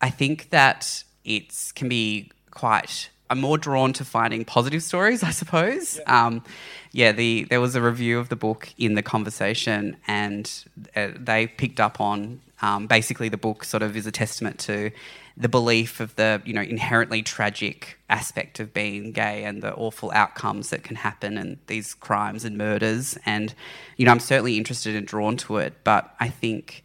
I 0.00 0.10
think 0.10 0.50
that 0.50 1.04
it 1.24 1.72
can 1.76 1.88
be 1.88 2.32
quite 2.50 3.10
I'm 3.30 3.40
more 3.40 3.58
drawn 3.58 3.92
to 3.94 4.04
finding 4.04 4.44
positive 4.44 4.82
stories, 4.82 5.22
I 5.22 5.30
suppose. 5.30 6.00
Yeah. 6.00 6.26
Um, 6.26 6.42
yeah, 6.90 7.12
the 7.12 7.44
there 7.44 7.60
was 7.60 7.76
a 7.76 7.80
review 7.80 8.18
of 8.18 8.28
the 8.28 8.36
book 8.36 8.74
in 8.76 8.94
the 8.94 9.02
conversation, 9.02 9.96
and 10.08 10.50
uh, 10.96 11.10
they 11.16 11.46
picked 11.46 11.78
up 11.78 12.00
on 12.00 12.40
um, 12.62 12.86
basically 12.86 13.28
the 13.28 13.36
book 13.36 13.64
sort 13.64 13.82
of 13.82 13.96
is 13.96 14.06
a 14.06 14.12
testament 14.12 14.58
to 14.60 14.90
the 15.36 15.48
belief 15.48 16.00
of 16.00 16.16
the 16.16 16.42
you 16.44 16.52
know 16.52 16.60
inherently 16.60 17.22
tragic 17.22 17.98
aspect 18.10 18.58
of 18.58 18.74
being 18.74 19.12
gay 19.12 19.44
and 19.44 19.62
the 19.62 19.72
awful 19.74 20.10
outcomes 20.12 20.70
that 20.70 20.82
can 20.82 20.96
happen 20.96 21.38
and 21.38 21.58
these 21.68 21.94
crimes 21.94 22.44
and 22.44 22.58
murders. 22.58 23.16
And 23.24 23.54
you 23.96 24.06
know, 24.06 24.10
I'm 24.10 24.20
certainly 24.20 24.56
interested 24.56 24.96
and 24.96 25.06
drawn 25.06 25.36
to 25.38 25.58
it, 25.58 25.74
but 25.84 26.14
I 26.18 26.28
think 26.28 26.82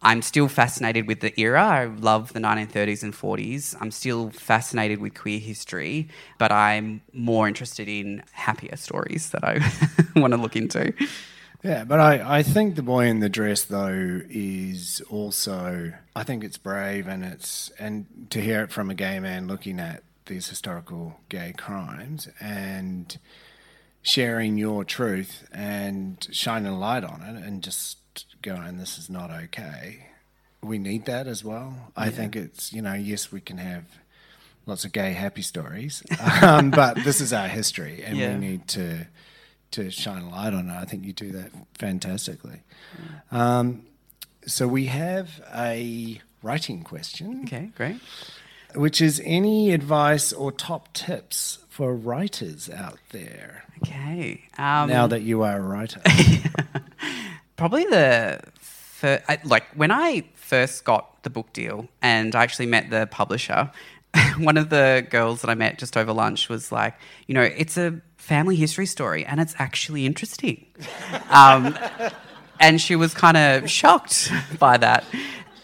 I'm 0.00 0.22
still 0.22 0.46
fascinated 0.46 1.08
with 1.08 1.20
the 1.20 1.38
era. 1.40 1.64
I 1.64 1.84
love 1.86 2.32
the 2.32 2.38
1930s 2.38 3.02
and 3.02 3.12
40s. 3.12 3.74
I'm 3.80 3.90
still 3.90 4.30
fascinated 4.30 5.00
with 5.00 5.14
queer 5.14 5.40
history, 5.40 6.08
but 6.38 6.52
I'm 6.52 7.00
more 7.12 7.48
interested 7.48 7.88
in 7.88 8.22
happier 8.30 8.76
stories 8.76 9.30
that 9.30 9.42
I 9.42 9.58
want 10.20 10.34
to 10.34 10.40
look 10.40 10.54
into. 10.54 10.92
Yeah, 11.62 11.84
but 11.84 11.98
I, 11.98 12.38
I 12.38 12.42
think 12.42 12.76
The 12.76 12.82
Boy 12.82 13.06
in 13.06 13.18
the 13.18 13.28
Dress, 13.28 13.64
though, 13.64 14.20
is 14.28 15.02
also, 15.10 15.92
I 16.14 16.22
think 16.22 16.44
it's 16.44 16.56
brave 16.58 17.08
and 17.08 17.24
it's, 17.24 17.70
and 17.78 18.06
to 18.30 18.40
hear 18.40 18.62
it 18.62 18.70
from 18.70 18.90
a 18.90 18.94
gay 18.94 19.18
man 19.18 19.48
looking 19.48 19.80
at 19.80 20.04
these 20.26 20.48
historical 20.48 21.18
gay 21.28 21.52
crimes 21.56 22.28
and 22.40 23.18
sharing 24.02 24.56
your 24.56 24.84
truth 24.84 25.48
and 25.52 26.28
shining 26.30 26.72
a 26.72 26.78
light 26.78 27.02
on 27.02 27.22
it 27.22 27.44
and 27.44 27.62
just 27.62 27.98
going, 28.40 28.78
this 28.78 28.96
is 28.96 29.10
not 29.10 29.30
okay. 29.30 30.06
We 30.62 30.78
need 30.78 31.06
that 31.06 31.26
as 31.26 31.42
well. 31.42 31.74
Yeah. 31.76 32.04
I 32.04 32.10
think 32.10 32.36
it's, 32.36 32.72
you 32.72 32.82
know, 32.82 32.94
yes, 32.94 33.32
we 33.32 33.40
can 33.40 33.58
have 33.58 33.84
lots 34.64 34.84
of 34.84 34.92
gay 34.92 35.12
happy 35.12 35.42
stories, 35.42 36.04
um, 36.42 36.70
but 36.70 37.02
this 37.02 37.20
is 37.20 37.32
our 37.32 37.48
history 37.48 38.04
and 38.04 38.16
yeah. 38.16 38.34
we 38.34 38.38
need 38.38 38.68
to 38.68 39.08
to 39.72 39.90
shine 39.90 40.22
a 40.22 40.30
light 40.30 40.54
on 40.54 40.68
it. 40.68 40.74
I 40.74 40.84
think 40.84 41.04
you 41.04 41.12
do 41.12 41.32
that 41.32 41.50
fantastically. 41.74 42.62
Um, 43.30 43.86
so 44.46 44.66
we 44.66 44.86
have 44.86 45.40
a 45.54 46.20
writing 46.42 46.82
question. 46.82 47.42
Okay, 47.44 47.70
great. 47.76 47.96
Which 48.74 49.00
is 49.00 49.20
any 49.24 49.72
advice 49.72 50.32
or 50.32 50.52
top 50.52 50.92
tips 50.92 51.58
for 51.68 51.94
writers 51.94 52.68
out 52.68 52.98
there? 53.10 53.64
Okay. 53.82 54.44
Um, 54.58 54.88
now 54.88 55.06
that 55.06 55.22
you 55.22 55.42
are 55.42 55.58
a 55.58 55.62
writer. 55.62 56.02
probably 57.56 57.84
the 57.84 58.40
first, 58.58 59.24
like 59.44 59.64
when 59.74 59.90
I 59.90 60.24
first 60.34 60.84
got 60.84 61.22
the 61.22 61.30
book 61.30 61.52
deal 61.52 61.88
and 62.02 62.34
I 62.34 62.42
actually 62.42 62.66
met 62.66 62.90
the 62.90 63.06
publisher, 63.10 63.70
one 64.38 64.56
of 64.56 64.70
the 64.70 65.06
girls 65.10 65.42
that 65.42 65.50
I 65.50 65.54
met 65.54 65.78
just 65.78 65.96
over 65.96 66.12
lunch 66.12 66.48
was 66.48 66.72
like, 66.72 66.94
you 67.26 67.34
know, 67.34 67.42
it's 67.42 67.76
a 67.76 68.00
family 68.28 68.56
history 68.56 68.84
story 68.86 69.24
and 69.24 69.40
it's 69.40 69.54
actually 69.58 70.04
interesting. 70.04 70.66
Um, 71.30 71.76
and 72.60 72.78
she 72.80 72.94
was 72.94 73.14
kind 73.14 73.36
of 73.36 73.70
shocked 73.70 74.30
by 74.58 74.76
that. 74.76 75.04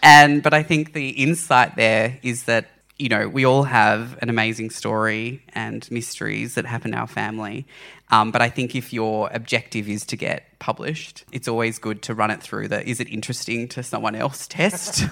And 0.02 0.42
but 0.42 0.54
I 0.54 0.62
think 0.62 0.94
the 0.94 1.10
insight 1.10 1.76
there 1.76 2.18
is 2.22 2.44
that 2.44 2.68
you 2.98 3.08
know, 3.08 3.28
we 3.28 3.44
all 3.44 3.64
have 3.64 4.16
an 4.22 4.30
amazing 4.30 4.70
story 4.70 5.42
and 5.52 5.88
mysteries 5.90 6.54
that 6.54 6.64
happen 6.64 6.92
in 6.92 6.98
our 6.98 7.08
family. 7.08 7.66
Um, 8.10 8.30
but 8.30 8.40
I 8.40 8.48
think 8.48 8.76
if 8.76 8.92
your 8.92 9.28
objective 9.32 9.88
is 9.88 10.06
to 10.06 10.16
get 10.16 10.44
published, 10.60 11.24
it's 11.32 11.48
always 11.48 11.80
good 11.80 12.02
to 12.02 12.14
run 12.14 12.30
it 12.30 12.40
through 12.40 12.68
the 12.68 12.88
is 12.88 13.00
it 13.00 13.08
interesting 13.08 13.66
to 13.68 13.82
someone 13.82 14.14
else 14.14 14.46
test. 14.48 15.06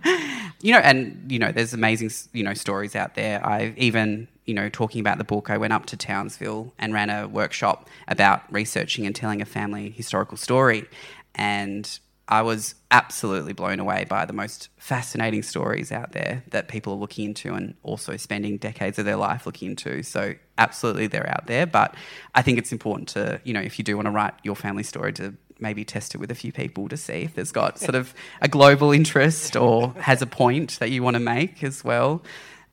you 0.60 0.72
know, 0.72 0.80
and, 0.80 1.30
you 1.30 1.38
know, 1.38 1.52
there's 1.52 1.72
amazing, 1.72 2.10
you 2.32 2.42
know, 2.42 2.54
stories 2.54 2.96
out 2.96 3.14
there. 3.14 3.46
I've 3.46 3.78
even, 3.78 4.26
you 4.46 4.54
know, 4.54 4.68
talking 4.68 5.00
about 5.00 5.18
the 5.18 5.24
book, 5.24 5.50
I 5.50 5.58
went 5.58 5.72
up 5.72 5.86
to 5.86 5.96
Townsville 5.96 6.72
and 6.80 6.92
ran 6.92 7.10
a 7.10 7.28
workshop 7.28 7.88
about 8.08 8.42
researching 8.52 9.06
and 9.06 9.14
telling 9.14 9.40
a 9.40 9.46
family 9.46 9.90
historical 9.90 10.36
story. 10.36 10.88
And 11.36 12.00
I 12.30 12.42
was 12.42 12.76
absolutely 12.92 13.52
blown 13.52 13.80
away 13.80 14.06
by 14.08 14.24
the 14.24 14.32
most 14.32 14.68
fascinating 14.76 15.42
stories 15.42 15.90
out 15.90 16.12
there 16.12 16.44
that 16.50 16.68
people 16.68 16.92
are 16.92 16.96
looking 16.96 17.24
into 17.26 17.52
and 17.54 17.74
also 17.82 18.16
spending 18.16 18.56
decades 18.56 19.00
of 19.00 19.04
their 19.04 19.16
life 19.16 19.46
looking 19.46 19.70
into. 19.70 20.04
So, 20.04 20.34
absolutely, 20.56 21.08
they're 21.08 21.28
out 21.28 21.48
there. 21.48 21.66
But 21.66 21.96
I 22.34 22.42
think 22.42 22.58
it's 22.58 22.70
important 22.70 23.08
to, 23.10 23.40
you 23.42 23.52
know, 23.52 23.60
if 23.60 23.80
you 23.80 23.84
do 23.84 23.96
want 23.96 24.06
to 24.06 24.12
write 24.12 24.34
your 24.44 24.54
family 24.54 24.84
story, 24.84 25.12
to 25.14 25.34
maybe 25.58 25.84
test 25.84 26.14
it 26.14 26.18
with 26.18 26.30
a 26.30 26.34
few 26.34 26.52
people 26.52 26.88
to 26.88 26.96
see 26.96 27.22
if 27.22 27.34
there's 27.34 27.52
got 27.52 27.78
sort 27.78 27.94
of 27.94 28.14
a 28.40 28.48
global 28.48 28.92
interest 28.92 29.56
or 29.56 29.90
has 29.98 30.22
a 30.22 30.26
point 30.26 30.78
that 30.78 30.90
you 30.90 31.02
want 31.02 31.14
to 31.14 31.20
make 31.20 31.62
as 31.62 31.84
well. 31.84 32.22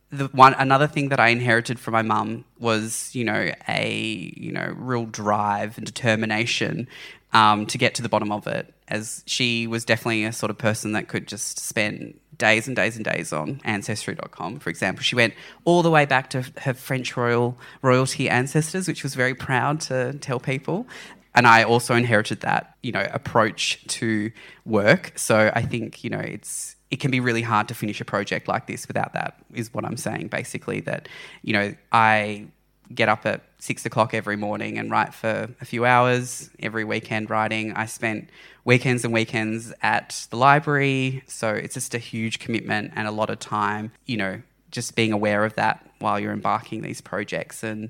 The 0.10 0.28
one 0.28 0.54
another 0.54 0.88
thing 0.88 1.10
that 1.10 1.20
I 1.20 1.30
inherited 1.30 1.80
from 1.80 1.94
my 1.94 2.02
mum 2.02 2.46
was, 2.60 3.14
you 3.14 3.26
know, 3.26 3.52
a 3.68 4.34
you 4.38 4.52
know 4.52 4.74
real 4.78 5.06
drive 5.06 5.78
and 5.78 5.86
determination 5.86 6.88
um, 7.34 7.66
to 7.68 7.78
get 7.78 7.96
to 7.96 8.02
the 8.02 8.10
bottom 8.10 8.32
of 8.32 8.48
it, 8.48 8.74
as 8.88 9.24
she 9.26 9.68
was 9.68 9.86
definitely 9.86 10.24
a 10.24 10.32
sort 10.32 10.50
of 10.50 10.58
person 10.58 10.94
that 10.94 11.08
could 11.08 11.28
just 11.28 11.60
spend 11.60 12.20
days 12.38 12.68
and 12.68 12.76
days 12.76 12.96
and 12.96 13.04
days 13.04 13.34
on 13.34 13.60
ancestry.com 13.64 14.60
for 14.60 14.70
example. 14.70 15.04
She 15.04 15.16
went 15.16 15.34
all 15.66 15.82
the 15.82 15.90
way 15.90 16.06
back 16.06 16.30
to 16.32 16.46
her 16.58 16.74
french 16.74 17.18
royal 17.18 17.58
royalty 17.82 18.30
ancestors 18.30 18.88
which 18.88 19.04
was 19.04 19.16
very 19.16 19.34
proud 19.34 19.82
to 19.82 20.14
tell 20.14 20.40
people. 20.40 20.88
And 21.34 21.46
i 21.48 21.64
also 21.64 21.96
inherited 21.96 22.42
that 22.42 22.76
you 22.82 22.92
know 22.92 23.08
approach 23.12 23.86
to 23.88 24.32
work. 24.66 25.14
So 25.16 25.52
i 25.54 25.62
think 25.62 26.04
you 26.04 26.10
know 26.10 26.20
it's 26.20 26.76
it 26.90 27.00
can 27.00 27.12
be 27.12 27.20
really 27.20 27.42
hard 27.42 27.68
to 27.68 27.74
finish 27.74 28.00
a 28.00 28.06
project 28.06 28.48
like 28.48 28.68
this 28.68 28.88
without 28.88 29.14
that 29.14 29.38
is 29.54 29.74
what 29.74 29.84
i'm 29.84 29.98
saying 29.98 30.28
basically 30.30 30.80
that 30.80 31.10
you 31.42 31.52
know 31.52 31.76
i 31.92 32.48
get 32.94 33.10
up 33.10 33.26
at 33.26 33.42
six 33.60 33.86
o'clock 33.86 34.14
every 34.14 34.36
morning 34.36 34.78
and 34.78 34.90
write 34.92 35.14
for 35.14 35.50
a 35.60 35.66
few 35.66 35.86
hours 35.86 36.50
every 36.60 36.84
weekend 36.84 37.30
writing. 37.30 37.74
I 37.74 37.86
spent 37.86 38.30
weekends 38.66 39.04
and 39.04 39.14
weekends 39.14 39.74
at 39.82 40.28
the 40.30 40.38
library, 40.38 41.24
so 41.28 41.50
it's 41.50 41.74
just 41.74 41.94
a 41.94 42.00
huge 42.00 42.40
commitment 42.40 42.94
and 42.96 43.08
a 43.08 43.12
lot 43.12 43.30
of 43.30 43.40
time, 43.40 43.92
you 44.06 44.18
know, 44.18 44.42
just 44.72 44.96
being 44.96 45.12
aware 45.12 45.46
of 45.46 45.56
that 45.56 45.90
while 46.00 46.20
you're 46.20 46.34
embarking 46.34 46.82
these 46.82 47.02
projects 47.02 47.64
and 47.64 47.90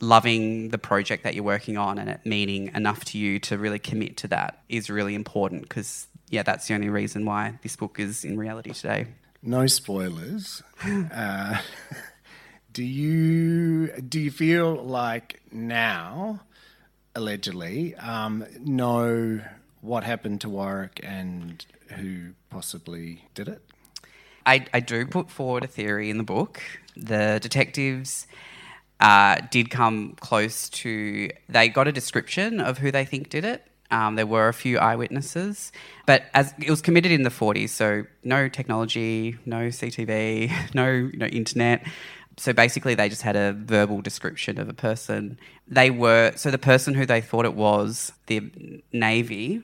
loving 0.00 0.70
the 0.70 0.78
project 0.78 1.22
that 1.24 1.34
you're 1.34 1.44
working 1.44 1.76
on 1.76 1.98
and 1.98 2.10
it 2.10 2.20
meaning 2.24 2.70
enough 2.74 3.04
to 3.04 3.18
you 3.18 3.38
to 3.38 3.56
really 3.56 3.78
commit 3.78 4.16
to 4.18 4.28
that 4.28 4.62
is 4.68 4.90
really 4.90 5.14
important 5.14 5.62
because 5.62 6.08
yeah, 6.30 6.42
that's 6.42 6.66
the 6.66 6.74
only 6.74 6.88
reason 6.88 7.24
why 7.24 7.58
this 7.62 7.76
book 7.76 8.00
is 8.00 8.24
in 8.24 8.36
reality 8.36 8.72
today. 8.72 9.06
No 9.42 9.66
spoilers. 9.66 10.62
uh, 10.84 11.60
do 12.74 12.82
you 12.82 13.86
do 14.02 14.20
you 14.20 14.30
feel 14.30 14.74
like 14.74 15.40
now, 15.50 16.40
allegedly, 17.14 17.94
um, 17.94 18.44
know 18.60 19.40
what 19.80 20.02
happened 20.02 20.40
to 20.42 20.48
Warwick 20.48 21.00
and 21.02 21.64
who 21.90 22.32
possibly 22.50 23.24
did 23.34 23.48
it? 23.48 23.62
I, 24.44 24.66
I 24.74 24.80
do 24.80 25.06
put 25.06 25.30
forward 25.30 25.64
a 25.64 25.68
theory 25.68 26.10
in 26.10 26.18
the 26.18 26.24
book. 26.24 26.60
The 26.96 27.38
detectives 27.40 28.26
uh, 29.00 29.36
did 29.50 29.70
come 29.70 30.16
close 30.20 30.68
to. 30.70 31.30
They 31.48 31.68
got 31.68 31.86
a 31.86 31.92
description 31.92 32.60
of 32.60 32.78
who 32.78 32.90
they 32.90 33.04
think 33.04 33.30
did 33.30 33.44
it. 33.44 33.64
Um, 33.90 34.16
there 34.16 34.26
were 34.26 34.48
a 34.48 34.54
few 34.54 34.78
eyewitnesses, 34.78 35.70
but 36.06 36.24
as 36.34 36.52
it 36.58 36.68
was 36.68 36.82
committed 36.82 37.12
in 37.12 37.22
the 37.22 37.30
40s, 37.30 37.68
so 37.68 38.04
no 38.24 38.48
technology, 38.48 39.36
no 39.46 39.68
CTV, 39.68 40.50
no 40.74 41.26
internet 41.26 41.86
so 42.36 42.52
basically 42.52 42.94
they 42.94 43.08
just 43.08 43.22
had 43.22 43.36
a 43.36 43.52
verbal 43.52 44.00
description 44.00 44.58
of 44.58 44.68
a 44.68 44.74
person. 44.74 45.38
They 45.68 45.90
were 45.90 46.32
so 46.36 46.50
the 46.50 46.58
person 46.58 46.94
who 46.94 47.06
they 47.06 47.20
thought 47.20 47.44
it 47.44 47.54
was, 47.54 48.12
the 48.26 48.82
Navy, 48.92 49.62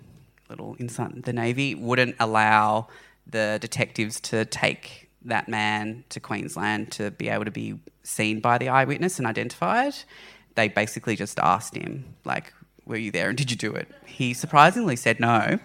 little 0.48 0.76
insight, 0.78 1.24
the 1.24 1.32
Navy 1.32 1.74
wouldn't 1.74 2.16
allow 2.18 2.88
the 3.26 3.58
detectives 3.60 4.20
to 4.20 4.44
take 4.44 5.08
that 5.24 5.48
man 5.48 6.04
to 6.08 6.20
Queensland 6.20 6.92
to 6.92 7.10
be 7.10 7.28
able 7.28 7.44
to 7.44 7.50
be 7.50 7.78
seen 8.02 8.40
by 8.40 8.58
the 8.58 8.68
eyewitness 8.68 9.18
and 9.18 9.26
identified. 9.26 9.94
They 10.54 10.68
basically 10.68 11.16
just 11.16 11.38
asked 11.38 11.74
him, 11.76 12.14
like, 12.24 12.52
were 12.86 12.96
you 12.96 13.10
there 13.10 13.28
and 13.28 13.38
did 13.38 13.50
you 13.50 13.56
do 13.56 13.72
it? 13.72 13.88
He 14.04 14.34
surprisingly 14.34 14.96
said 14.96 15.20
no. 15.20 15.58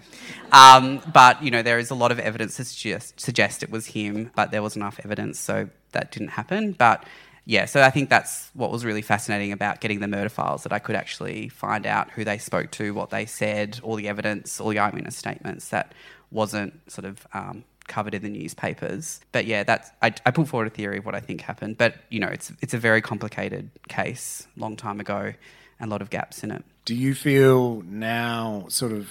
Um, 0.52 1.00
but, 1.12 1.42
you 1.42 1.50
know, 1.50 1.62
there 1.62 1.78
is 1.78 1.90
a 1.90 1.94
lot 1.94 2.12
of 2.12 2.20
evidence 2.20 2.56
to 2.56 2.64
suggest, 2.64 3.18
suggest 3.18 3.62
it 3.62 3.70
was 3.70 3.86
him, 3.86 4.30
but 4.36 4.50
there 4.52 4.62
was 4.62 4.76
enough 4.76 5.00
evidence, 5.02 5.40
so 5.40 5.68
that 5.96 6.12
didn't 6.12 6.28
happen. 6.28 6.72
But 6.72 7.04
yeah, 7.44 7.64
so 7.66 7.82
I 7.82 7.90
think 7.90 8.10
that's 8.10 8.50
what 8.54 8.70
was 8.70 8.84
really 8.84 9.02
fascinating 9.02 9.52
about 9.52 9.80
getting 9.80 10.00
the 10.00 10.08
murder 10.08 10.28
files 10.28 10.64
that 10.64 10.72
I 10.72 10.80
could 10.80 10.96
actually 10.96 11.48
find 11.48 11.86
out 11.86 12.10
who 12.10 12.24
they 12.24 12.38
spoke 12.38 12.70
to, 12.72 12.92
what 12.92 13.10
they 13.10 13.24
said, 13.24 13.80
all 13.82 13.94
the 13.96 14.08
evidence, 14.08 14.60
all 14.60 14.68
the 14.68 14.80
eyewitness 14.80 15.16
statements 15.16 15.68
that 15.68 15.92
wasn't 16.30 16.72
sort 16.90 17.04
of 17.04 17.26
um, 17.32 17.64
covered 17.86 18.14
in 18.14 18.22
the 18.22 18.28
newspapers. 18.28 19.20
But 19.30 19.46
yeah, 19.46 19.62
that's 19.62 19.90
I, 20.02 20.12
I 20.26 20.30
put 20.32 20.48
forward 20.48 20.66
a 20.66 20.70
theory 20.70 20.98
of 20.98 21.06
what 21.06 21.14
I 21.14 21.20
think 21.20 21.40
happened. 21.40 21.78
But 21.78 21.94
you 22.10 22.20
know, 22.20 22.28
it's 22.28 22.52
it's 22.60 22.74
a 22.74 22.78
very 22.78 23.00
complicated 23.00 23.70
case, 23.88 24.48
long 24.56 24.76
time 24.76 24.98
ago, 25.00 25.32
and 25.78 25.88
a 25.88 25.90
lot 25.90 26.02
of 26.02 26.10
gaps 26.10 26.42
in 26.42 26.50
it. 26.50 26.64
Do 26.84 26.94
you 26.94 27.14
feel 27.14 27.82
now, 27.82 28.66
sort 28.68 28.92
of, 28.92 29.08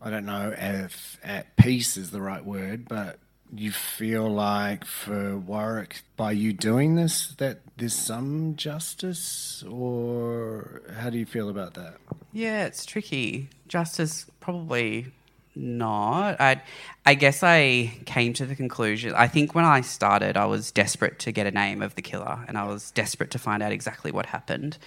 I 0.00 0.10
don't 0.10 0.26
know 0.26 0.54
if 0.56 1.18
at 1.22 1.56
peace 1.56 1.96
is 1.96 2.10
the 2.10 2.20
right 2.20 2.44
word, 2.44 2.88
but 2.88 3.18
you 3.54 3.70
feel 3.70 4.28
like 4.28 4.84
for 4.84 5.36
Warwick, 5.36 6.02
by 6.16 6.32
you 6.32 6.52
doing 6.52 6.94
this, 6.94 7.34
that 7.38 7.60
there's 7.76 7.94
some 7.94 8.56
justice, 8.56 9.62
or 9.68 10.82
how 10.98 11.10
do 11.10 11.18
you 11.18 11.26
feel 11.26 11.48
about 11.50 11.74
that? 11.74 11.96
Yeah, 12.32 12.64
it's 12.64 12.86
tricky. 12.86 13.50
Justice, 13.68 14.26
probably 14.40 15.12
not. 15.54 16.40
I, 16.40 16.62
I 17.04 17.14
guess 17.14 17.42
I 17.42 17.92
came 18.06 18.32
to 18.34 18.46
the 18.46 18.56
conclusion. 18.56 19.12
I 19.14 19.28
think 19.28 19.54
when 19.54 19.66
I 19.66 19.82
started, 19.82 20.36
I 20.38 20.46
was 20.46 20.70
desperate 20.70 21.18
to 21.20 21.32
get 21.32 21.46
a 21.46 21.50
name 21.50 21.82
of 21.82 21.94
the 21.94 22.02
killer, 22.02 22.44
and 22.48 22.56
I 22.56 22.64
was 22.64 22.90
desperate 22.92 23.30
to 23.32 23.38
find 23.38 23.62
out 23.62 23.72
exactly 23.72 24.12
what 24.12 24.26
happened. 24.26 24.78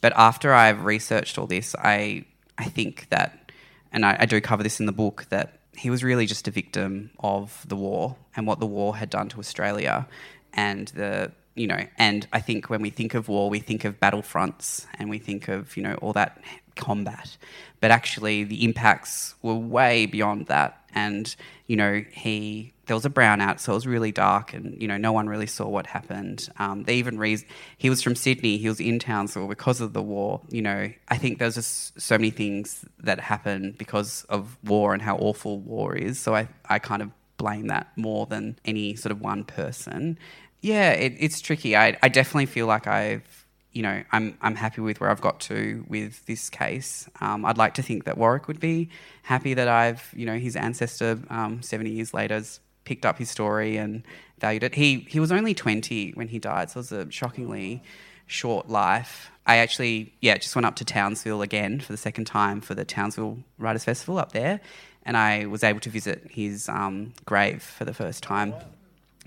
But 0.00 0.14
after 0.16 0.54
I've 0.54 0.84
researched 0.84 1.36
all 1.36 1.46
this, 1.46 1.74
I, 1.78 2.24
I 2.56 2.64
think 2.64 3.08
that, 3.10 3.52
and 3.92 4.06
I, 4.06 4.16
I 4.20 4.26
do 4.26 4.40
cover 4.40 4.62
this 4.62 4.80
in 4.80 4.86
the 4.86 4.92
book, 4.92 5.26
that 5.28 5.58
he 5.76 5.90
was 5.90 6.04
really 6.04 6.26
just 6.26 6.48
a 6.48 6.50
victim 6.50 7.10
of 7.20 7.64
the 7.68 7.76
war 7.76 8.16
and 8.36 8.46
what 8.46 8.60
the 8.60 8.66
war 8.66 8.96
had 8.96 9.10
done 9.10 9.28
to 9.30 9.38
Australia 9.38 10.06
and 10.52 10.88
the 10.88 11.32
you 11.54 11.66
know 11.66 11.80
and 11.98 12.26
I 12.32 12.40
think 12.40 12.70
when 12.70 12.82
we 12.82 12.90
think 12.90 13.14
of 13.14 13.28
war 13.28 13.50
we 13.50 13.60
think 13.60 13.84
of 13.84 14.00
battlefronts 14.00 14.86
and 14.98 15.10
we 15.10 15.18
think 15.18 15.48
of 15.48 15.76
you 15.76 15.82
know 15.82 15.94
all 15.96 16.12
that 16.14 16.40
combat 16.76 17.36
but 17.80 17.90
actually 17.90 18.44
the 18.44 18.64
impacts 18.64 19.34
were 19.42 19.54
way 19.54 20.06
beyond 20.06 20.46
that 20.46 20.82
and 20.94 21.36
you 21.66 21.76
know 21.76 22.02
he 22.12 22.74
there 22.86 22.96
was 22.96 23.04
a 23.04 23.10
brownout, 23.10 23.60
so 23.60 23.72
it 23.72 23.76
was 23.76 23.86
really 23.86 24.12
dark, 24.12 24.52
and 24.52 24.80
you 24.80 24.88
know 24.88 24.96
no 24.96 25.12
one 25.12 25.28
really 25.28 25.46
saw 25.46 25.66
what 25.66 25.86
happened. 25.86 26.48
Um, 26.58 26.84
they 26.84 26.96
even 26.96 27.18
re- 27.18 27.44
he 27.78 27.90
was 27.90 28.02
from 28.02 28.14
Sydney, 28.14 28.58
he 28.58 28.68
was 28.68 28.80
in 28.80 28.98
Townsville 28.98 29.48
because 29.48 29.80
of 29.80 29.92
the 29.92 30.02
war. 30.02 30.40
You 30.50 30.62
know, 30.62 30.90
I 31.08 31.16
think 31.16 31.38
there's 31.38 31.54
just 31.54 32.00
so 32.00 32.16
many 32.18 32.30
things 32.30 32.84
that 32.98 33.20
happen 33.20 33.74
because 33.78 34.24
of 34.28 34.56
war 34.64 34.92
and 34.92 35.02
how 35.02 35.16
awful 35.16 35.58
war 35.58 35.94
is. 35.96 36.18
So 36.18 36.34
I 36.34 36.48
I 36.68 36.78
kind 36.78 37.02
of 37.02 37.10
blame 37.36 37.68
that 37.68 37.88
more 37.96 38.26
than 38.26 38.58
any 38.64 38.96
sort 38.96 39.12
of 39.12 39.20
one 39.20 39.44
person. 39.44 40.18
Yeah, 40.60 40.90
it, 40.92 41.14
it's 41.18 41.40
tricky. 41.40 41.76
I 41.76 41.96
I 42.02 42.08
definitely 42.08 42.46
feel 42.46 42.66
like 42.66 42.86
I've 42.86 43.43
you 43.74 43.82
know, 43.82 44.02
I'm 44.12 44.38
I'm 44.40 44.54
happy 44.54 44.80
with 44.80 45.00
where 45.00 45.10
I've 45.10 45.20
got 45.20 45.40
to 45.40 45.84
with 45.88 46.24
this 46.26 46.48
case. 46.48 47.08
Um, 47.20 47.44
I'd 47.44 47.58
like 47.58 47.74
to 47.74 47.82
think 47.82 48.04
that 48.04 48.16
Warwick 48.16 48.46
would 48.46 48.60
be 48.60 48.88
happy 49.22 49.52
that 49.54 49.68
I've, 49.68 50.08
you 50.16 50.24
know, 50.24 50.38
his 50.38 50.54
ancestor 50.56 51.18
um, 51.28 51.60
70 51.60 51.90
years 51.90 52.14
later 52.14 52.34
has 52.34 52.60
picked 52.84 53.04
up 53.04 53.18
his 53.18 53.28
story 53.28 53.76
and 53.76 54.04
valued 54.38 54.62
it. 54.62 54.76
He 54.76 55.00
he 55.10 55.18
was 55.18 55.32
only 55.32 55.54
20 55.54 56.12
when 56.12 56.28
he 56.28 56.38
died, 56.38 56.70
so 56.70 56.78
it 56.78 56.80
was 56.80 56.92
a 56.92 57.10
shockingly 57.10 57.82
short 58.26 58.70
life. 58.70 59.30
I 59.46 59.56
actually, 59.56 60.14
yeah, 60.20 60.38
just 60.38 60.54
went 60.54 60.64
up 60.64 60.76
to 60.76 60.84
Townsville 60.84 61.42
again 61.42 61.80
for 61.80 61.92
the 61.92 61.98
second 61.98 62.24
time 62.26 62.60
for 62.60 62.74
the 62.74 62.84
Townsville 62.84 63.38
Writers 63.58 63.84
Festival 63.84 64.18
up 64.18 64.32
there, 64.32 64.60
and 65.04 65.16
I 65.16 65.46
was 65.46 65.64
able 65.64 65.80
to 65.80 65.90
visit 65.90 66.30
his 66.30 66.68
um, 66.68 67.12
grave 67.26 67.62
for 67.62 67.84
the 67.84 67.92
first 67.92 68.22
time. 68.22 68.54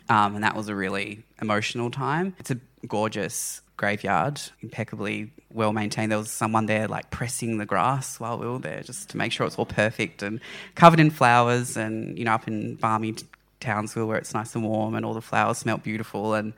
Um, 0.10 0.36
and 0.36 0.44
that 0.44 0.56
was 0.56 0.70
a 0.70 0.76
really 0.76 1.24
emotional 1.42 1.92
time. 1.92 2.34
It's 2.40 2.50
a 2.50 2.58
gorgeous 2.88 3.62
graveyard, 3.78 4.42
impeccably 4.62 5.32
well 5.54 5.72
maintained. 5.72 6.12
There 6.12 6.18
was 6.18 6.32
someone 6.32 6.66
there 6.66 6.88
like 6.88 7.10
pressing 7.12 7.60
the 7.60 7.66
grass 7.66 8.20
while 8.20 8.38
we 8.38 8.48
were 8.48 8.60
there 8.60 8.82
just 8.82 9.10
to 9.12 9.18
make 9.18 9.32
sure 9.32 9.48
it's 9.48 9.58
all 9.58 9.66
perfect 9.66 10.22
and 10.24 10.42
covered 10.76 11.00
in 11.00 11.12
flowers 11.12 11.78
and, 11.78 12.18
you 12.18 12.26
know, 12.26 12.34
up 12.34 12.48
in 12.48 12.76
balmy 12.76 13.16
Townsville 13.60 14.08
where 14.08 14.18
it's 14.18 14.34
nice 14.34 14.56
and 14.56 14.64
warm 14.64 14.96
and 14.96 15.06
all 15.06 15.14
the 15.14 15.22
flowers 15.22 15.60
smell 15.60 15.78
beautiful. 15.78 16.34
And 16.34 16.54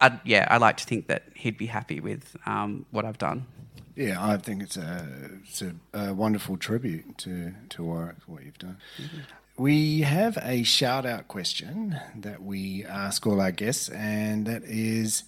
I'd, 0.00 0.20
yeah, 0.24 0.48
I 0.50 0.56
like 0.56 0.78
to 0.78 0.84
think 0.84 1.06
that 1.06 1.24
he'd 1.34 1.58
be 1.58 1.66
happy 1.66 2.00
with 2.00 2.36
um, 2.46 2.86
what 2.90 3.04
I've 3.04 3.18
done. 3.18 3.46
Yeah, 3.94 4.16
I 4.24 4.36
think 4.36 4.62
it's 4.62 4.76
a, 4.76 5.08
it's 5.42 5.60
a, 5.60 5.74
a 5.92 6.14
wonderful 6.14 6.56
tribute 6.56 7.18
to, 7.18 7.52
to 7.70 7.82
Warwick, 7.82 8.16
what 8.26 8.44
you've 8.44 8.58
done. 8.58 8.78
Mm-hmm. 8.96 9.18
We 9.60 10.02
have 10.02 10.38
a 10.40 10.62
shout 10.62 11.04
out 11.04 11.26
question 11.26 11.98
that 12.14 12.44
we 12.44 12.84
ask 12.84 13.26
all 13.26 13.40
our 13.40 13.50
guests, 13.50 13.88
and 13.88 14.46
that 14.46 14.62
is 14.62 15.24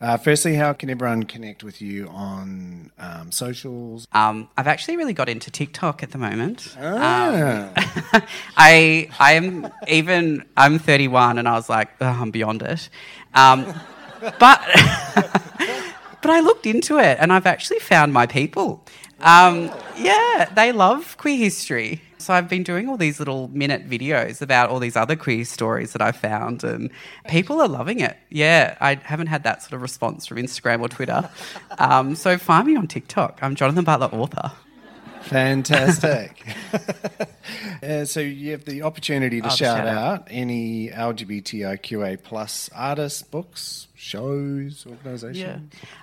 uh, 0.00 0.16
firstly, 0.16 0.54
how 0.54 0.72
can 0.72 0.90
everyone 0.90 1.22
connect 1.22 1.62
with 1.62 1.80
you 1.80 2.08
on 2.08 2.90
um, 2.98 3.30
socials? 3.30 4.06
Um, 4.12 4.48
I've 4.56 4.66
actually 4.66 4.96
really 4.96 5.12
got 5.12 5.28
into 5.28 5.50
TikTok 5.50 6.02
at 6.02 6.10
the 6.10 6.18
moment. 6.18 6.76
Ah. 6.80 7.68
Um, 7.68 8.22
I 8.56 9.08
I 9.18 9.32
am 9.34 9.70
even 9.86 10.44
I'm 10.56 10.78
31 10.78 11.38
and 11.38 11.48
I 11.48 11.52
was 11.52 11.68
like 11.68 11.90
oh, 12.00 12.06
I'm 12.06 12.30
beyond 12.30 12.62
it, 12.62 12.88
um, 13.34 13.64
but 14.20 14.38
but 16.22 16.30
I 16.30 16.40
looked 16.40 16.66
into 16.66 16.98
it 16.98 17.18
and 17.20 17.32
I've 17.32 17.46
actually 17.46 17.78
found 17.78 18.12
my 18.12 18.26
people. 18.26 18.84
Um, 19.20 19.70
yeah, 19.96 20.50
they 20.54 20.72
love 20.72 21.16
queer 21.18 21.38
history. 21.38 22.02
So 22.24 22.32
I've 22.32 22.48
been 22.48 22.62
doing 22.62 22.88
all 22.88 22.96
these 22.96 23.18
little 23.18 23.48
minute 23.48 23.86
videos 23.86 24.40
about 24.40 24.70
all 24.70 24.78
these 24.78 24.96
other 24.96 25.14
queer 25.14 25.44
stories 25.44 25.92
that 25.92 26.00
I've 26.00 26.16
found, 26.16 26.64
and 26.64 26.90
people 27.28 27.60
are 27.60 27.68
loving 27.68 28.00
it. 28.00 28.16
Yeah, 28.30 28.78
I 28.80 28.94
haven't 28.94 29.26
had 29.26 29.42
that 29.42 29.62
sort 29.62 29.74
of 29.74 29.82
response 29.82 30.24
from 30.24 30.38
Instagram 30.38 30.80
or 30.80 30.88
Twitter. 30.88 31.28
Um, 31.78 32.14
so 32.14 32.38
find 32.38 32.66
me 32.66 32.76
on 32.76 32.86
TikTok. 32.86 33.40
I'm 33.42 33.54
Jonathan 33.54 33.84
Butler, 33.84 34.08
author. 34.18 34.52
Fantastic. 35.24 36.46
uh, 37.82 38.06
so 38.06 38.20
you 38.20 38.52
have 38.52 38.64
the 38.64 38.82
opportunity 38.82 39.42
to 39.42 39.50
shout, 39.50 39.76
shout, 39.76 39.86
out 39.86 40.28
any 40.30 40.88
LGBTIQA 40.88 42.22
plus 42.22 42.70
artists, 42.74 43.20
books, 43.20 43.88
shows, 43.94 44.86
organisations. 44.88 45.36
Yeah, 45.36 45.58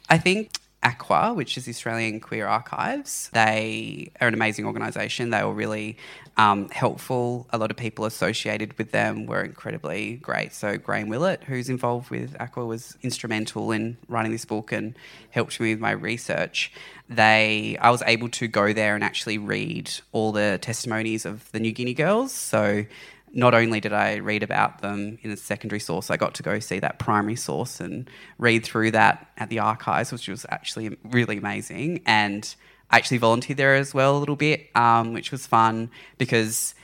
I 0.08 0.20
think 0.20 0.52
AQUA, 0.84 1.36
which 1.36 1.58
is 1.58 1.68
Australian 1.68 2.20
Queer 2.20 2.48
Archives. 2.48 3.30
They 3.34 4.12
are 4.20 4.28
an 4.28 4.34
amazing 4.34 4.66
organisation. 4.66 5.30
They 5.30 5.44
were 5.44 5.54
really 5.54 5.98
um, 6.38 6.70
helpful. 6.70 7.46
A 7.52 7.58
lot 7.58 7.70
of 7.70 7.78
people 7.78 8.06
associated 8.06 8.78
with 8.78 8.92
them 8.92 9.28
were 9.28 9.44
incredibly 9.44 10.16
great. 10.16 10.54
So 10.54 10.78
Graham 10.78 11.08
Willett, 11.08 11.44
who's 11.44 11.70
involved 11.70 12.10
with 12.10 12.34
AQUA, 12.40 12.68
was 12.68 12.98
instrumental 13.04 13.72
in 13.72 13.98
writing 14.08 14.32
this 14.32 14.46
book 14.46 14.72
and 14.72 14.96
helped 15.30 15.60
me 15.60 15.72
with 15.72 15.80
my 15.80 15.92
research. 15.92 16.72
They, 17.08 17.78
I 17.80 17.92
was 17.92 18.02
able 18.08 18.30
to 18.30 18.48
go 18.48 18.74
there 18.74 18.96
and 18.96 19.04
actually 19.04 19.38
read 19.38 19.92
all 20.12 20.32
the 20.32 20.58
testimonies 20.62 21.26
of 21.26 21.52
the 21.52 21.60
New 21.60 21.74
Guinea 21.74 21.94
girls. 21.94 22.32
So 22.32 22.86
not 23.34 23.54
only 23.54 23.80
did 23.80 23.94
I 23.94 24.18
read 24.18 24.44
about 24.44 24.82
them 24.82 25.18
in 25.22 25.32
a 25.32 25.38
secondary 25.38 25.80
source, 25.80 26.12
I 26.12 26.18
got 26.18 26.34
to 26.36 26.44
go 26.44 26.60
see 26.60 26.80
that 26.80 27.00
primary 27.00 27.36
source 27.36 27.80
and 27.80 28.10
read 28.38 28.66
through 28.66 28.92
that 28.92 29.28
at 29.38 29.50
the 29.50 29.60
archives, 29.60 30.12
which 30.12 30.28
was 30.28 30.46
actually 30.50 30.98
really 31.04 31.38
amazing. 31.38 32.02
And 32.06 32.54
I 32.90 32.98
actually 32.98 33.20
volunteered 33.20 33.58
there 33.58 33.76
as 33.76 33.94
well 33.94 34.18
a 34.18 34.20
little 34.20 34.36
bit, 34.36 34.70
um, 34.76 35.14
which 35.14 35.32
was 35.32 35.48
fun 35.48 35.90
because 36.18 36.76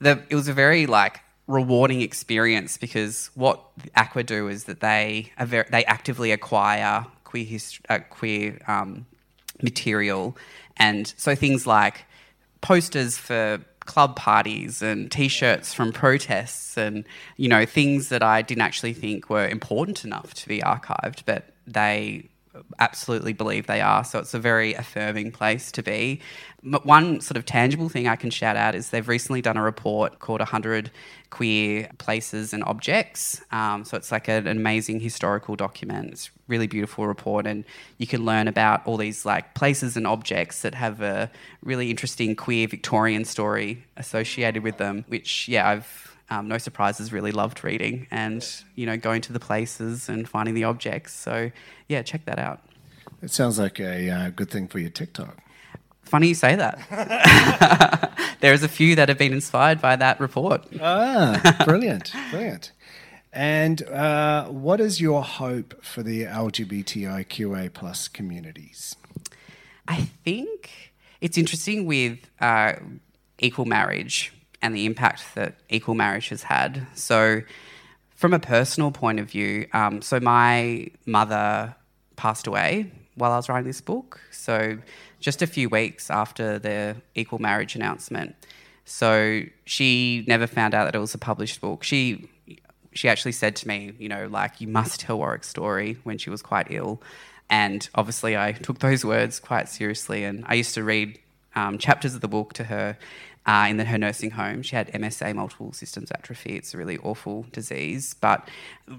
the, 0.00 0.22
it 0.28 0.34
was 0.34 0.48
a 0.48 0.52
very 0.52 0.86
like 0.86 1.20
rewarding 1.46 2.02
experience 2.02 2.76
because 2.76 3.30
what 3.34 3.60
AQUA 3.96 4.26
do 4.26 4.48
is 4.48 4.64
that 4.64 4.80
they 4.80 5.32
very, 5.40 5.66
they 5.70 5.84
actively 5.86 6.30
acquire 6.30 7.06
queer 7.24 7.44
hist- 7.44 7.80
uh, 7.88 7.98
queer 8.10 8.58
um, 8.68 9.06
material, 9.62 10.36
and 10.76 11.12
so 11.16 11.34
things 11.34 11.66
like 11.66 12.04
posters 12.60 13.16
for 13.16 13.60
club 13.88 14.14
parties 14.14 14.82
and 14.82 15.10
t-shirts 15.10 15.74
from 15.74 15.92
protests 15.92 16.76
and 16.76 17.04
you 17.38 17.48
know 17.48 17.64
things 17.64 18.10
that 18.10 18.22
I 18.22 18.42
didn't 18.42 18.62
actually 18.62 18.92
think 18.92 19.28
were 19.30 19.48
important 19.48 20.04
enough 20.04 20.34
to 20.34 20.48
be 20.48 20.60
archived 20.60 21.22
but 21.24 21.54
they 21.66 22.28
absolutely 22.78 23.32
believe 23.32 23.66
they 23.66 23.80
are. 23.80 24.04
So 24.04 24.18
it's 24.18 24.34
a 24.34 24.38
very 24.38 24.74
affirming 24.74 25.32
place 25.32 25.70
to 25.72 25.82
be. 25.82 26.20
But 26.62 26.84
one 26.84 27.20
sort 27.20 27.36
of 27.36 27.44
tangible 27.44 27.88
thing 27.88 28.08
I 28.08 28.16
can 28.16 28.30
shout 28.30 28.56
out 28.56 28.74
is 28.74 28.90
they've 28.90 29.08
recently 29.08 29.42
done 29.42 29.56
a 29.56 29.62
report 29.62 30.18
called 30.18 30.40
100 30.40 30.90
Queer 31.30 31.90
Places 31.98 32.52
and 32.52 32.64
Objects. 32.64 33.40
Um, 33.52 33.84
so 33.84 33.96
it's 33.96 34.10
like 34.10 34.28
an 34.28 34.46
amazing 34.46 35.00
historical 35.00 35.56
document. 35.56 36.12
It's 36.12 36.30
really 36.46 36.66
beautiful 36.66 37.06
report, 37.06 37.46
and 37.46 37.64
you 37.98 38.06
can 38.06 38.24
learn 38.24 38.48
about 38.48 38.86
all 38.86 38.96
these 38.96 39.24
like 39.26 39.54
places 39.54 39.96
and 39.96 40.06
objects 40.06 40.62
that 40.62 40.74
have 40.74 41.00
a 41.00 41.30
really 41.62 41.90
interesting 41.90 42.34
queer 42.34 42.66
Victorian 42.66 43.24
story 43.24 43.84
associated 43.96 44.62
with 44.62 44.78
them. 44.78 45.04
Which, 45.08 45.48
yeah, 45.48 45.68
I've 45.68 46.16
um, 46.30 46.48
no 46.48 46.58
surprises 46.58 47.12
really 47.12 47.32
loved 47.32 47.64
reading 47.64 48.06
and 48.10 48.46
you 48.74 48.86
know 48.86 48.96
going 48.96 49.22
to 49.22 49.32
the 49.32 49.40
places 49.40 50.08
and 50.08 50.28
finding 50.28 50.54
the 50.54 50.64
objects. 50.64 51.12
So 51.12 51.50
yeah, 51.88 52.02
check 52.02 52.24
that 52.26 52.38
out. 52.38 52.60
It 53.22 53.30
sounds 53.30 53.58
like 53.58 53.80
a 53.80 54.10
uh, 54.10 54.30
good 54.30 54.50
thing 54.50 54.68
for 54.68 54.78
your 54.78 54.90
TikTok. 54.90 55.38
Funny 56.08 56.28
you 56.28 56.34
say 56.34 56.56
that. 56.56 58.16
There's 58.40 58.62
a 58.62 58.68
few 58.68 58.94
that 58.96 59.08
have 59.08 59.18
been 59.18 59.32
inspired 59.32 59.80
by 59.80 59.96
that 59.96 60.18
report. 60.20 60.64
Ah, 60.80 61.62
brilliant, 61.64 62.12
brilliant. 62.30 62.72
And 63.32 63.82
uh, 63.82 64.46
what 64.46 64.80
is 64.80 65.00
your 65.00 65.22
hope 65.22 65.84
for 65.84 66.02
the 66.02 66.24
LGBTIQA 66.24 67.74
plus 67.74 68.08
communities? 68.08 68.96
I 69.86 70.08
think 70.24 70.92
it's 71.20 71.36
interesting 71.36 71.84
with 71.84 72.18
uh, 72.40 72.74
equal 73.38 73.66
marriage 73.66 74.32
and 74.62 74.74
the 74.74 74.86
impact 74.86 75.34
that 75.34 75.56
equal 75.68 75.94
marriage 75.94 76.30
has 76.30 76.44
had. 76.44 76.86
So, 76.94 77.42
from 78.16 78.32
a 78.32 78.38
personal 78.40 78.90
point 78.92 79.20
of 79.20 79.30
view, 79.30 79.68
um, 79.72 80.00
so 80.00 80.18
my 80.20 80.88
mother 81.06 81.76
passed 82.16 82.46
away 82.46 82.90
while 83.14 83.32
I 83.32 83.36
was 83.36 83.48
writing 83.48 83.66
this 83.66 83.80
book. 83.80 84.20
So 84.30 84.78
just 85.20 85.42
a 85.42 85.46
few 85.46 85.68
weeks 85.68 86.10
after 86.10 86.58
the 86.58 86.96
equal 87.14 87.38
marriage 87.38 87.74
announcement. 87.74 88.34
So 88.84 89.42
she 89.64 90.24
never 90.26 90.46
found 90.46 90.74
out 90.74 90.84
that 90.84 90.94
it 90.94 90.98
was 90.98 91.14
a 91.14 91.18
published 91.18 91.60
book. 91.60 91.82
She 91.82 92.28
she 92.92 93.08
actually 93.08 93.32
said 93.32 93.54
to 93.56 93.68
me, 93.68 93.92
you 93.98 94.08
know, 94.08 94.26
like 94.28 94.60
you 94.60 94.66
must 94.66 95.00
tell 95.00 95.18
Warwick's 95.18 95.48
story 95.48 95.98
when 96.04 96.18
she 96.18 96.30
was 96.30 96.42
quite 96.42 96.68
ill. 96.70 97.00
And 97.50 97.88
obviously, 97.94 98.36
I 98.36 98.52
took 98.52 98.78
those 98.80 99.04
words 99.04 99.38
quite 99.40 99.68
seriously. 99.68 100.24
And 100.24 100.44
I 100.46 100.54
used 100.54 100.74
to 100.74 100.82
read 100.82 101.18
um, 101.54 101.78
chapters 101.78 102.14
of 102.14 102.20
the 102.20 102.28
book 102.28 102.54
to 102.54 102.64
her 102.64 102.98
uh, 103.48 103.66
in 103.66 103.78
the, 103.78 103.84
her 103.86 103.96
nursing 103.96 104.30
home. 104.30 104.60
She 104.60 104.76
had 104.76 104.92
MSA, 104.92 105.34
multiple 105.34 105.72
systems 105.72 106.12
atrophy. 106.12 106.56
It's 106.56 106.74
a 106.74 106.76
really 106.76 106.98
awful 106.98 107.46
disease. 107.50 108.14
But, 108.20 108.46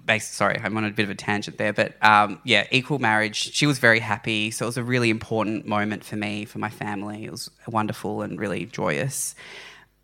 based, 0.07 0.33
sorry, 0.33 0.59
I'm 0.63 0.75
on 0.75 0.85
a 0.85 0.89
bit 0.89 1.03
of 1.03 1.11
a 1.11 1.15
tangent 1.15 1.59
there. 1.59 1.71
But 1.71 2.03
um, 2.03 2.41
yeah, 2.43 2.65
equal 2.71 2.97
marriage. 2.97 3.53
She 3.53 3.67
was 3.67 3.77
very 3.77 3.99
happy. 3.99 4.49
So 4.49 4.65
it 4.65 4.69
was 4.69 4.77
a 4.77 4.83
really 4.83 5.11
important 5.11 5.67
moment 5.67 6.03
for 6.03 6.15
me, 6.15 6.45
for 6.45 6.57
my 6.57 6.71
family. 6.71 7.25
It 7.25 7.31
was 7.31 7.51
wonderful 7.67 8.23
and 8.23 8.39
really 8.39 8.65
joyous. 8.65 9.35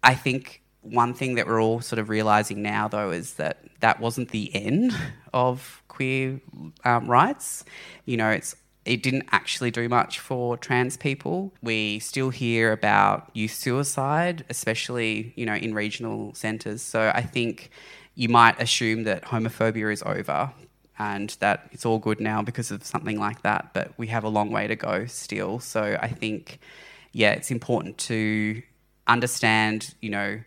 I 0.03 0.13
think 0.13 0.61
one 0.81 1.15
thing 1.15 1.33
that 1.35 1.47
we're 1.47 1.59
all 1.59 1.81
sort 1.81 1.97
of 1.97 2.09
realizing 2.09 2.61
now, 2.61 2.87
though, 2.87 3.09
is 3.09 3.33
that 3.35 3.63
that 3.79 3.99
wasn't 3.99 4.29
the 4.29 4.53
end 4.53 4.95
of 5.33 5.81
queer 5.87 6.39
um, 6.83 7.07
rights. 7.07 7.65
You 8.05 8.17
know, 8.17 8.29
it's 8.29 8.55
it 8.85 9.01
didn't 9.01 9.25
actually 9.31 9.71
do 9.71 9.89
much 9.89 10.19
for 10.19 10.57
trans 10.57 10.95
people. 10.95 11.51
We 11.61 11.99
still 11.99 12.29
hear 12.29 12.71
about 12.71 13.29
youth 13.33 13.53
suicide, 13.53 14.45
especially, 14.49 15.33
you 15.35 15.45
know, 15.45 15.55
in 15.55 15.73
regional 15.73 16.33
centres. 16.35 16.83
So 16.83 17.11
I 17.13 17.21
think 17.21 17.71
you 18.13 18.29
might 18.29 18.61
assume 18.61 19.03
that 19.03 19.23
homophobia 19.23 19.91
is 19.91 20.03
over 20.03 20.53
and 20.97 21.35
that 21.39 21.67
it's 21.71 21.85
all 21.85 21.99
good 21.99 22.19
now 22.19 22.41
because 22.41 22.71
of 22.71 22.85
something 22.85 23.19
like 23.19 23.41
that, 23.41 23.71
but 23.73 23.91
we 23.97 24.07
have 24.07 24.23
a 24.23 24.29
long 24.29 24.51
way 24.51 24.67
to 24.67 24.75
go 24.75 25.05
still. 25.07 25.59
So 25.59 25.97
I 26.01 26.07
think, 26.07 26.59
yeah, 27.11 27.31
it's 27.31 27.51
important 27.51 27.97
to 27.97 28.61
understand, 29.07 29.95
you 29.99 30.09
know, 30.11 30.41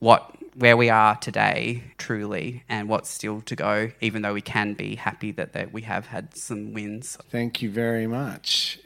what 0.00 0.36
where 0.58 0.76
we 0.76 0.88
are 0.88 1.14
today 1.16 1.84
truly 1.98 2.64
and 2.66 2.88
what's 2.88 3.10
still 3.10 3.42
to 3.42 3.54
go 3.54 3.90
even 4.00 4.22
though 4.22 4.32
we 4.32 4.40
can 4.40 4.72
be 4.72 4.94
happy 4.94 5.30
that, 5.30 5.52
that 5.52 5.70
we 5.70 5.82
have 5.82 6.06
had 6.06 6.34
some 6.34 6.72
wins. 6.72 7.18
Thank 7.28 7.60
you 7.60 7.70
very 7.70 8.06
much. 8.06 8.78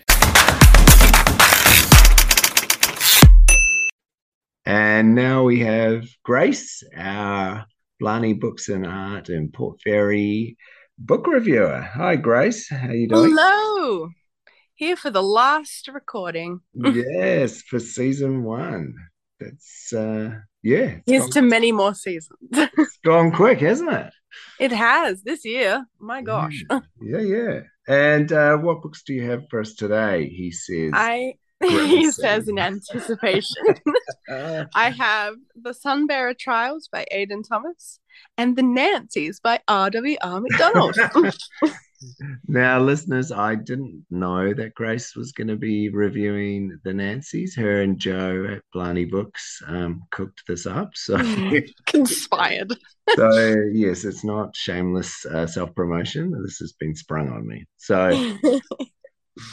And 4.66 5.14
now 5.14 5.44
we 5.44 5.60
have 5.60 6.08
grace 6.24 6.82
our 6.96 7.66
blarney 8.00 8.34
books 8.34 8.68
and 8.68 8.84
art 8.84 9.28
and 9.28 9.52
port 9.52 9.80
fairy 9.84 10.56
book 10.98 11.28
reviewer. 11.28 11.80
Hi 11.80 12.16
grace. 12.16 12.68
How 12.68 12.90
you 12.90 13.08
doing? 13.08 13.30
Hello. 13.30 14.08
Here 14.74 14.96
for 14.96 15.10
the 15.10 15.22
last 15.22 15.86
recording. 15.86 16.62
Yes 16.74 17.62
for 17.62 17.78
season 17.78 18.42
one. 18.42 18.94
That's 19.38 19.92
uh 19.92 20.40
yeah. 20.62 20.96
Here's 21.06 21.28
to 21.30 21.42
many 21.42 21.72
more 21.72 21.94
seasons. 21.94 22.38
it's 22.52 22.98
gone 23.04 23.32
quick, 23.32 23.61
hasn't 23.61 23.92
it? 23.92 24.12
It 24.58 24.72
has 24.72 25.22
this 25.22 25.44
year. 25.44 25.84
My 25.98 26.22
gosh. 26.22 26.64
Yeah, 27.02 27.20
yeah. 27.20 27.61
And 27.88 28.30
uh, 28.30 28.56
what 28.58 28.82
books 28.82 29.02
do 29.02 29.14
you 29.14 29.28
have 29.28 29.48
for 29.48 29.61
us 29.61 29.74
today? 29.74 30.28
He 30.28 30.52
says. 30.52 30.92
I 30.94 31.34
he 31.64 32.11
says 32.11 32.48
in 32.48 32.58
anticipation. 32.58 33.74
I 34.28 34.90
have 34.98 35.34
The 35.61 35.74
Sunbearer 35.74 36.34
Trials 36.34 36.88
by 36.90 37.06
Aidan 37.11 37.42
Thomas 37.42 38.00
and 38.38 38.56
The 38.56 38.62
Nancys 38.62 39.42
by 39.42 39.61
R.W.R. 39.68 40.40
McDonald. 40.40 40.96
Now, 42.46 42.80
listeners, 42.80 43.30
I 43.32 43.55
didn't 43.55 44.05
know 44.11 44.55
that 44.55 44.74
Grace 44.74 45.14
was 45.14 45.32
going 45.32 45.48
to 45.48 45.57
be 45.57 45.88
reviewing 45.88 46.78
the 46.84 46.90
Nancys. 46.90 47.57
Her 47.57 47.82
and 47.82 47.98
Joe 47.98 48.46
at 48.51 48.62
Blarney 48.74 49.05
Books 49.05 49.62
um, 49.66 50.03
cooked 50.11 50.42
this 50.46 50.66
up. 50.66 50.90
So 50.94 51.18
conspired. 51.86 52.74
so 53.16 53.57
yes, 53.72 54.05
it's 54.05 54.24
not 54.24 54.57
shameless 54.57 55.26
uh, 55.26 55.46
self 55.46 55.74
promotion. 55.74 56.32
This 56.42 56.59
has 56.59 56.72
been 56.72 56.94
sprung 56.94 57.28
on 57.28 57.46
me. 57.46 57.66
So 57.76 58.11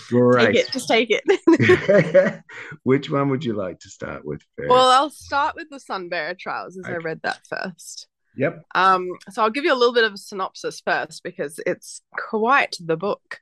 Great. 0.10 0.46
Take 0.54 0.56
it, 0.56 0.72
just 0.72 0.88
take 0.88 1.10
it. 1.10 2.44
Which 2.84 3.10
one 3.10 3.30
would 3.30 3.44
you 3.44 3.54
like 3.54 3.80
to 3.80 3.90
start 3.90 4.26
with 4.26 4.42
first? 4.58 4.70
Well, 4.70 4.90
I'll 4.90 5.10
start 5.10 5.56
with 5.56 5.70
the 5.70 5.80
Sunbearer 5.80 6.34
Trials 6.34 6.78
as 6.78 6.86
okay. 6.86 6.96
I 6.96 6.98
read 6.98 7.22
that 7.24 7.40
first. 7.48 8.08
Yep. 8.38 8.64
Um, 8.76 9.10
so 9.30 9.42
I'll 9.42 9.50
give 9.50 9.64
you 9.64 9.74
a 9.74 9.76
little 9.76 9.94
bit 9.94 10.04
of 10.04 10.14
a 10.14 10.18
synopsis 10.18 10.82
first 10.86 11.24
because 11.24 11.60
it's 11.66 12.02
quite 12.12 12.76
the 12.80 12.98
book. 12.98 13.40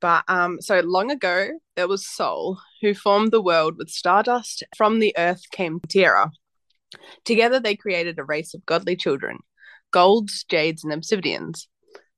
But 0.00 0.24
um, 0.28 0.60
so 0.60 0.80
long 0.80 1.10
ago, 1.10 1.48
there 1.74 1.88
was 1.88 2.08
Sol 2.08 2.58
who 2.82 2.94
formed 2.94 3.32
the 3.32 3.42
world 3.42 3.76
with 3.78 3.88
stardust. 3.88 4.62
From 4.76 5.00
the 5.00 5.14
earth 5.18 5.42
came 5.50 5.80
Tierra. 5.88 6.30
Together, 7.24 7.58
they 7.58 7.74
created 7.74 8.18
a 8.18 8.24
race 8.24 8.54
of 8.54 8.64
godly 8.66 8.96
children 8.96 9.38
golds, 9.90 10.44
jades, 10.44 10.84
and 10.84 10.92
obsidians. 10.92 11.66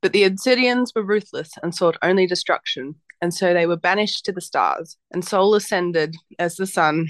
But 0.03 0.13
the 0.13 0.29
obsidians 0.29 0.93
were 0.95 1.05
ruthless 1.05 1.53
and 1.63 1.75
sought 1.75 1.97
only 2.03 2.27
destruction, 2.27 2.97
and 3.21 3.33
so 3.33 3.55
they 3.55 3.67
were 3.67 3.77
banished 3.77 4.25
to 4.25 4.33
the 4.33 4.41
stars, 4.41 4.97
and 5.13 5.25
Sol 5.25 5.55
ascended 5.55 6.17
as 6.39 6.57
the 6.57 6.67
sun 6.67 7.09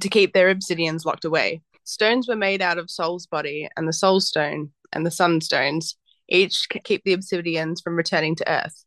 to 0.00 0.08
keep 0.08 0.32
their 0.32 0.54
obsidians 0.54 1.06
locked 1.06 1.24
away. 1.24 1.62
Stones 1.84 2.28
were 2.28 2.36
made 2.36 2.62
out 2.62 2.78
of 2.78 2.90
Sol's 2.90 3.26
body, 3.26 3.68
and 3.76 3.88
the 3.88 3.92
Soul 3.92 4.20
Stone 4.20 4.70
and 4.92 5.04
the 5.04 5.10
Sunstones 5.10 5.94
each 6.28 6.68
keep 6.84 7.02
the 7.04 7.16
obsidians 7.16 7.82
from 7.82 7.96
returning 7.96 8.34
to 8.36 8.50
Earth. 8.50 8.84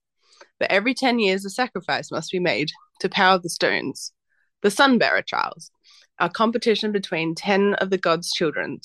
But 0.60 0.72
every 0.72 0.94
10 0.94 1.20
years, 1.20 1.46
a 1.46 1.50
sacrifice 1.50 2.12
must 2.12 2.32
be 2.32 2.40
made 2.40 2.72
to 3.02 3.10
power 3.10 3.38
the 3.38 3.50
stones. 3.50 4.14
The 4.62 4.72
Sunbearer 4.72 5.22
Trials, 5.22 5.70
a 6.20 6.30
competition 6.30 6.92
between 6.92 7.36
10 7.36 7.76
of 7.76 7.90
the 7.90 7.98
gods' 7.98 8.32
children. 8.32 8.80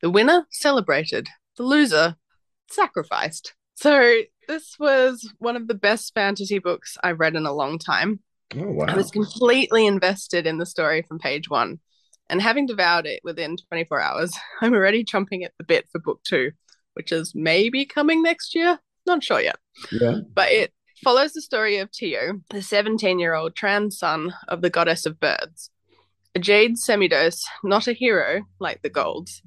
The 0.00 0.10
winner 0.10 0.46
celebrated, 0.50 1.28
the 1.56 1.64
loser 1.64 2.16
sacrificed. 2.70 3.54
So 3.74 4.20
this 4.46 4.76
was 4.78 5.28
one 5.38 5.56
of 5.56 5.66
the 5.68 5.74
best 5.74 6.14
fantasy 6.14 6.58
books 6.58 6.96
I've 7.02 7.20
read 7.20 7.34
in 7.34 7.46
a 7.46 7.52
long 7.52 7.78
time. 7.78 8.20
Oh, 8.56 8.70
wow. 8.70 8.86
I 8.88 8.96
was 8.96 9.10
completely 9.10 9.86
invested 9.86 10.46
in 10.46 10.58
the 10.58 10.66
story 10.66 11.02
from 11.02 11.18
page 11.18 11.50
one. 11.50 11.80
And 12.30 12.40
having 12.40 12.66
devoured 12.66 13.06
it 13.06 13.20
within 13.24 13.56
24 13.68 14.00
hours, 14.00 14.32
I'm 14.60 14.74
already 14.74 15.04
chomping 15.04 15.44
at 15.44 15.52
the 15.58 15.64
bit 15.64 15.88
for 15.90 16.00
book 16.00 16.20
two, 16.24 16.52
which 16.94 17.12
is 17.12 17.34
maybe 17.34 17.84
coming 17.84 18.22
next 18.22 18.54
year. 18.54 18.78
Not 19.06 19.22
sure 19.22 19.40
yet. 19.40 19.56
Yeah. 19.90 20.20
But 20.32 20.50
it 20.52 20.72
follows 21.02 21.32
the 21.32 21.42
story 21.42 21.78
of 21.78 21.90
Tio, 21.90 22.40
the 22.50 22.62
17 22.62 23.18
year 23.18 23.34
old 23.34 23.56
trans 23.56 23.98
son 23.98 24.34
of 24.48 24.62
the 24.62 24.70
goddess 24.70 25.06
of 25.06 25.20
birds. 25.20 25.70
A 26.34 26.38
jade 26.38 26.76
semidiós, 26.76 27.42
not 27.64 27.88
a 27.88 27.92
hero 27.92 28.42
like 28.60 28.82
the 28.82 28.88
golds. 28.88 29.42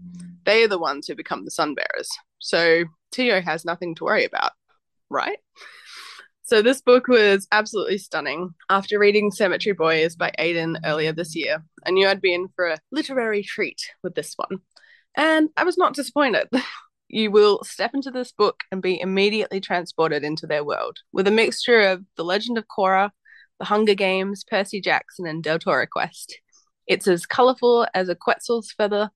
They 0.45 0.63
are 0.63 0.67
the 0.67 0.77
ones 0.77 1.07
who 1.07 1.15
become 1.15 1.45
the 1.45 1.51
sun 1.51 1.75
bearers. 1.75 2.09
So 2.39 2.83
Tio 3.11 3.39
has 3.39 3.63
nothing 3.63 3.95
to 3.95 4.03
worry 4.03 4.25
about 4.25 4.51
right? 5.13 5.37
So 6.53 6.61
this 6.61 6.81
book 6.81 7.07
was 7.07 7.47
absolutely 7.51 7.97
stunning. 7.97 8.53
After 8.69 8.99
reading 8.99 9.31
Cemetery 9.31 9.73
Boys 9.73 10.15
by 10.15 10.31
Aidan 10.37 10.77
earlier 10.85 11.11
this 11.11 11.35
year, 11.35 11.63
I 11.83 11.89
knew 11.89 12.07
I'd 12.07 12.21
be 12.21 12.35
in 12.35 12.47
for 12.55 12.67
a 12.67 12.79
literary 12.91 13.41
treat 13.41 13.81
with 14.03 14.13
this 14.13 14.35
one. 14.35 14.59
And 15.17 15.49
I 15.57 15.63
was 15.63 15.79
not 15.79 15.95
disappointed. 15.95 16.47
you 17.09 17.31
will 17.31 17.63
step 17.63 17.95
into 17.95 18.11
this 18.11 18.31
book 18.31 18.65
and 18.71 18.83
be 18.83 19.01
immediately 19.01 19.61
transported 19.61 20.23
into 20.23 20.45
their 20.45 20.63
world 20.63 20.99
with 21.11 21.27
a 21.27 21.31
mixture 21.31 21.79
of 21.79 22.03
The 22.17 22.23
Legend 22.23 22.59
of 22.59 22.65
Korra, 22.67 23.09
The 23.57 23.65
Hunger 23.65 23.95
Games, 23.95 24.43
Percy 24.43 24.79
Jackson, 24.79 25.25
and 25.25 25.43
Deltora 25.43 25.89
Quest. 25.89 26.37
It's 26.85 27.07
as 27.07 27.25
colourful 27.25 27.87
as 27.95 28.09
a 28.09 28.15
Quetzal's 28.15 28.71
feather 28.71 29.09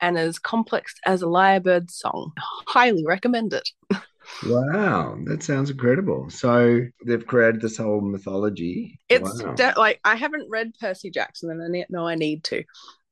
and 0.00 0.16
as 0.16 0.38
complex 0.38 0.94
as 1.04 1.22
a 1.22 1.26
lyrebird's 1.26 1.98
song. 1.98 2.30
Highly 2.68 3.04
recommend 3.04 3.54
it. 3.54 3.68
Wow, 4.44 5.18
that 5.24 5.42
sounds 5.42 5.70
incredible. 5.70 6.30
So 6.30 6.82
they've 7.04 7.26
created 7.26 7.60
this 7.60 7.76
whole 7.76 8.00
mythology. 8.00 8.98
It's 9.08 9.42
wow. 9.42 9.54
de- 9.54 9.74
like 9.76 10.00
I 10.04 10.16
haven't 10.16 10.50
read 10.50 10.72
Percy 10.80 11.10
Jackson, 11.10 11.50
and 11.50 11.76
I 11.76 11.86
know 11.88 12.06
I 12.06 12.14
need 12.14 12.44
to, 12.44 12.64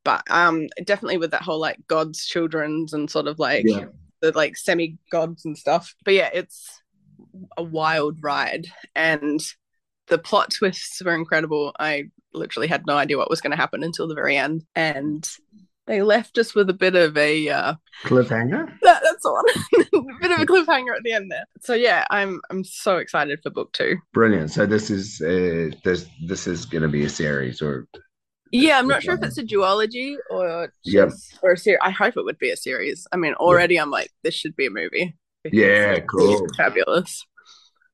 but 0.05 0.23
um, 0.31 0.69
definitely 0.85 1.19
with 1.19 1.31
that 1.33 1.43
whole 1.43 1.59
like 1.59 1.79
gods, 1.87 2.27
children's, 2.27 2.93
and 2.93 3.11
sort 3.11 3.27
of 3.27 3.39
like 3.39 3.65
yeah. 3.67 3.87
the 4.21 4.33
like 4.33 4.57
semi 4.57 4.99
gods 5.11 5.45
and 5.45 5.57
stuff. 5.57 5.95
But 6.05 6.15
yeah, 6.15 6.31
it's 6.33 6.83
a 7.57 7.63
wild 7.63 8.19
ride, 8.23 8.67
and 8.95 9.41
the 10.09 10.19
plot 10.19 10.51
twists 10.51 11.03
were 11.03 11.15
incredible. 11.15 11.75
I 11.79 12.05
literally 12.33 12.69
had 12.69 12.87
no 12.87 12.97
idea 12.97 13.17
what 13.17 13.31
was 13.31 13.41
going 13.41 13.53
to 13.53 13.57
happen 13.57 13.83
until 13.83 14.09
the 14.09 14.15
very 14.15 14.37
end, 14.37 14.65
and 14.75 15.29
they 15.87 16.03
left 16.03 16.39
us 16.39 16.55
with 16.55 16.71
a 16.71 16.75
bit 16.75 16.95
of 16.95 17.17
a 17.17 17.49
uh, 17.49 17.75
cliffhanger. 18.05 18.67
That, 18.83 19.03
that's 19.03 19.23
the 19.23 19.87
one. 19.93 20.05
a 20.07 20.21
bit 20.21 20.31
of 20.33 20.41
a 20.41 20.47
cliffhanger 20.47 20.97
at 20.97 21.03
the 21.03 21.13
end 21.13 21.31
there. 21.31 21.45
So 21.61 21.75
yeah, 21.75 22.05
I'm 22.11 22.41
I'm 22.51 22.65
so 22.65 22.99
excited 22.99 23.41
for 23.43 23.51
book 23.51 23.73
two. 23.73 23.97
Brilliant. 24.13 24.51
So 24.51 24.67
this 24.67 24.91
is 24.91 25.21
uh, 25.21 25.77
this 25.85 26.07
this 26.27 26.47
is 26.47 26.65
going 26.65 26.83
to 26.83 26.89
be 26.89 27.05
a 27.05 27.11
series 27.11 27.61
or. 27.61 27.87
Yeah, 28.53 28.79
I'm 28.79 28.87
not 28.87 29.03
sure 29.03 29.15
if 29.15 29.23
it's 29.25 29.39
a 29.39 29.43
duology 29.43 30.15
or 30.31 30.71
yep. 30.85 31.11
or 31.43 31.53
a 31.53 31.57
series. 31.57 31.81
I 31.83 31.91
hope 31.91 32.17
it 32.17 32.25
would 32.25 32.39
be 32.39 32.51
a 32.51 32.57
series. 32.57 33.05
I 33.11 33.17
mean, 33.17 33.35
already 33.35 33.81
I'm 33.81 33.91
like, 33.91 34.11
this 34.23 34.35
should 34.35 34.55
be 34.55 34.67
a 34.67 34.71
movie. 34.71 35.17
Yeah, 35.51 35.99
cool. 36.01 36.47
Fabulous. 36.57 37.27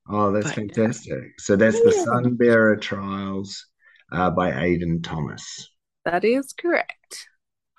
Oh, 0.09 0.33
that's 0.33 0.47
but, 0.47 0.55
fantastic. 0.57 1.13
Yeah. 1.13 1.29
So 1.39 1.57
that's 1.57 1.81
the 1.81 1.93
Sunbearer 1.93 2.77
Trials 2.77 3.67
uh, 4.13 4.31
by 4.31 4.65
Aidan 4.65 5.03
Thomas. 5.03 5.71
That 6.05 6.25
is 6.25 6.53
correct. 6.53 7.27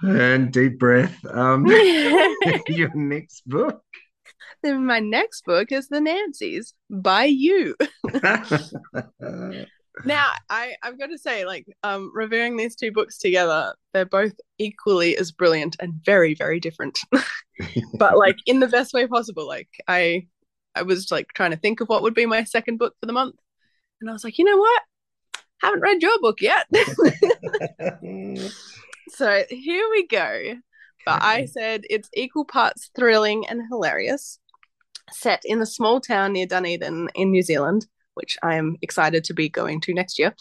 And 0.01 0.51
deep 0.51 0.79
breath. 0.79 1.15
Um, 1.25 1.65
your 2.67 2.93
next 2.95 3.47
book. 3.47 3.83
Then 4.63 4.85
my 4.85 4.99
next 4.99 5.45
book 5.45 5.71
is 5.71 5.87
The 5.87 5.99
Nancys 5.99 6.73
by 6.89 7.25
you. 7.25 7.75
now, 10.05 10.31
I, 10.49 10.75
I've 10.83 10.99
got 10.99 11.07
to 11.07 11.17
say, 11.17 11.45
like, 11.45 11.65
um, 11.83 12.11
reviewing 12.13 12.57
these 12.57 12.75
two 12.75 12.91
books 12.91 13.17
together, 13.17 13.73
they're 13.93 14.05
both 14.05 14.33
equally 14.59 15.17
as 15.17 15.31
brilliant 15.31 15.77
and 15.79 15.93
very, 16.05 16.35
very 16.35 16.59
different. 16.59 16.99
but 17.97 18.17
like 18.17 18.37
in 18.45 18.59
the 18.59 18.67
best 18.67 18.93
way 18.93 19.07
possible. 19.07 19.47
Like 19.47 19.69
I 19.87 20.27
I 20.75 20.83
was 20.83 21.11
like 21.11 21.27
trying 21.33 21.51
to 21.51 21.57
think 21.57 21.81
of 21.81 21.89
what 21.89 22.03
would 22.03 22.13
be 22.13 22.25
my 22.25 22.43
second 22.43 22.77
book 22.77 22.95
for 22.99 23.05
the 23.05 23.13
month. 23.13 23.35
And 23.99 24.09
I 24.09 24.13
was 24.13 24.23
like, 24.23 24.37
you 24.37 24.45
know 24.45 24.57
what? 24.57 24.81
Haven't 25.61 25.81
read 25.81 26.01
your 26.01 26.19
book 26.21 26.41
yet. 26.41 26.65
So 29.13 29.43
here 29.49 29.87
we 29.91 30.07
go. 30.07 30.55
But 31.05 31.23
I 31.23 31.45
said 31.45 31.83
it's 31.89 32.09
equal 32.13 32.45
parts 32.45 32.89
thrilling 32.95 33.45
and 33.47 33.61
hilarious. 33.69 34.39
Set 35.11 35.41
in 35.43 35.61
a 35.61 35.65
small 35.65 35.99
town 35.99 36.33
near 36.33 36.45
Dunedin 36.45 37.09
in 37.15 37.31
New 37.31 37.41
Zealand, 37.41 37.87
which 38.13 38.37
I 38.43 38.55
am 38.55 38.77
excited 38.81 39.23
to 39.25 39.33
be 39.33 39.49
going 39.49 39.81
to 39.81 39.93
next 39.93 40.17
year. 40.19 40.33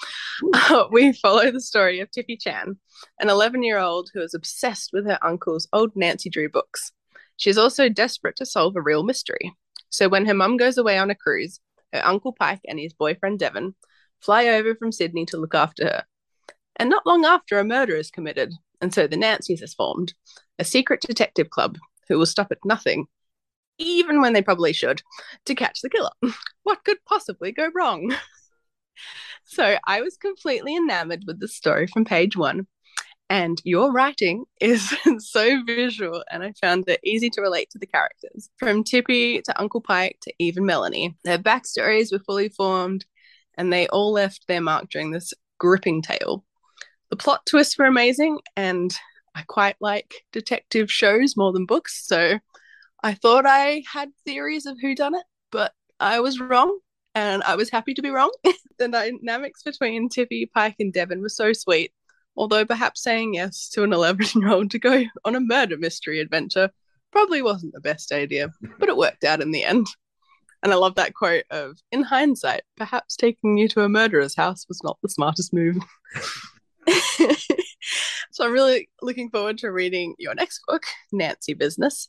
Uh, 0.52 0.84
we 0.92 1.12
follow 1.12 1.50
the 1.50 1.60
story 1.60 2.00
of 2.00 2.10
Tippy 2.10 2.36
Chan, 2.36 2.76
an 3.18 3.28
11 3.30 3.62
year 3.62 3.78
old 3.78 4.10
who 4.12 4.20
is 4.20 4.34
obsessed 4.34 4.90
with 4.92 5.06
her 5.06 5.18
uncle's 5.22 5.66
old 5.72 5.92
Nancy 5.96 6.30
Drew 6.30 6.48
books. 6.48 6.92
She's 7.36 7.58
also 7.58 7.88
desperate 7.88 8.36
to 8.36 8.46
solve 8.46 8.76
a 8.76 8.82
real 8.82 9.02
mystery. 9.02 9.54
So 9.88 10.08
when 10.08 10.26
her 10.26 10.34
mum 10.34 10.56
goes 10.56 10.78
away 10.78 10.98
on 10.98 11.10
a 11.10 11.14
cruise, 11.14 11.58
her 11.92 12.06
uncle 12.06 12.32
Pike 12.32 12.60
and 12.68 12.78
his 12.78 12.92
boyfriend 12.92 13.40
Devon 13.40 13.74
fly 14.20 14.46
over 14.48 14.74
from 14.74 14.92
Sydney 14.92 15.26
to 15.26 15.38
look 15.38 15.54
after 15.54 15.84
her. 15.84 16.04
And 16.80 16.88
not 16.88 17.04
long 17.04 17.26
after, 17.26 17.58
a 17.58 17.64
murder 17.64 17.94
is 17.94 18.10
committed, 18.10 18.54
and 18.80 18.92
so 18.92 19.06
the 19.06 19.14
Nancys 19.14 19.62
is 19.62 19.74
formed, 19.74 20.14
a 20.58 20.64
secret 20.64 21.02
detective 21.02 21.50
club 21.50 21.76
who 22.08 22.16
will 22.16 22.24
stop 22.24 22.50
at 22.50 22.64
nothing, 22.64 23.06
even 23.76 24.22
when 24.22 24.32
they 24.32 24.40
probably 24.40 24.72
should, 24.72 25.02
to 25.44 25.54
catch 25.54 25.82
the 25.82 25.90
killer. 25.90 26.10
What 26.62 26.82
could 26.84 26.96
possibly 27.06 27.52
go 27.52 27.68
wrong? 27.74 28.14
so 29.44 29.76
I 29.86 30.00
was 30.00 30.16
completely 30.16 30.74
enamored 30.74 31.24
with 31.26 31.38
the 31.38 31.48
story 31.48 31.86
from 31.86 32.06
page 32.06 32.34
one. 32.34 32.66
And 33.28 33.60
your 33.62 33.92
writing 33.92 34.46
is 34.58 34.96
so 35.18 35.62
visual, 35.62 36.24
and 36.30 36.42
I 36.42 36.54
found 36.62 36.88
it 36.88 37.00
easy 37.04 37.28
to 37.28 37.42
relate 37.42 37.68
to 37.72 37.78
the 37.78 37.86
characters. 37.86 38.48
From 38.56 38.84
Tippy 38.84 39.42
to 39.42 39.60
Uncle 39.60 39.82
Pike 39.82 40.16
to 40.22 40.32
even 40.38 40.64
Melanie. 40.64 41.14
Their 41.24 41.38
backstories 41.38 42.10
were 42.10 42.24
fully 42.24 42.48
formed, 42.48 43.04
and 43.58 43.70
they 43.70 43.86
all 43.88 44.12
left 44.12 44.46
their 44.48 44.62
mark 44.62 44.88
during 44.88 45.10
this 45.10 45.34
gripping 45.58 46.00
tale. 46.00 46.42
The 47.10 47.16
plot 47.16 47.44
twists 47.46 47.76
were 47.76 47.86
amazing, 47.86 48.38
and 48.56 48.92
I 49.34 49.42
quite 49.42 49.76
like 49.80 50.14
detective 50.32 50.90
shows 50.90 51.36
more 51.36 51.52
than 51.52 51.66
books. 51.66 52.06
So 52.06 52.38
I 53.02 53.14
thought 53.14 53.46
I 53.46 53.82
had 53.92 54.10
theories 54.24 54.66
of 54.66 54.78
who 54.80 54.94
done 54.94 55.14
it, 55.14 55.24
but 55.50 55.72
I 55.98 56.20
was 56.20 56.40
wrong. 56.40 56.78
and 57.14 57.42
I 57.42 57.56
was 57.56 57.70
happy 57.70 57.94
to 57.94 58.02
be 58.02 58.10
wrong. 58.10 58.30
the 58.78 58.88
dynamics 58.88 59.62
between 59.64 60.08
Tippy, 60.08 60.46
Pike, 60.46 60.76
and 60.78 60.92
Devon 60.92 61.20
were 61.20 61.28
so 61.28 61.52
sweet, 61.52 61.92
although 62.36 62.64
perhaps 62.64 63.02
saying 63.02 63.34
yes 63.34 63.68
to 63.70 63.82
an 63.82 63.92
11 63.92 64.40
year 64.40 64.50
old 64.50 64.70
to 64.70 64.78
go 64.78 65.04
on 65.24 65.34
a 65.34 65.40
murder 65.40 65.76
mystery 65.76 66.20
adventure 66.20 66.70
probably 67.10 67.42
wasn't 67.42 67.72
the 67.72 67.80
best 67.80 68.12
idea, 68.12 68.48
but 68.78 68.88
it 68.88 68.96
worked 68.96 69.24
out 69.24 69.40
in 69.40 69.50
the 69.50 69.64
end. 69.64 69.86
And 70.62 70.72
I 70.72 70.76
love 70.76 70.94
that 70.96 71.14
quote 71.14 71.44
of, 71.50 71.78
in 71.90 72.02
hindsight, 72.02 72.62
perhaps 72.76 73.16
taking 73.16 73.56
you 73.56 73.66
to 73.68 73.82
a 73.82 73.88
murderer's 73.88 74.36
house 74.36 74.66
was 74.68 74.80
not 74.84 74.98
the 75.02 75.08
smartest 75.08 75.52
move. 75.52 75.76
so 78.30 78.44
I'm 78.44 78.52
really 78.52 78.88
looking 79.02 79.30
forward 79.30 79.58
to 79.58 79.70
reading 79.70 80.14
your 80.18 80.34
next 80.34 80.60
book, 80.66 80.84
Nancy 81.12 81.54
Business, 81.54 82.08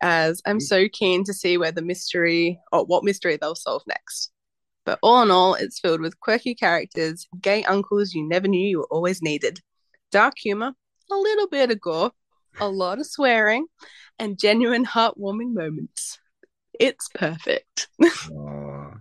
as 0.00 0.42
I'm 0.46 0.58
mm. 0.58 0.62
so 0.62 0.88
keen 0.92 1.24
to 1.24 1.34
see 1.34 1.56
where 1.56 1.72
the 1.72 1.82
mystery 1.82 2.60
or 2.72 2.84
what 2.84 3.04
mystery 3.04 3.36
they'll 3.36 3.54
solve 3.54 3.82
next. 3.86 4.32
But 4.84 4.98
all 5.02 5.22
in 5.22 5.30
all, 5.30 5.54
it's 5.54 5.78
filled 5.78 6.00
with 6.00 6.20
quirky 6.20 6.54
characters, 6.54 7.28
gay 7.40 7.62
uncles 7.64 8.14
you 8.14 8.26
never 8.26 8.48
knew 8.48 8.66
you 8.66 8.78
were 8.78 8.88
always 8.90 9.22
needed, 9.22 9.60
dark 10.10 10.34
humor, 10.38 10.72
a 11.10 11.14
little 11.14 11.48
bit 11.48 11.70
of 11.70 11.80
gore, 11.80 12.12
a 12.60 12.68
lot 12.68 12.98
of 12.98 13.06
swearing, 13.06 13.66
and 14.18 14.38
genuine 14.38 14.86
heartwarming 14.86 15.52
moments. 15.52 16.18
It's 16.78 17.08
perfect. 17.14 17.88
oh, 18.32 18.92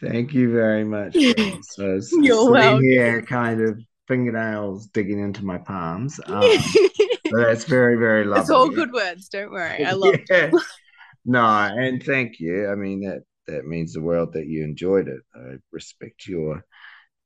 thank 0.00 0.34
you 0.34 0.52
very 0.52 0.84
much. 0.84 1.16
So 1.62 1.98
You're 2.20 2.50
welcome. 2.50 2.82
Here, 2.82 3.22
kind 3.22 3.62
of 3.62 3.80
fingernails 4.06 4.86
digging 4.88 5.20
into 5.20 5.44
my 5.44 5.58
palms. 5.58 6.20
Um, 6.26 6.42
that's 7.32 7.64
very, 7.64 7.96
very 7.96 8.24
lovely. 8.24 8.42
It's 8.42 8.50
all 8.50 8.68
good 8.68 8.92
words. 8.92 9.28
Don't 9.28 9.50
worry. 9.50 9.84
I 9.84 9.92
love 9.92 10.16
yeah. 10.30 10.50
No, 11.24 11.44
and 11.44 12.02
thank 12.02 12.38
you. 12.38 12.68
I 12.68 12.74
mean 12.74 13.00
that 13.00 13.22
that 13.46 13.66
means 13.66 13.94
the 13.94 14.02
world 14.02 14.34
that 14.34 14.46
you 14.46 14.64
enjoyed 14.64 15.08
it. 15.08 15.20
I 15.34 15.56
respect 15.72 16.26
your 16.26 16.64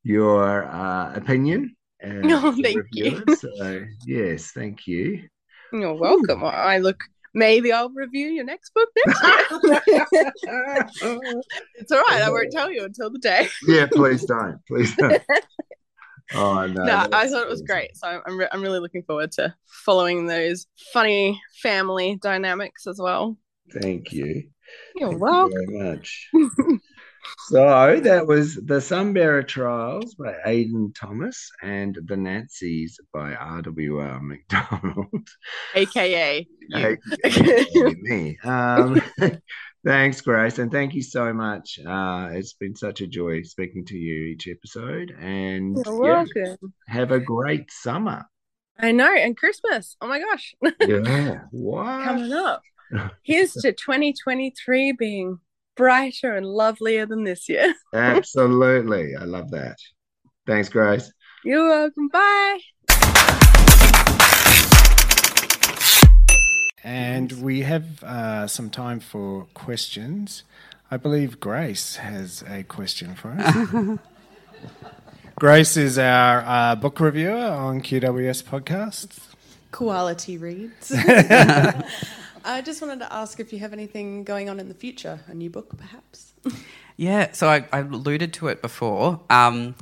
your 0.02 0.66
uh, 0.66 1.14
opinion. 1.14 1.74
And 2.00 2.22
no, 2.28 2.52
thank 2.52 2.86
you. 2.92 3.22
So 3.36 3.84
yes, 4.06 4.52
thank 4.52 4.86
you. 4.86 5.28
You're 5.72 5.94
welcome. 5.94 6.42
Ooh. 6.42 6.46
I 6.46 6.78
look 6.78 7.02
maybe 7.34 7.72
I'll 7.72 7.90
review 7.90 8.28
your 8.28 8.44
next 8.44 8.72
book 8.72 8.88
next 8.96 9.22
year. 9.22 9.36
it's 11.74 11.92
all 11.92 12.00
right. 12.00 12.22
I 12.22 12.30
won't 12.30 12.52
tell 12.52 12.70
you 12.70 12.84
until 12.84 13.10
the 13.10 13.18
day. 13.18 13.48
yeah, 13.66 13.86
please 13.92 14.24
don't. 14.24 14.58
Please 14.66 14.94
don't. 14.96 15.22
Oh 16.34 16.66
no! 16.66 16.84
No, 16.84 17.06
I 17.12 17.28
thought 17.28 17.42
it 17.42 17.48
was 17.48 17.62
great. 17.62 17.96
So 17.96 18.20
I'm 18.24 18.38
re- 18.38 18.48
I'm 18.52 18.62
really 18.62 18.80
looking 18.80 19.02
forward 19.02 19.32
to 19.32 19.54
following 19.66 20.26
those 20.26 20.66
funny 20.92 21.40
family 21.62 22.18
dynamics 22.20 22.86
as 22.86 22.98
well. 22.98 23.38
Thank 23.80 24.12
you. 24.12 24.44
You're 24.94 25.10
Thank 25.10 25.22
welcome. 25.22 25.52
You 25.52 25.78
very 25.78 25.96
much. 25.96 26.28
so 27.48 28.00
that 28.00 28.26
was 28.26 28.56
the 28.56 28.80
Sunbearer 28.80 29.42
Trials 29.42 30.14
by 30.14 30.36
Aidan 30.44 30.92
Thomas 30.92 31.50
and 31.62 31.98
the 32.06 32.16
Nancys 32.16 32.92
by 33.12 33.34
R.W.R. 33.34 34.20
McDonald, 34.20 35.28
aka 35.74 36.46
AKA 36.74 36.96
me. 38.02 38.38
Um, 38.44 39.00
thanks, 39.84 40.20
Grace, 40.20 40.58
and 40.58 40.70
thank 40.70 40.94
you 40.94 41.02
so 41.02 41.32
much. 41.32 41.78
Uh, 41.86 42.28
it's 42.32 42.54
been 42.54 42.76
such 42.76 43.00
a 43.00 43.06
joy 43.06 43.42
speaking 43.42 43.84
to 43.86 43.96
you 43.96 44.26
each 44.26 44.48
episode, 44.48 45.10
and 45.18 45.76
You're 45.84 46.00
welcome. 46.00 46.72
have 46.86 47.10
a 47.10 47.20
great 47.20 47.70
summer. 47.70 48.24
I 48.78 48.92
know, 48.92 49.12
and 49.12 49.36
Christmas. 49.36 49.96
Oh 50.00 50.06
my 50.06 50.20
gosh. 50.20 50.54
yeah. 50.80 51.40
What? 51.50 52.04
Coming 52.04 52.32
up. 52.32 52.62
Here's 53.22 53.52
to 53.54 53.72
2023 53.72 54.92
being 54.92 55.38
brighter 55.76 56.36
and 56.36 56.46
lovelier 56.46 57.06
than 57.06 57.24
this 57.24 57.48
year. 57.48 57.74
Absolutely. 57.94 59.16
I 59.16 59.24
love 59.24 59.50
that. 59.50 59.76
Thanks, 60.46 60.68
Grace. 60.68 61.12
You're 61.44 61.68
welcome. 61.68 62.08
Bye. 62.08 62.58
And 66.88 67.30
we 67.42 67.60
have 67.64 68.02
uh, 68.02 68.46
some 68.46 68.70
time 68.70 68.98
for 68.98 69.44
questions. 69.52 70.42
I 70.90 70.96
believe 70.96 71.38
Grace 71.38 71.96
has 71.96 72.42
a 72.48 72.62
question 72.62 73.14
for 73.14 73.36
us. 73.38 73.98
Grace 75.38 75.76
is 75.76 75.98
our 75.98 76.42
uh, 76.46 76.76
book 76.76 76.98
reviewer 76.98 77.36
on 77.36 77.82
QWS 77.82 78.42
podcasts. 78.42 79.18
Quality 79.70 80.38
reads. 80.38 80.90
I 80.96 82.62
just 82.64 82.80
wanted 82.80 83.00
to 83.00 83.12
ask 83.12 83.38
if 83.38 83.52
you 83.52 83.58
have 83.58 83.74
anything 83.74 84.24
going 84.24 84.48
on 84.48 84.58
in 84.58 84.68
the 84.68 84.74
future, 84.74 85.20
a 85.26 85.34
new 85.34 85.50
book 85.50 85.76
perhaps. 85.76 86.32
yeah, 86.96 87.32
so 87.32 87.48
I, 87.48 87.66
I, 87.70 87.80
alluded 87.80 88.32
to 88.32 88.48
it 88.48 88.62
before. 88.62 89.20
Um, 89.28 89.74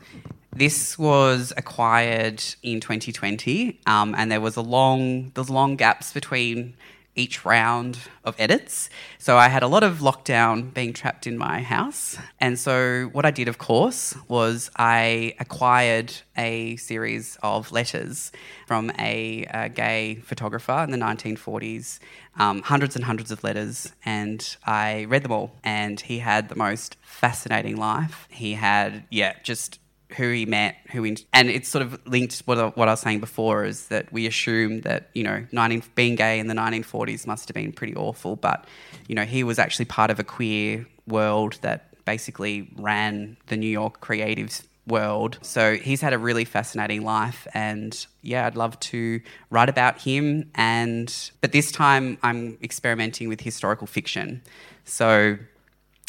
this 0.53 0.99
was 0.99 1.53
acquired 1.57 2.43
in 2.65 2.81
2020, 2.81 3.79
um, 3.87 4.13
and 4.19 4.33
there 4.33 4.41
was 4.41 4.57
a 4.57 4.61
long, 4.61 5.31
there's 5.37 5.51
long 5.51 5.77
gaps 5.77 6.13
between 6.13 6.75
each 7.17 7.45
round 7.45 7.99
of 8.25 8.37
edits. 8.39 8.89
So 9.19 9.37
I 9.37 9.49
had 9.49 9.63
a 9.63 9.67
lot 9.67 9.83
of 9.83 9.99
lockdown 9.99 10.73
being 10.73 10.93
trapped 10.93 11.27
in 11.27 11.37
my 11.37 11.63
house. 11.63 12.19
And 12.39 12.59
so 12.59 13.09
what 13.13 13.25
I 13.25 13.31
did, 13.31 13.49
of 13.49 13.59
course, 13.59 14.15
was 14.29 14.71
I 14.77 15.35
acquired 15.41 16.13
a 16.37 16.77
series 16.77 17.39
of 17.43 17.73
letters 17.73 18.31
from 18.67 18.93
a, 18.99 19.47
a 19.51 19.69
gay 19.71 20.17
photographer 20.17 20.85
in 20.85 20.91
the 20.91 20.99
1940s, 20.99 21.99
um, 22.39 22.63
hundreds 22.63 22.95
and 22.95 23.05
hundreds 23.05 23.31
of 23.31 23.43
letters, 23.43 23.93
and 24.05 24.57
I 24.67 25.05
read 25.05 25.23
them 25.23 25.33
all. 25.33 25.53
And 25.65 25.99
he 25.99 26.19
had 26.19 26.49
the 26.49 26.57
most 26.57 26.97
fascinating 27.03 27.77
life. 27.77 28.29
He 28.31 28.55
had, 28.55 29.05
yeah, 29.11 29.35
just 29.43 29.81
who 30.11 30.31
he 30.31 30.47
met, 30.47 30.77
who 30.93 31.03
he, 31.03 31.17
and 31.33 31.51
it's 31.51 31.69
sort 31.69 31.83
of 31.83 32.01
linked 32.07 32.39
what 32.47 32.59
I, 32.59 32.67
what 32.69 32.89
I 32.89 32.93
was 32.93 33.01
saying 33.01 33.21
before 33.21 33.65
is 33.65 33.89
that 33.89 34.13
we 34.13 34.27
assume 34.27 34.83
that 34.83 35.11
you 35.15 35.25
know 35.25 35.47
19, 35.53 35.83
being 35.95 36.15
gay 36.15 36.39
in 36.39 36.47
the 36.47 36.55
1940s 36.55 37.27
must 37.27 37.49
have 37.49 37.55
been 37.55 37.73
pretty 37.73 37.95
awful, 37.95 38.37
but 38.37 38.67
you 39.09 39.15
know 39.15 39.25
he 39.25 39.43
was 39.45 39.59
actually 39.59 39.87
part 39.87 40.11
of 40.11 40.19
a 40.19 40.25
queer 40.25 40.87
world 41.07 41.59
that 41.63 42.05
basically 42.05 42.71
ran 42.77 43.37
the 43.49 43.57
New 43.57 43.69
York 43.69 44.01
creatives 44.01 44.63
world. 44.87 45.39
So 45.43 45.75
he's 45.75 46.01
had 46.01 46.13
a 46.13 46.19
really 46.19 46.45
fascinating 46.45 47.03
life 47.03 47.47
and 47.53 48.07
yeah, 48.23 48.47
I'd 48.47 48.57
love 48.57 48.79
to 48.81 49.21
write 49.51 49.69
about 49.69 50.01
him 50.01 50.51
and 50.55 51.13
but 51.41 51.53
this 51.53 51.73
time 51.73 52.19
I'm 52.23 52.57
experimenting 52.63 53.29
with 53.29 53.41
historical 53.41 53.87
fiction. 53.87 54.43
So 54.85 55.39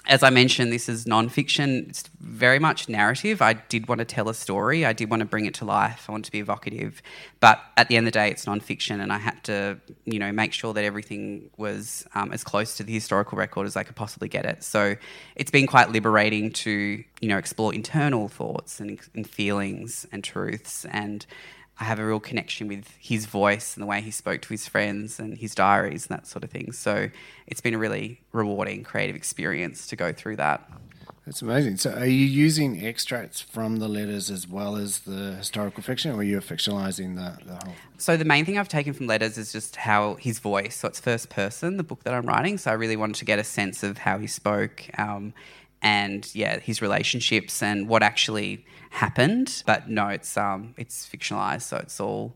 as 0.08 0.24
I 0.24 0.30
mentioned, 0.30 0.72
this 0.72 0.88
is 0.88 1.04
nonfiction. 1.06 1.90
It's 1.90 2.04
very 2.22 2.60
much 2.60 2.88
narrative. 2.88 3.42
I 3.42 3.54
did 3.54 3.90
want 3.90 4.00
to 4.00 4.06
tell 4.06 4.30
a 4.30 4.34
story. 4.34 4.86
I 4.86 4.94
did 4.94 5.10
want 5.10 5.20
to 5.20 5.26
bring 5.26 5.46
it 5.46 5.54
to 5.56 5.66
life. 5.66 6.06
I 6.08 6.14
want 6.14 6.24
to 6.26 6.32
be 6.32 6.40
evocative. 6.40 7.02
But 7.42 7.62
at 7.76 7.90
the 7.90 7.98
end 7.98 8.08
of 8.08 8.14
the 8.14 8.20
day, 8.20 8.32
it's 8.32 8.46
nonfiction, 8.46 9.02
and 9.02 9.12
I 9.12 9.18
had 9.18 9.44
to, 9.46 9.80
you 10.06 10.18
know, 10.18 10.32
make 10.32 10.54
sure 10.54 10.74
that 10.74 10.86
everything 10.86 11.50
was 11.58 12.08
um, 12.16 12.32
as 12.32 12.44
close 12.44 12.78
to 12.78 12.84
the 12.84 12.94
historical 12.94 13.38
record 13.38 13.68
as 13.68 13.76
I 13.76 13.84
could 13.84 13.98
possibly 13.98 14.30
get 14.30 14.46
it. 14.46 14.64
So 14.64 14.96
it's 15.36 15.52
been 15.52 15.68
quite 15.68 15.92
liberating 15.92 16.52
to, 16.52 16.72
you 16.72 17.28
know, 17.28 17.38
explore 17.38 17.74
internal 17.74 18.30
thoughts 18.30 18.80
and, 18.80 19.00
and 19.14 19.30
feelings 19.30 20.08
and 20.14 20.24
truths 20.24 20.86
and 20.86 21.26
I 21.80 21.84
have 21.84 22.00
a 22.00 22.06
real 22.06 22.20
connection 22.20 22.68
with 22.68 22.88
his 23.00 23.26
voice 23.26 23.76
and 23.76 23.84
the 23.84 23.88
way 23.88 24.02
he 24.02 24.12
spoke 24.12 24.42
to 24.42 24.50
his 24.50 24.68
friends 24.68 25.20
and 25.20 25.38
his 25.38 25.54
diaries 25.54 26.08
and 26.08 26.18
that 26.18 26.28
sort 26.28 26.44
of 26.44 26.50
thing. 26.50 26.72
So 26.72 27.10
it's 27.46 27.62
been 27.62 27.74
a 27.74 27.78
really 27.78 28.22
rewarding 28.32 28.84
creative 28.84 29.16
experience 29.16 29.88
to 29.88 29.96
go 29.96 30.12
through 30.12 30.38
that. 30.38 30.70
That's 31.28 31.42
amazing. 31.42 31.76
So, 31.76 31.92
are 31.92 32.06
you 32.06 32.26
using 32.26 32.86
extracts 32.86 33.42
from 33.42 33.80
the 33.80 33.90
letters 33.90 34.32
as 34.32 34.48
well 34.48 34.78
as 34.78 35.00
the 35.00 35.34
historical 35.34 35.84
fiction, 35.84 36.12
or 36.12 36.20
are 36.20 36.24
you 36.24 36.40
fictionalizing 36.40 37.16
the, 37.16 37.46
the 37.46 37.56
whole? 37.66 37.76
So, 37.98 38.16
the 38.16 38.24
main 38.24 38.46
thing 38.46 38.58
I've 38.58 38.70
taken 38.70 38.94
from 38.94 39.08
letters 39.08 39.38
is 39.38 39.52
just 39.52 39.76
how 39.76 40.16
his 40.16 40.40
voice. 40.40 40.78
So, 40.78 40.88
it's 40.88 41.02
first 41.02 41.28
person, 41.28 41.76
the 41.76 41.84
book 41.84 42.06
that 42.06 42.14
I'm 42.14 42.26
writing. 42.26 42.58
So, 42.58 42.72
I 42.72 42.76
really 42.76 42.96
wanted 42.96 43.16
to 43.16 43.26
get 43.26 43.40
a 43.40 43.44
sense 43.44 43.84
of 43.84 43.98
how 43.98 44.20
he 44.20 44.28
spoke 44.28 44.86
um, 44.98 45.34
and, 45.82 46.30
yeah, 46.34 46.60
his 46.60 46.82
relationships 46.82 47.62
and 47.62 47.88
what 47.88 48.04
actually 48.04 48.66
happened. 48.90 49.64
But 49.66 49.90
no, 49.90 50.08
it's 50.08 50.38
um, 50.38 50.74
it's 50.78 51.08
fictionalized, 51.08 51.64
so 51.64 51.78
it's 51.78 52.00
all. 52.00 52.36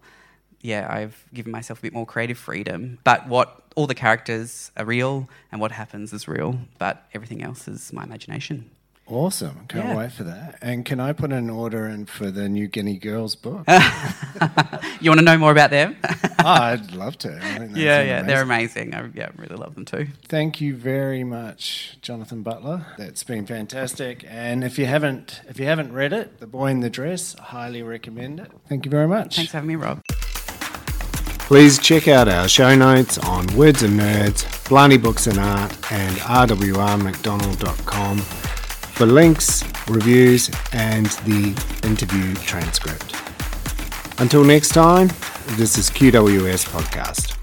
Yeah, 0.64 0.88
I've 0.88 1.28
given 1.34 1.52
myself 1.52 1.80
a 1.80 1.82
bit 1.82 1.94
more 1.94 2.06
creative 2.06 2.38
freedom. 2.38 3.00
But 3.04 3.28
what 3.28 3.64
all 3.76 3.88
the 3.88 3.96
characters 3.96 4.72
are 4.78 4.86
real, 4.86 5.28
and 5.52 5.60
what 5.60 5.72
happens 5.72 6.14
is 6.14 6.28
real. 6.28 6.60
But 6.78 7.04
everything 7.14 7.42
else 7.44 7.68
is 7.68 7.92
my 7.92 8.04
imagination. 8.04 8.70
Awesome. 9.12 9.66
Can't 9.68 9.90
yeah. 9.90 9.98
wait 9.98 10.14
for 10.14 10.24
that. 10.24 10.58
And 10.62 10.86
can 10.86 11.02
I 11.02 11.12
put 11.12 11.34
an 11.34 11.50
order 11.50 11.86
in 11.86 12.06
for 12.06 12.32
the 12.32 12.48
New 12.48 12.68
Guinea 12.68 12.98
Girls 12.98 13.36
book? 13.36 13.66
you 15.02 15.10
want 15.10 15.20
to 15.20 15.22
know 15.22 15.38
more 15.38 15.52
about 15.52 15.70
them? 15.70 15.98
oh, 16.04 16.14
I'd 16.46 16.94
love 16.94 17.18
to. 17.20 17.28
yeah, 17.28 17.68
yeah, 17.76 18.20
amazing. 18.20 18.28
they're 18.28 18.42
amazing. 18.42 18.94
I 18.94 19.10
yeah, 19.14 19.32
really 19.36 19.58
love 19.58 19.76
them 19.76 19.84
too. 19.84 20.08
Thank 20.30 20.62
you 20.62 20.78
very 20.78 21.26
much, 21.26 21.98
Jonathan 22.02 22.42
Butler. 22.42 22.86
That's 22.98 23.26
been 23.26 23.46
fantastic. 23.46 24.24
And 24.30 24.64
if 24.64 24.80
you 24.80 24.86
haven't 24.86 25.42
if 25.50 25.60
you 25.60 25.66
haven't 25.66 25.92
read 25.92 26.14
it, 26.14 26.40
The 26.40 26.48
Boy 26.48 26.68
in 26.68 26.80
the 26.80 26.90
Dress, 26.90 27.36
I 27.38 27.44
highly 27.44 27.84
recommend 27.84 28.40
it. 28.40 28.50
Thank 28.70 28.86
you 28.86 28.92
very 28.92 29.10
much. 29.10 29.36
Thanks 29.36 29.52
for 29.52 29.58
having 29.58 29.68
me, 29.68 29.76
Rob. 29.76 30.02
Please 31.48 31.80
check 31.80 32.08
out 32.08 32.30
our 32.30 32.48
show 32.48 32.76
notes 32.76 33.18
on 33.18 33.46
Words 33.58 33.84
of 33.84 33.92
Nerds, 33.92 34.46
Blarney 34.70 34.98
Books 34.98 35.28
and 35.28 35.38
Art, 35.38 35.92
and 35.92 36.16
rwrmcdonald.com 36.16 38.22
for 39.02 39.08
links, 39.08 39.64
reviews, 39.88 40.52
and 40.74 41.08
the 41.26 41.56
interview 41.84 42.36
transcript. 42.36 43.16
Until 44.20 44.44
next 44.44 44.76
time, 44.76 45.08
this 45.58 45.80
is 45.80 45.90
QWS 45.90 46.68
Podcast. 46.68 47.41